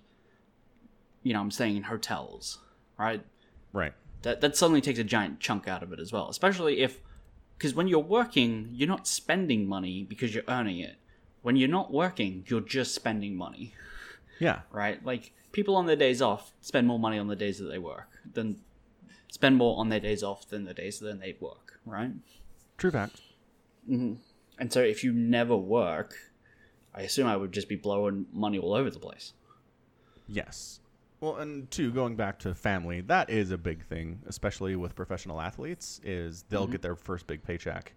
you 1.22 1.33
know 1.33 1.41
I'm 1.41 1.51
staying 1.51 1.76
in 1.76 1.83
hotels, 1.85 2.59
right? 2.99 3.24
Right. 3.72 3.93
That 4.23 4.41
that 4.41 4.57
suddenly 4.57 4.81
takes 4.81 4.99
a 4.99 5.05
giant 5.05 5.41
chunk 5.41 5.66
out 5.68 5.83
of 5.83 5.93
it 5.93 5.99
as 6.01 6.12
well, 6.12 6.29
especially 6.29 6.81
if 6.81 7.01
because 7.59 7.75
when 7.75 7.89
you're 7.89 7.99
working, 8.01 8.70
you're 8.73 8.89
not 8.89 9.07
spending 9.07 9.66
money 9.68 10.05
because 10.09 10.35
you're 10.35 10.45
earning 10.49 10.79
it. 10.81 10.97
When 11.43 11.57
you're 11.57 11.68
not 11.68 11.93
working, 11.93 12.45
you're 12.49 12.61
just 12.61 12.95
spending 12.95 13.37
money, 13.37 13.75
Yeah. 14.41 14.61
right? 14.70 15.05
Like 15.05 15.33
people 15.53 15.77
on 15.77 15.87
their 15.87 15.97
days 15.97 16.20
off 16.23 16.53
spend 16.61 16.87
more 16.87 16.99
money 16.99 17.18
on 17.18 17.27
the 17.29 17.37
days 17.37 17.59
that 17.59 17.66
they 17.66 17.79
work 17.79 18.09
than 18.33 18.61
spend 19.29 19.57
more 19.57 19.79
on 19.79 19.89
their 19.89 20.01
days 20.01 20.23
off 20.23 20.49
than 20.49 20.64
the 20.64 20.75
days 20.75 20.99
that 21.01 21.20
they 21.20 21.37
work, 21.41 21.81
right? 21.85 22.12
True 22.79 22.91
fact. 22.91 23.20
Mm-hmm. 23.89 24.14
And 24.59 24.73
so 24.73 24.81
if 24.81 25.03
you 25.03 25.12
never 25.12 25.57
work, 25.57 26.14
I 26.95 27.03
assume 27.03 27.27
I 27.27 27.37
would 27.37 27.51
just 27.53 27.68
be 27.68 27.77
blowing 27.77 28.27
money 28.33 28.59
all 28.59 28.75
over 28.75 28.91
the 28.91 28.99
place. 29.01 29.33
Yes. 30.29 30.81
Well, 31.23 31.37
and 31.37 31.70
two, 31.70 31.93
going 31.93 32.16
back 32.16 32.41
to 32.41 32.53
family, 32.55 33.01
that 33.03 33.31
is 33.31 33.53
a 33.53 33.57
big 33.57 33.85
thing, 33.85 34.20
especially 34.27 34.75
with 34.75 34.97
professional 34.97 35.41
athletes, 35.41 36.01
is 36.03 36.43
they'll 36.49 36.64
Mm-hmm. 36.64 36.73
get 36.73 36.83
their 36.83 36.97
first 36.97 37.29
big 37.29 37.45
paycheck. 37.45 37.95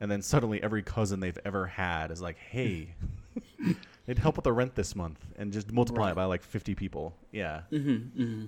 And 0.00 0.10
then 0.10 0.22
suddenly 0.22 0.62
every 0.62 0.82
cousin 0.82 1.20
they've 1.20 1.38
ever 1.44 1.66
had 1.66 2.10
is 2.10 2.22
like, 2.22 2.38
hey, 2.38 2.94
need 4.06 4.18
help 4.18 4.36
with 4.36 4.44
the 4.44 4.52
rent 4.54 4.74
this 4.74 4.96
month. 4.96 5.22
And 5.36 5.52
just 5.52 5.70
multiply 5.70 6.12
it 6.12 6.14
by 6.14 6.24
like 6.24 6.42
50 6.42 6.74
people. 6.74 7.14
Yeah. 7.30 7.60
Mm-hmm, 7.70 8.22
mm-hmm. 8.22 8.44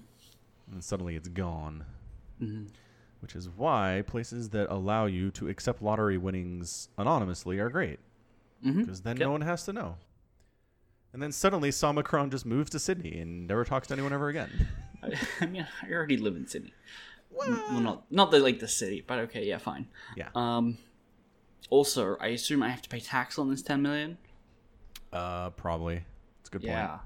And 0.72 0.82
suddenly 0.82 1.14
it's 1.14 1.28
gone. 1.28 1.84
Mm-hmm. 2.42 2.64
Which 3.20 3.34
is 3.36 3.48
why 3.48 4.04
places 4.06 4.48
that 4.50 4.72
allow 4.72 5.04
you 5.04 5.30
to 5.32 5.48
accept 5.48 5.82
lottery 5.82 6.16
winnings 6.16 6.88
anonymously 6.96 7.58
are 7.58 7.68
great. 7.68 7.98
Mm-hmm. 8.64 8.80
Because 8.80 9.02
then 9.02 9.16
Yep. 9.18 9.26
no 9.26 9.32
one 9.32 9.40
has 9.42 9.64
to 9.64 9.72
know. 9.74 9.96
And 11.12 11.22
then 11.22 11.32
suddenly 11.32 11.72
Macron 11.94 12.30
just 12.30 12.44
moves 12.44 12.70
to 12.70 12.78
Sydney 12.78 13.20
and 13.20 13.46
never 13.46 13.64
talks 13.64 13.88
to 13.88 13.94
anyone 13.94 14.12
ever 14.12 14.28
again. 14.28 14.68
I, 15.40 15.46
mean, 15.46 15.66
I 15.82 15.92
already 15.92 16.16
live 16.16 16.36
in 16.36 16.46
Sydney. 16.46 16.72
Well, 17.30 17.80
not 17.80 18.10
not 18.10 18.30
the 18.30 18.40
like 18.40 18.58
the 18.58 18.66
city, 18.68 19.04
but 19.06 19.18
okay, 19.20 19.44
yeah, 19.46 19.58
fine. 19.58 19.86
Yeah. 20.16 20.28
Um. 20.34 20.78
Also, 21.70 22.16
I 22.20 22.28
assume 22.28 22.62
I 22.62 22.68
have 22.70 22.82
to 22.82 22.88
pay 22.88 23.00
tax 23.00 23.38
on 23.38 23.48
this 23.48 23.62
ten 23.62 23.80
million. 23.80 24.18
Uh, 25.12 25.50
probably. 25.50 26.04
It's 26.40 26.48
a 26.48 26.52
good 26.52 26.62
point. 26.62 26.72
Yeah. 26.72 26.86
point. 26.88 27.00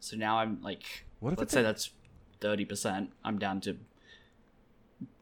So 0.00 0.16
now 0.16 0.38
I'm 0.38 0.62
like, 0.62 1.04
What 1.20 1.34
if 1.34 1.38
let's 1.38 1.52
say 1.52 1.60
a- 1.60 1.64
that's 1.64 1.90
thirty 2.40 2.64
percent. 2.64 3.10
I'm 3.24 3.38
down 3.38 3.60
to, 3.62 3.76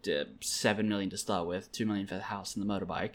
to 0.02 0.26
seven 0.40 0.88
million 0.88 1.10
to 1.10 1.16
start 1.16 1.46
with, 1.48 1.72
two 1.72 1.86
million 1.86 2.06
for 2.06 2.14
the 2.14 2.22
house 2.22 2.54
and 2.54 2.68
the 2.68 2.72
motorbike. 2.72 3.14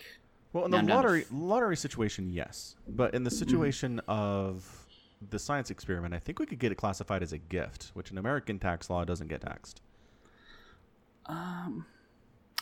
Well, 0.52 0.66
in 0.66 0.72
Now 0.72 0.78
the 0.78 0.84
I'm 0.84 0.88
lottery 0.90 1.22
f- 1.22 1.28
lottery 1.32 1.78
situation, 1.78 2.32
yes, 2.32 2.76
but 2.88 3.14
in 3.14 3.24
the 3.24 3.32
situation 3.32 4.02
of 4.08 4.79
the 5.28 5.40
science 5.40 5.70
experiment, 5.70 6.14
I 6.14 6.20
think 6.20 6.40
we 6.40 6.46
could 6.46 6.60
get 6.60 6.72
it 6.72 6.76
classified 6.76 7.24
as 7.24 7.34
a 7.34 7.38
gift, 7.38 7.92
which 7.94 8.12
in 8.12 8.18
American 8.18 8.60
tax 8.60 8.90
law 8.90 9.04
doesn't 9.04 9.28
get 9.28 9.42
taxed. 9.42 9.82
Um, 11.26 11.86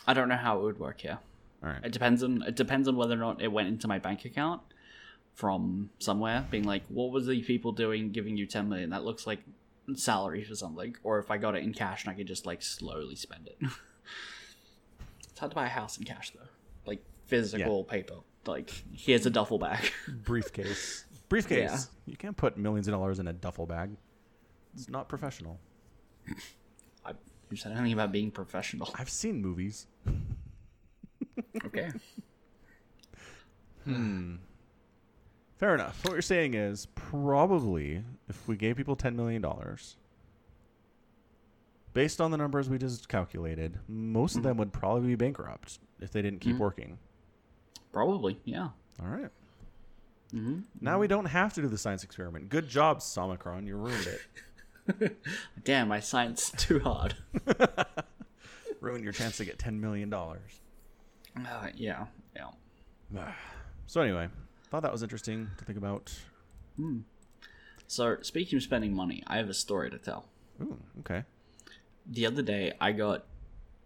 I 0.06 0.14
don't 0.14 0.28
know 0.28 0.36
how 0.36 0.58
it 0.58 0.62
would 0.62 0.78
work 0.78 1.00
here. 1.00 1.18
All 1.62 1.70
right. 1.70 1.84
It 1.84 1.92
depends 1.92 2.22
on 2.22 2.42
it 2.42 2.54
depends 2.54 2.88
on 2.88 2.96
whether 2.96 3.14
or 3.14 3.18
not 3.18 3.42
it 3.42 3.50
went 3.50 3.68
into 3.68 3.88
my 3.88 3.98
bank 3.98 4.24
account 4.24 4.62
from 5.34 5.90
somewhere, 5.98 6.46
being 6.50 6.64
like, 6.64 6.82
what 6.88 7.10
was 7.10 7.26
the 7.26 7.42
people 7.42 7.72
doing 7.72 8.10
giving 8.10 8.36
you 8.36 8.46
ten 8.46 8.68
million? 8.68 8.90
That 8.90 9.04
looks 9.04 9.26
like 9.26 9.40
salary 9.94 10.44
for 10.44 10.54
something. 10.54 10.96
Or 11.02 11.18
if 11.18 11.30
I 11.30 11.38
got 11.38 11.56
it 11.56 11.64
in 11.64 11.72
cash 11.72 12.04
and 12.04 12.12
I 12.12 12.16
could 12.16 12.26
just 12.26 12.46
like 12.46 12.62
slowly 12.62 13.16
spend 13.16 13.48
it. 13.48 13.58
it's 15.30 15.38
hard 15.38 15.52
to 15.52 15.54
buy 15.54 15.66
a 15.66 15.70
house 15.70 15.96
in 15.96 16.04
cash 16.04 16.30
though. 16.30 16.48
Like 16.86 17.02
physical 17.26 17.84
paper. 17.84 18.16
Like 18.46 18.70
here's 18.92 19.26
a 19.26 19.30
duffel 19.30 19.58
bag. 19.58 19.92
Briefcase. 20.08 21.04
Briefcase. 21.28 21.70
Yeah. 21.70 21.78
You 22.06 22.16
can't 22.16 22.36
put 22.36 22.56
millions 22.56 22.88
of 22.88 22.92
dollars 22.92 23.18
in 23.18 23.28
a 23.28 23.32
duffel 23.32 23.66
bag. 23.66 23.90
It's 24.74 24.88
not 24.88 25.08
professional. 25.08 25.58
I 27.04 27.12
you 27.50 27.56
said 27.56 27.72
anything 27.72 27.92
about 27.92 28.12
being 28.12 28.30
professional. 28.30 28.90
I've 28.94 29.10
seen 29.10 29.40
movies. 29.40 29.86
Okay. 31.64 31.90
Hmm. 33.84 34.36
Fair 35.56 35.74
enough. 35.74 36.04
What 36.04 36.12
you're 36.12 36.22
saying 36.22 36.54
is 36.54 36.86
probably 36.94 38.02
if 38.28 38.46
we 38.48 38.56
gave 38.56 38.76
people 38.76 38.96
$10 38.96 39.14
million, 39.14 39.44
based 41.94 42.20
on 42.20 42.30
the 42.30 42.36
numbers 42.36 42.68
we 42.68 42.78
just 42.78 43.08
calculated, 43.08 43.78
most 43.88 44.36
of 44.36 44.42
them 44.42 44.56
would 44.56 44.72
probably 44.72 45.08
be 45.08 45.14
bankrupt 45.16 45.78
if 46.00 46.10
they 46.12 46.22
didn't 46.22 46.40
keep 46.40 46.56
working. 46.58 46.98
Probably, 47.92 48.38
yeah. 48.44 48.68
All 49.00 49.08
right. 49.08 49.30
Hmm 50.30 50.60
Now 50.80 50.98
we 50.98 51.06
don't 51.08 51.26
have 51.26 51.54
to 51.54 51.62
do 51.62 51.68
the 51.68 51.78
science 51.78 52.04
experiment. 52.04 52.48
Good 52.48 52.68
job, 52.68 53.00
Somicron. 53.00 53.66
You 53.66 53.76
ruined 53.76 54.06
it. 54.06 55.16
Damn, 55.64 55.88
my 55.88 56.00
science 56.00 56.50
too 56.56 56.80
hard. 56.80 57.14
ruined 58.80 59.04
your 59.04 59.12
chance 59.12 59.36
to 59.38 59.44
get 59.44 59.58
$10 59.58 59.78
million. 59.80 60.12
Uh, 60.12 60.36
yeah, 61.76 62.06
yeah. 62.34 63.32
So, 63.86 64.02
anyway, 64.02 64.28
thought 64.70 64.82
that 64.82 64.92
was 64.92 65.02
interesting 65.02 65.48
to 65.56 65.64
think 65.64 65.78
about. 65.78 66.12
So 67.86 68.18
speaking 68.20 68.58
of 68.58 68.62
spending 68.62 68.94
money, 68.94 69.22
I 69.26 69.38
have 69.38 69.48
a 69.48 69.54
story 69.54 69.90
to 69.90 69.96
tell. 69.98 70.26
Ooh, 70.60 70.76
okay. 71.00 71.24
the 72.06 72.26
other 72.26 72.42
day 72.42 72.72
I 72.80 72.92
got 72.92 73.24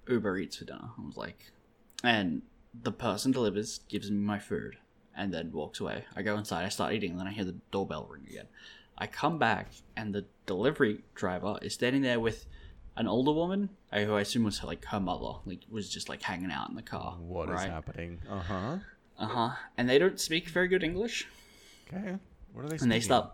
Uber 0.09 0.39
Eats 0.39 0.57
for 0.57 0.65
dinner. 0.65 0.91
I 0.99 1.07
was 1.07 1.17
like, 1.17 1.53
and 2.03 2.43
the 2.75 2.91
person 2.93 3.31
delivers, 3.31 3.79
gives 3.89 4.11
me 4.11 4.17
my 4.19 4.39
food, 4.41 4.77
and 5.17 5.33
then 5.33 5.53
walks 5.53 5.81
away. 5.81 6.05
I 6.17 6.23
go 6.23 6.37
inside, 6.37 6.65
I 6.65 6.69
start 6.69 6.93
eating, 6.93 7.13
and 7.13 7.21
then 7.21 7.27
I 7.27 7.33
hear 7.33 7.45
the 7.45 7.57
doorbell 7.71 8.07
ring 8.11 8.27
again. 8.29 8.47
I 8.99 9.07
come 9.07 9.39
back, 9.39 9.69
and 9.97 10.15
the 10.15 10.27
delivery 10.47 11.03
driver 11.15 11.59
is 11.63 11.75
standing 11.75 12.03
there 12.03 12.21
with 12.21 12.47
an 12.97 13.09
older 13.09 13.33
woman, 13.33 13.71
uh, 13.93 14.01
who 14.01 14.15
I 14.15 14.21
assume 14.21 14.45
was 14.45 14.63
like 14.63 14.85
her 14.87 15.01
mother, 15.01 15.39
like 15.47 15.61
was 15.71 15.89
just 15.89 16.09
like 16.09 16.23
hanging 16.23 16.53
out 16.53 16.69
in 16.69 16.77
the 16.77 16.83
car. 16.83 17.17
What 17.19 17.49
is 17.49 17.55
right? 17.55 17.71
happening? 17.71 18.21
Uh 18.29 18.41
huh. 18.43 18.77
Uh 19.19 19.27
huh. 19.27 19.51
And 19.77 19.89
they 19.89 19.99
don't 19.99 20.21
speak 20.21 20.49
very 20.49 20.69
good 20.69 20.83
English, 20.83 21.27
Okay. 21.89 22.17
What 22.53 22.65
are 22.65 22.69
they 22.69 22.77
and 22.77 22.91
they 22.93 23.01
speaking? 23.01 23.03
start 23.03 23.33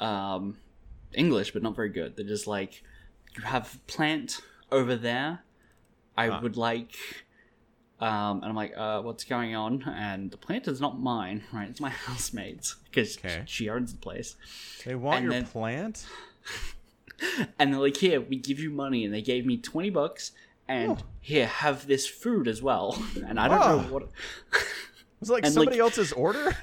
um, 0.00 0.58
English, 1.14 1.52
but 1.52 1.62
not 1.62 1.74
very 1.76 1.88
good. 1.88 2.16
They're 2.16 2.26
just 2.26 2.46
like, 2.46 2.82
you 3.36 3.42
have 3.42 3.78
plant 3.86 4.40
over 4.70 4.96
there. 4.96 5.40
I 6.16 6.28
Huh. 6.28 6.40
would 6.42 6.56
like, 6.56 6.94
um, 8.00 8.36
and 8.42 8.44
I'm 8.46 8.54
like, 8.54 8.74
uh, 8.76 9.00
what's 9.02 9.24
going 9.24 9.54
on? 9.56 9.82
And 9.82 10.30
the 10.30 10.36
plant 10.36 10.68
is 10.68 10.80
not 10.80 11.00
mine, 11.00 11.44
right? 11.52 11.68
It's 11.68 11.80
my 11.80 11.90
housemate's 12.06 12.76
because 12.84 13.16
Okay. 13.18 13.42
she 13.46 13.68
owns 13.68 13.92
the 13.92 13.98
place. 13.98 14.36
They 14.84 14.94
want 14.94 15.16
and 15.18 15.24
your 15.24 15.32
then- 15.32 15.46
plant? 15.46 16.06
And 17.58 17.72
they're 17.72 17.80
like, 17.80 17.96
here, 17.96 18.20
we 18.20 18.36
give 18.36 18.60
you 18.60 18.70
money, 18.70 19.04
and 19.04 19.12
they 19.12 19.22
gave 19.22 19.44
me 19.44 19.56
twenty 19.56 19.90
bucks, 19.90 20.30
and 20.68 20.92
Oh. 20.92 20.98
here, 21.20 21.46
have 21.46 21.88
this 21.88 22.06
food 22.06 22.46
as 22.46 22.62
well. 22.62 22.96
And 23.26 23.40
I 23.40 23.48
don't 23.48 23.58
know 23.58 23.76
Wow. 23.78 23.88
what. 23.92 24.02
Was 25.18 25.28
it 25.28 25.32
like 25.32 25.44
and, 25.44 25.52
somebody 25.52 25.78
like- 25.78 25.82
else's 25.90 26.12
order? 26.12 26.56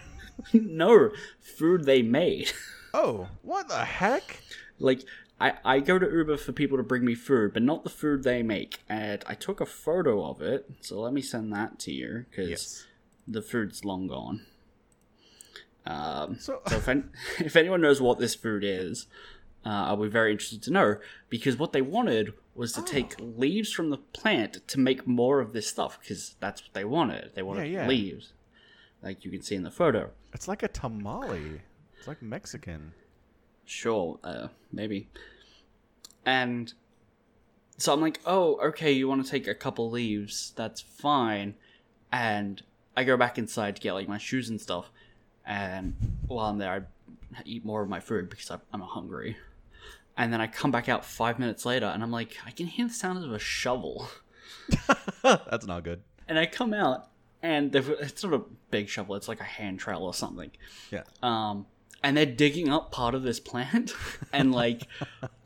no 0.54 1.12
food 1.42 1.84
they 1.86 2.02
made. 2.02 2.52
Oh, 2.94 3.28
what 3.42 3.68
the 3.68 3.84
heck? 3.84 4.42
like 4.80 5.02
I, 5.46 5.76
I 5.76 5.80
go 5.80 6.00
to 6.00 6.10
Uber 6.10 6.38
for 6.38 6.52
people 6.54 6.78
to 6.78 6.84
bring 6.84 7.06
me 7.06 7.14
food, 7.16 7.54
but 7.54 7.62
not 7.62 7.84
the 7.84 7.90
food 7.90 8.24
they 8.24 8.42
make. 8.42 8.80
And 8.90 9.24
I 9.28 9.34
took 9.36 9.62
a 9.62 9.66
photo 9.66 10.26
of 10.26 10.42
it, 10.42 10.70
so 10.82 11.00
let 11.02 11.14
me 11.14 11.22
send 11.22 11.52
that 11.54 11.78
to 11.80 11.92
you 11.92 12.26
because 12.30 12.50
Yes. 12.50 12.88
the 13.28 13.42
food's 13.42 13.86
long 13.86 14.08
gone. 14.08 14.46
Um, 15.86 16.38
So, 16.40 16.62
so 16.68 16.78
if, 16.78 16.88
if 17.40 17.56
anyone 17.56 17.82
knows 17.82 18.02
what 18.02 18.18
this 18.20 18.34
food 18.36 18.64
is, 18.64 19.08
uh, 19.66 19.70
I'll 19.70 19.98
be 19.98 20.08
very 20.10 20.32
interested 20.32 20.62
to 20.64 20.72
know 20.72 20.98
because 21.30 21.58
what 21.58 21.74
they 21.74 21.82
wanted 21.82 22.34
was 22.56 22.72
to 22.74 22.82
take 22.82 23.16
Oh. 23.20 23.24
leaves 23.26 23.72
from 23.72 23.90
the 23.90 23.98
plant 23.98 24.68
to 24.68 24.80
make 24.80 25.06
more 25.08 25.40
of 25.42 25.54
this 25.54 25.68
stuff 25.68 26.00
because 26.00 26.36
that's 26.40 26.62
what 26.64 26.74
they 26.74 26.86
wanted. 26.86 27.32
They 27.36 27.44
wanted 27.44 27.68
Yeah, 27.68 27.82
yeah. 27.82 27.88
leaves, 27.88 28.34
like 29.04 29.26
you 29.26 29.32
can 29.32 29.42
see 29.42 29.56
in 29.56 29.64
the 29.64 29.72
photo. 29.72 30.12
it's 30.34 30.48
like 30.48 30.64
a 30.64 30.68
tamale. 30.68 31.62
It's 31.98 32.08
like 32.08 32.22
Mexican. 32.22 32.94
Sure, 33.66 34.20
uh, 34.24 34.48
maybe. 34.72 35.08
And 36.26 36.74
so 37.78 37.94
I'm 37.94 38.02
like, 38.02 38.20
oh, 38.26 38.60
okay, 38.68 38.92
you 38.92 39.08
want 39.08 39.24
to 39.26 39.30
take 39.30 39.48
a 39.48 39.56
couple 39.56 39.90
leaves? 39.90 40.54
That's 40.56 40.82
fine. 40.82 41.56
And 42.12 42.62
I 42.96 43.04
go 43.04 43.18
back 43.18 43.38
inside 43.38 43.76
to 43.76 43.82
get 43.82 43.94
like 43.94 44.08
my 44.08 44.18
shoes 44.18 44.50
and 44.50 44.60
stuff. 44.60 44.90
And 45.46 45.96
while 46.28 46.48
I'm 46.48 46.58
there, 46.58 46.88
I 47.38 47.42
eat 47.46 47.66
more 47.66 47.82
of 47.82 47.90
my 47.90 48.00
food 48.00 48.30
because 48.30 48.50
I'm, 48.50 48.82
hungry. 48.82 49.38
And 50.18 50.32
then 50.32 50.42
I 50.42 50.48
come 50.48 50.72
back 50.72 50.88
out 50.88 51.04
five 51.04 51.40
minutes 51.40 51.66
later, 51.66 51.88
and 51.88 52.02
I'm 52.02 52.12
like, 52.12 52.38
I 52.46 52.52
can 52.52 52.68
hear 52.68 52.88
the 52.88 52.94
sound 52.94 53.24
of 53.24 53.32
a 53.32 53.40
shovel. 53.40 54.08
That's 55.22 55.68
not 55.68 55.84
good. 55.84 56.02
And 56.28 56.40
I 56.40 56.46
come 56.46 56.74
out, 56.74 57.10
and 57.44 57.76
it's 57.76 58.24
not 58.24 58.34
a 58.34 58.42
big 58.72 58.88
shovel; 58.88 59.16
it's 59.16 59.28
like 59.28 59.42
a 59.42 59.46
hand 59.46 59.80
trowel 59.80 60.06
or 60.06 60.14
something. 60.14 60.52
Yeah. 60.90 61.04
Um, 61.22 61.66
and 62.06 62.16
they're 62.16 62.26
digging 62.28 62.70
up 62.70 62.92
part 62.92 63.16
of 63.16 63.24
this 63.24 63.40
plant 63.40 63.92
and 64.32 64.52
like 64.52 64.84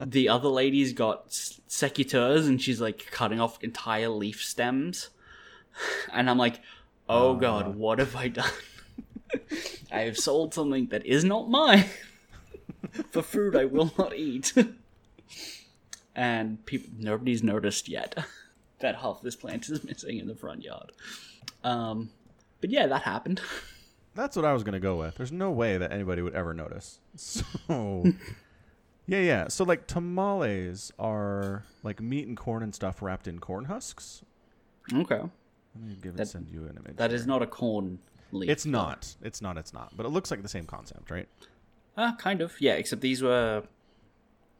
the 0.05 0.27
other 0.27 0.49
lady's 0.49 0.91
got 0.91 1.29
secateurs 1.29 2.47
and 2.47 2.61
she's 2.61 2.81
like 2.81 3.07
cutting 3.11 3.39
off 3.39 3.63
entire 3.63 4.09
leaf 4.09 4.43
stems. 4.43 5.09
And 6.11 6.29
i'm 6.29 6.37
like 6.37 6.59
oh 7.07 7.35
god 7.35 7.77
what 7.77 7.99
have 7.99 8.13
i 8.13 8.27
done? 8.27 8.51
I 9.91 10.01
have 10.01 10.17
sold 10.17 10.53
something 10.53 10.87
that 10.87 11.05
is 11.05 11.23
not 11.23 11.49
mine. 11.49 11.85
For 13.11 13.21
food 13.21 13.55
i 13.55 13.63
will 13.63 13.93
not 13.97 14.13
eat. 14.13 14.53
And 16.13 16.65
people 16.65 16.89
nobody's 16.97 17.43
noticed 17.43 17.87
yet 17.87 18.17
that 18.79 18.97
half 18.97 19.21
this 19.21 19.37
plant 19.37 19.69
is 19.69 19.85
missing 19.85 20.17
in 20.17 20.27
the 20.27 20.35
front 20.35 20.63
yard. 20.63 20.91
Um 21.63 22.09
but 22.59 22.71
yeah 22.71 22.87
that 22.87 23.03
happened 23.03 23.39
That's 24.15 24.35
what 24.35 24.43
I 24.45 24.53
was 24.53 24.63
gonna 24.63 24.79
go 24.79 24.97
with. 24.97 25.15
There's 25.15 25.31
no 25.31 25.51
way 25.51 25.77
that 25.77 25.91
anybody 25.91 26.21
would 26.21 26.35
ever 26.35 26.53
notice. 26.53 26.99
So, 27.15 28.03
yeah, 29.07 29.19
yeah. 29.21 29.47
So 29.47 29.63
like 29.63 29.87
tamales 29.87 30.91
are 30.99 31.63
like 31.83 31.99
meat 32.01 32.27
and 32.27 32.37
corn 32.37 32.61
and 32.63 32.73
stuff 32.75 33.01
wrapped 33.01 33.27
in 33.27 33.39
corn 33.39 33.65
husks. 33.65 34.21
okay 34.93 35.19
Let 35.21 35.31
me 35.83 35.97
give 36.01 36.13
it 36.13 36.17
That- 36.17 36.27
send 36.27 36.47
you 36.49 36.65
an 36.65 36.77
image. 36.77 36.97
That 36.97 37.09
here. 37.11 37.19
is 37.19 37.25
not 37.25 37.41
a 37.41 37.47
corn 37.47 37.99
leaf. 38.31 38.49
It's 38.49 38.65
not. 38.65 39.15
It's 39.21 39.41
not. 39.41 39.57
It's 39.57 39.73
not. 39.73 39.95
But 39.97 40.05
it 40.05 40.09
looks 40.09 40.29
like 40.31 40.41
the 40.43 40.47
same 40.49 40.65
concept, 40.65 41.09
right? 41.11 41.27
Uh, 41.97 42.15
kind 42.17 42.41
of. 42.41 42.53
Yeah, 42.61 42.73
except 42.73 43.01
these 43.01 43.21
were 43.23 43.63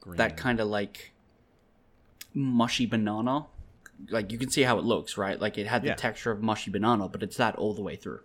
Green. 0.00 0.16
that 0.16 0.36
kind 0.36 0.58
of 0.60 0.68
like 0.68 1.12
mushy 2.34 2.86
banana. 2.86 3.46
Like 4.08 4.32
you 4.32 4.38
can 4.38 4.50
see 4.50 4.62
how 4.62 4.78
it 4.78 4.84
looks, 4.84 5.16
right? 5.18 5.38
Like 5.40 5.58
it 5.58 5.66
had 5.66 5.82
the 5.82 5.88
Yeah. 5.88 5.94
texture 5.94 6.30
of 6.30 6.42
mushy 6.42 6.70
banana, 6.70 7.08
but 7.08 7.22
it's 7.22 7.36
that 7.36 7.54
all 7.56 7.74
the 7.74 7.82
way 7.82 7.96
through. 7.96 8.20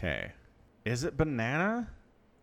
Okay. 0.00 0.32
Is 0.84 1.04
it 1.04 1.16
banana? 1.16 1.88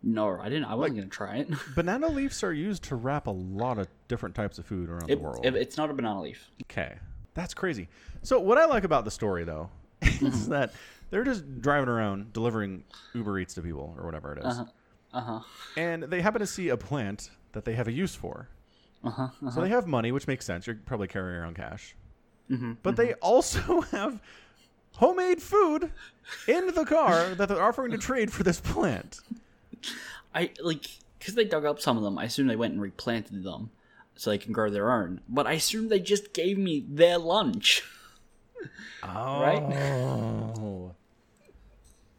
No, 0.03 0.39
I 0.39 0.47
didn't. 0.47 0.65
I 0.65 0.75
wasn't 0.75 0.97
gonna 0.97 1.09
try 1.09 1.37
it. 1.37 1.49
Banana 1.75 2.07
leaves 2.07 2.43
are 2.43 2.53
used 2.53 2.83
to 2.83 2.95
wrap 2.95 3.25
a 3.25 3.31
lot 3.31 3.79
of 3.79 3.87
different 4.07 4.35
types 4.35 4.59
of 4.59 4.65
food 4.65 4.89
around 4.89 5.09
It- 5.09 5.15
the 5.15 5.21
world. 5.23 5.43
it- 5.43 5.55
it's 5.55 5.75
not 5.75 5.89
a 5.89 5.93
banana 5.93 6.21
leaf. 6.21 6.51
Okay. 6.63 6.97
That's 7.33 7.53
crazy. 7.55 7.89
So 8.21 8.39
what 8.39 8.57
I 8.59 8.65
like 8.65 8.83
about 8.83 9.05
the 9.05 9.11
story 9.11 9.43
though 9.43 9.69
is 10.03 10.47
that 10.49 10.73
they're 11.09 11.23
just 11.23 11.61
driving 11.61 11.89
around 11.89 12.31
delivering 12.31 12.83
Uber 13.15 13.39
Eats 13.39 13.55
to 13.55 13.61
people 13.63 13.95
or 13.97 14.05
whatever 14.05 14.33
it 14.33 14.39
is. 14.39 14.45
Uh-huh. 14.59 14.65
Uh 15.13 15.21
huh. 15.21 15.39
And 15.77 16.03
they 16.03 16.21
happen 16.21 16.41
to 16.41 16.47
see 16.47 16.69
a 16.69 16.77
plant 16.77 17.31
that 17.53 17.65
they 17.65 17.73
have 17.73 17.87
a 17.87 17.91
use 17.91 18.13
for. 18.13 18.49
Uh 19.03 19.09
huh. 19.09 19.27
So 19.51 19.61
they 19.61 19.69
have 19.69 19.87
money, 19.87 20.11
which 20.11 20.27
makes 20.27 20.45
sense. 20.45 20.67
You're 20.67 20.75
probably 20.85 21.07
carrying 21.07 21.39
around 21.41 21.55
cash. 21.55 21.95
Mm-hmm. 22.51 22.73
But 22.83 22.95
they 22.97 23.13
also 23.15 23.81
have 23.91 24.21
homemade 24.97 25.41
food 25.41 25.91
in 26.47 26.73
the 26.73 26.85
car 26.85 27.33
that 27.35 27.49
they're 27.49 27.61
offering 27.61 27.91
to 27.91 27.97
trade 27.97 28.31
for 28.31 28.43
this 28.43 28.59
plant. 28.59 29.21
I 30.35 30.51
like 30.61 30.87
because 31.17 31.35
they 31.35 31.45
dug 31.45 31.65
up 31.65 31.79
some 31.79 31.97
of 31.97 32.03
them. 32.03 32.17
I 32.17 32.25
assume 32.25 32.47
they 32.47 32.55
went 32.55 32.73
and 32.73 32.81
replanted 32.81 33.43
them 33.43 33.71
so 34.15 34.29
they 34.29 34.37
can 34.37 34.53
grow 34.53 34.69
their 34.69 34.91
own. 34.91 35.21
But 35.27 35.47
I 35.47 35.53
assume 35.53 35.89
they 35.89 35.99
just 35.99 36.33
gave 36.33 36.57
me 36.57 36.85
their 36.87 37.17
lunch. 37.17 37.83
Oh. 39.03 40.91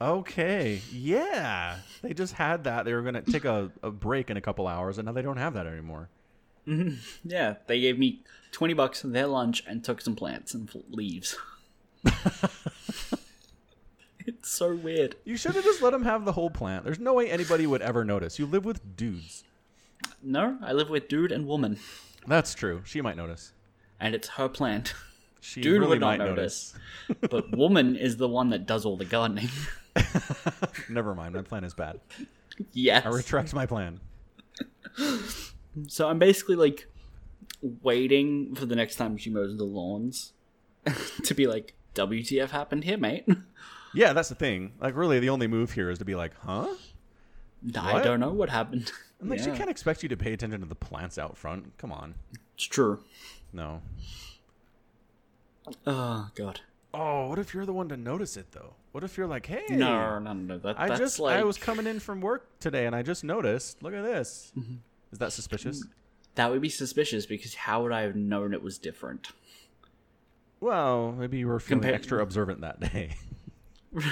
Okay. 0.01 0.81
Yeah. 0.93 1.79
They 2.03 2.15
just 2.15 2.35
had 2.35 2.63
that. 2.63 2.85
They 2.85 2.93
were 2.95 3.03
going 3.03 3.15
to 3.15 3.23
take 3.23 3.45
a, 3.45 3.73
a 3.83 3.91
break 3.91 4.31
in 4.31 4.37
a 4.37 4.41
couple 4.41 4.69
hours, 4.69 4.97
and 4.97 5.07
now 5.07 5.13
they 5.13 5.23
don't 5.23 5.39
have 5.39 5.55
that 5.55 5.67
anymore. 5.67 6.09
Mm-hmm. 6.69 6.99
Yeah, 7.25 7.55
they 7.67 7.81
gave 7.81 7.99
me 7.99 8.21
twenty 8.53 8.75
bucks 8.75 9.01
for 9.01 9.09
their 9.09 9.27
lunch 9.27 9.65
and 9.67 9.83
took 9.83 10.01
some 10.01 10.15
plants 10.15 10.55
and 10.55 10.71
leaves. 10.89 11.37
it's 14.27 14.51
so 14.51 14.75
weird. 14.75 15.17
You 15.25 15.37
should 15.37 15.55
have 15.55 15.65
just 15.65 15.83
let 15.83 15.95
him 15.95 16.05
have 16.05 16.25
the 16.25 16.33
whole 16.33 16.51
plant. 16.51 16.85
There's 16.85 16.99
no 16.99 17.15
way 17.15 17.31
anybody 17.31 17.67
would 17.67 17.83
ever 17.83 18.05
notice. 18.05 18.39
You 18.39 18.47
live 18.47 18.65
with 18.65 18.97
dudes. 18.97 19.45
No, 20.23 20.59
I 20.63 20.73
live 20.73 20.91
with 20.91 21.09
dude 21.09 21.33
and 21.33 21.47
woman, 21.47 21.79
That's 22.27 22.55
true. 22.55 22.83
She 22.85 23.01
might 23.01 23.17
notice. 23.17 23.53
and 24.01 24.15
it's 24.15 24.29
her 24.29 24.49
plant. 24.49 24.95
She 25.41 25.61
Dude 25.61 25.75
really 25.81 25.91
would 25.91 26.01
not 26.01 26.19
might 26.19 26.25
notice, 26.25 26.75
but 27.31 27.57
woman 27.57 27.95
is 27.95 28.17
the 28.17 28.29
one 28.29 28.51
that 28.51 28.67
does 28.67 28.85
all 28.85 28.97
the 28.97 29.05
gardening. 29.05 29.49
Never 30.89 31.15
mind. 31.15 31.35
My 31.35 31.43
plan 31.43 31.63
is 31.63 31.75
bad. 31.75 32.01
yes. 32.73 33.07
I 33.07 33.09
retract 33.11 33.55
my 33.55 33.65
plan. 33.65 34.01
So 35.87 36.09
I'm 36.09 36.19
basically 36.19 36.57
like 36.57 36.89
waiting 37.63 38.55
for 38.57 38.67
the 38.67 38.75
next 38.75 38.97
time 38.97 39.17
she 39.17 39.31
mows 39.31 39.57
the 39.57 39.65
lawns 39.65 40.33
to 41.25 41.35
be 41.35 41.47
like, 41.47 41.75
"WTF 41.99 42.51
happened 42.51 42.85
here, 42.85 42.99
mate?" 42.99 43.27
Yeah, 43.95 44.13
that's 44.13 44.29
the 44.29 44.35
thing. 44.35 44.73
Like, 44.81 44.95
really, 44.97 45.19
the 45.19 45.31
only 45.31 45.47
move 45.47 45.73
here 45.73 45.91
is 45.91 45.99
to 45.99 46.05
be 46.05 46.15
like, 46.15 46.33
huh? 46.45 46.69
I 47.75 47.95
What? 47.95 48.05
don't 48.05 48.21
know 48.21 48.33
what 48.33 48.51
happened. 48.51 48.93
And 49.21 49.31
like, 49.31 49.41
she 49.41 49.47
Yeah, 49.47 49.57
can't 49.57 49.71
expect 49.71 50.03
you 50.03 50.09
to 50.11 50.17
pay 50.17 50.33
attention 50.33 50.61
to 50.61 50.67
the 50.67 50.75
plants 50.75 51.19
out 51.19 51.37
front. 51.39 51.77
Come 51.79 51.91
on. 51.91 52.15
It's 52.55 52.65
true. 52.65 53.03
No. 53.53 53.81
Oh 55.87 56.29
god. 56.35 56.61
Oh, 56.95 57.29
what 57.29 57.39
if 57.39 57.53
you're 57.53 57.67
the 57.67 57.73
one 57.73 57.89
to 57.89 57.97
notice 57.97 58.37
it 58.37 58.53
though? 58.53 58.75
What 58.93 59.05
if 59.05 59.17
you're 59.19 59.27
like, 59.27 59.47
hey, 59.47 59.65
No, 59.71 60.19
no, 60.19 60.33
no. 60.33 60.59
That, 60.59 60.79
I 60.79 60.89
that's 60.89 61.01
just 61.01 61.19
like 61.21 61.37
I 61.37 61.45
was 61.45 61.59
coming 61.59 61.87
in 61.87 62.01
from 62.01 62.21
work 62.21 62.47
today 62.61 62.87
and 62.87 62.95
I 62.95 63.03
just 63.03 63.25
noticed. 63.25 63.83
Look 63.83 63.95
at 63.95 64.03
this. 64.03 64.53
Mm-hmm. 64.59 64.77
Is 65.13 65.19
that 65.19 65.33
suspicious? 65.33 65.85
that 66.35 66.51
would 66.53 66.61
be 66.61 66.69
suspicious 66.69 67.27
because 67.27 67.55
how 67.55 67.83
would 67.83 67.91
I 67.93 68.03
have 68.03 68.15
known 68.15 68.55
it 68.55 68.63
was 68.63 68.79
different? 68.79 69.33
Well, 70.61 71.13
maybe 71.13 71.39
you 71.39 71.47
were 71.49 71.61
feeling 71.61 71.83
Compare- 71.83 71.95
extra 71.95 72.23
observant 72.23 72.61
that 72.63 72.81
day. 72.81 73.17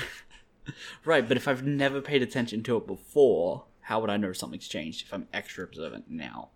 Right, 1.05 1.27
but 1.29 1.37
if 1.37 1.47
I've 1.47 1.65
never 1.65 2.01
paid 2.01 2.23
attention 2.23 2.65
to 2.65 2.77
it 2.77 2.89
before, 2.89 3.67
how 3.83 4.01
would 4.01 4.11
I 4.11 4.17
know 4.17 4.33
something's 4.33 4.67
changed 4.67 5.07
if 5.07 5.15
I'm 5.15 5.29
extra 5.33 5.63
observant 5.63 6.11
now? 6.11 6.49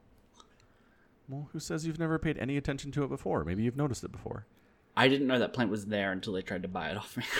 well, 1.28 1.49
who 1.53 1.61
says 1.61 1.86
you've 1.86 2.01
never 2.01 2.18
paid 2.18 2.36
any 2.38 2.57
attention 2.57 2.91
to 2.91 3.05
it 3.05 3.09
before? 3.09 3.45
Maybe 3.45 3.62
you've 3.62 3.76
noticed 3.76 4.03
it 4.03 4.11
before. 4.11 4.47
I 4.97 5.07
didn't 5.07 5.28
know 5.28 5.38
that 5.38 5.53
plant 5.53 5.70
was 5.70 5.86
there 5.86 6.11
until 6.11 6.32
they 6.32 6.43
tried 6.43 6.62
to 6.62 6.68
buy 6.68 6.91
it 6.91 6.97
off 6.97 7.16
me. 7.16 7.22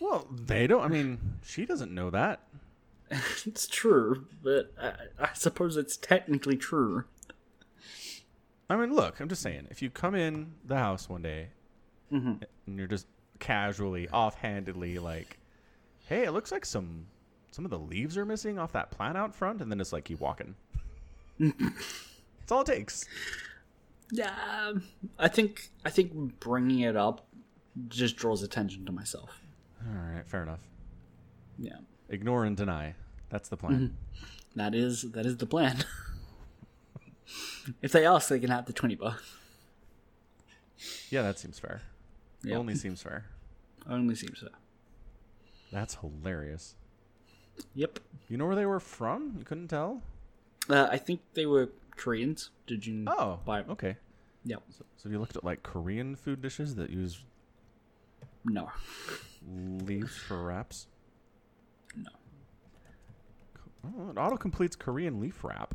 Well, 0.00 0.28
they 0.30 0.68
don't. 0.68 0.82
I 0.82 0.86
mean, 0.86 1.18
she 1.42 1.66
doesn't 1.66 1.92
know 1.92 2.10
that. 2.10 2.42
it's 3.44 3.66
true, 3.66 4.26
but 4.44 4.72
I, 4.80 4.92
I 5.18 5.30
suppose 5.34 5.76
it's 5.76 5.96
technically 5.96 6.56
true. 6.56 7.04
I 8.70 8.76
mean, 8.76 8.94
look, 8.94 9.20
I'm 9.20 9.28
just 9.28 9.42
saying, 9.42 9.66
if 9.70 9.80
you 9.82 9.90
come 9.90 10.14
in 10.14 10.52
the 10.64 10.76
house 10.76 11.08
one 11.08 11.22
day 11.22 11.48
Mhm. 12.12 12.42
and 12.66 12.78
you're 12.78 12.86
just 12.86 13.06
casually, 13.38 14.08
offhandedly 14.10 14.98
like, 14.98 15.38
"Hey, 16.06 16.24
it 16.24 16.32
looks 16.32 16.52
like 16.52 16.64
some 16.66 17.06
some 17.50 17.64
of 17.64 17.70
the 17.70 17.78
leaves 17.78 18.16
are 18.16 18.24
missing 18.26 18.58
off 18.58 18.72
that 18.72 18.90
plant 18.90 19.16
out 19.16 19.34
front," 19.34 19.60
and 19.62 19.70
then 19.70 19.78
just 19.78 19.92
like 19.92 20.04
keep 20.04 20.20
walking. 20.20 20.54
That's 21.38 22.50
all 22.52 22.60
it 22.62 22.66
takes. 22.66 23.04
Yeah, 24.10 24.72
I 25.18 25.28
think 25.28 25.70
I 25.84 25.90
think 25.90 26.38
bringing 26.40 26.80
it 26.80 26.96
up 26.96 27.26
just 27.88 28.16
draws 28.16 28.42
attention 28.42 28.84
to 28.86 28.92
myself. 28.92 29.40
All 29.86 29.94
right, 29.94 30.26
fair 30.26 30.42
enough. 30.42 30.60
Yeah, 31.58 31.78
Ignore 32.08 32.44
and 32.44 32.56
deny. 32.56 32.94
That's 33.30 33.48
the 33.48 33.56
plan. 33.56 33.96
that 34.56 34.74
is 34.74 35.02
that 35.12 35.24
is 35.26 35.36
the 35.38 35.46
plan. 35.46 35.84
if 37.82 37.92
they 37.92 38.06
ask, 38.06 38.28
they 38.28 38.38
can 38.40 38.50
have 38.50 38.66
the 38.66 38.72
twenty 38.72 38.94
bucks. 38.94 39.22
Yeah, 41.10 41.22
that 41.22 41.38
seems 41.38 41.58
fair. 41.58 41.82
Yeah. 42.42 42.56
Only 42.56 42.74
seems 42.74 43.02
fair. 43.02 43.24
Only 43.88 44.14
seems 44.14 44.38
fair. 44.40 44.50
That's 45.72 45.96
hilarious. 45.96 46.74
Yep. 47.74 47.98
You 48.28 48.36
know 48.36 48.46
where 48.46 48.54
they 48.56 48.66
were 48.66 48.78
from? 48.80 49.34
You 49.38 49.44
couldn't 49.44 49.68
tell? 49.68 50.02
Uh, 50.70 50.86
I 50.90 50.98
think 50.98 51.20
they 51.34 51.46
were 51.46 51.70
Koreans. 51.96 52.50
Did 52.66 52.86
you? 52.86 53.04
Oh, 53.08 53.40
buy? 53.44 53.62
okay. 53.62 53.96
Yep. 54.44 54.62
So, 54.78 54.84
so 54.96 55.08
you 55.08 55.18
looked 55.18 55.36
at 55.36 55.42
like 55.44 55.62
Korean 55.62 56.14
food 56.14 56.40
dishes 56.40 56.76
that 56.76 56.90
use 56.90 57.24
No. 58.44 58.70
leaves 59.84 60.16
for 60.16 60.44
wraps? 60.44 60.86
No. 61.96 62.10
Oh, 63.84 64.10
it 64.10 64.16
auto 64.18 64.36
completes 64.36 64.76
Korean 64.76 65.20
leaf 65.20 65.42
wrap, 65.42 65.74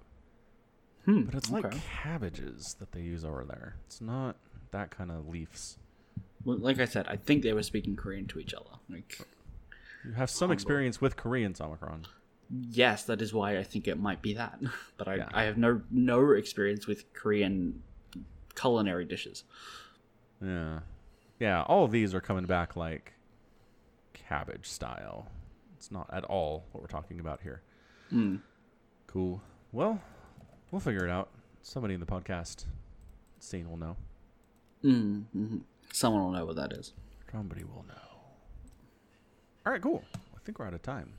Hmm. 1.06 1.24
but 1.24 1.36
it's 1.36 1.50
like 1.52 1.66
cabbages 2.02 2.76
that 2.80 2.92
they 2.94 3.02
use 3.02 3.26
over 3.26 3.44
there. 3.44 3.76
It's 3.86 4.00
not 4.02 4.38
that 4.72 4.90
kind 4.92 5.12
of 5.12 5.28
leaves. 5.28 5.78
Well, 6.46 6.58
like 6.58 6.80
I 6.80 6.86
said, 6.86 7.08
I 7.08 7.18
think 7.18 7.44
they 7.44 7.54
were 7.54 7.64
speaking 7.64 7.96
Korean 7.96 8.26
to 8.28 8.40
each 8.40 8.54
other. 8.54 8.70
Like, 8.90 9.18
You 10.06 10.14
have 10.14 10.30
some 10.30 10.48
Humble. 10.48 10.54
experience 10.54 11.02
with 11.02 11.16
Koreans, 11.18 11.60
Omicron. 11.62 12.06
yes, 12.50 13.04
that 13.04 13.22
is 13.22 13.34
why 13.34 13.58
I 13.58 13.64
think 13.64 13.88
it 13.88 14.00
might 14.00 14.22
be 14.22 14.34
that. 14.36 14.60
But 14.98 15.08
I, 15.08 15.16
Yeah. 15.16 15.30
I 15.34 15.44
have 15.44 15.58
no 15.58 15.82
no 15.92 16.32
experience 16.32 16.88
with 16.88 17.12
Korean 17.14 17.82
culinary 18.56 19.06
dishes. 19.06 19.44
Yeah, 20.42 20.80
yeah. 21.40 21.64
All 21.64 21.84
of 21.86 21.92
these 21.92 22.14
are 22.14 22.22
coming 22.22 22.46
back 22.46 22.76
like 22.76 23.14
cabbage 24.14 24.68
style. 24.70 25.28
It's 25.78 25.92
not 25.92 26.10
at 26.14 26.24
all 26.26 26.66
what 26.72 26.82
we're 26.82 26.88
talking 26.88 27.20
about 27.20 27.42
here. 27.42 27.62
Hmm. 28.10 28.38
Cool. 29.08 29.42
Well, 29.72 30.02
we'll 30.74 30.80
figure 30.80 31.06
it 31.06 31.12
out. 31.12 31.30
Somebody 31.62 31.94
in 31.94 32.00
the 32.00 32.06
podcast 32.06 32.66
scene 33.40 33.70
will 33.70 33.78
know. 33.78 33.96
Mm, 34.84 35.24
hmm 35.32 35.58
Someone 35.94 36.24
will 36.24 36.32
know 36.32 36.46
what 36.46 36.56
that 36.56 36.74
is. 36.74 36.94
Somebody 37.32 37.64
will 37.64 37.86
know. 37.88 37.94
All 39.66 39.72
right, 39.72 39.82
cool. 39.82 40.04
I 40.16 40.40
think 40.44 40.58
we're 40.58 40.66
out 40.66 40.74
of 40.74 40.82
time. 40.82 41.14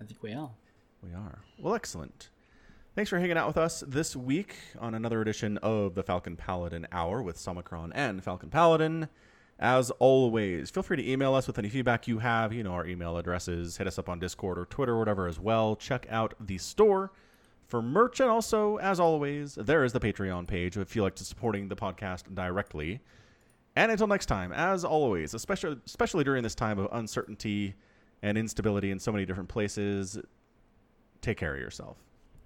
I 0.00 0.04
think 0.04 0.22
we 0.22 0.32
are. 0.32 0.50
We 1.02 1.14
are. 1.14 1.38
Well, 1.58 1.76
excellent. 1.76 2.30
Thanks 2.96 3.08
for 3.08 3.20
hanging 3.20 3.36
out 3.36 3.46
with 3.46 3.56
us 3.56 3.84
this 3.86 4.16
week 4.16 4.56
on 4.80 4.94
another 4.94 5.20
edition 5.20 5.56
of 5.58 5.94
the 5.94 6.02
Falcon 6.02 6.34
Paladin 6.34 6.88
Hour 6.90 7.22
with 7.22 7.46
Omicron 7.46 7.92
and 7.92 8.24
Falcon 8.24 8.50
Paladin. 8.50 9.08
As 9.60 9.90
always, 9.92 10.70
feel 10.70 10.82
free 10.82 10.96
to 10.96 11.08
email 11.08 11.34
us 11.34 11.46
with 11.46 11.58
any 11.58 11.68
feedback 11.68 12.08
you 12.08 12.18
have. 12.18 12.52
You 12.52 12.64
know 12.64 12.72
our 12.72 12.86
email 12.86 13.16
addresses. 13.16 13.76
Hit 13.76 13.86
us 13.86 14.00
up 14.00 14.08
on 14.08 14.18
Discord 14.18 14.58
or 14.58 14.66
Twitter 14.66 14.94
or 14.94 14.98
whatever 14.98 15.28
as 15.28 15.38
well. 15.38 15.76
Check 15.76 16.06
out 16.10 16.34
the 16.40 16.58
store 16.58 17.12
for 17.66 17.82
merch. 17.82 18.20
And 18.20 18.30
also, 18.30 18.76
as 18.76 19.00
always, 19.00 19.54
there 19.54 19.84
is 19.84 19.92
the 19.92 20.00
Patreon 20.00 20.46
page 20.46 20.76
if 20.76 20.96
you 20.96 21.02
like 21.02 21.16
to 21.16 21.24
supporting 21.24 21.68
the 21.68 21.76
podcast 21.76 22.34
directly. 22.34 23.00
And 23.74 23.92
until 23.92 24.06
next 24.06 24.26
time, 24.26 24.52
as 24.52 24.84
always, 24.84 25.34
especially 25.34 25.76
especially 25.84 26.24
during 26.24 26.42
this 26.42 26.54
time 26.54 26.78
of 26.78 26.88
uncertainty 26.92 27.74
and 28.22 28.38
instability 28.38 28.90
in 28.90 28.98
so 28.98 29.12
many 29.12 29.26
different 29.26 29.50
places, 29.50 30.18
take 31.20 31.36
care 31.36 31.54
of 31.54 31.60
yourself. 31.60 31.98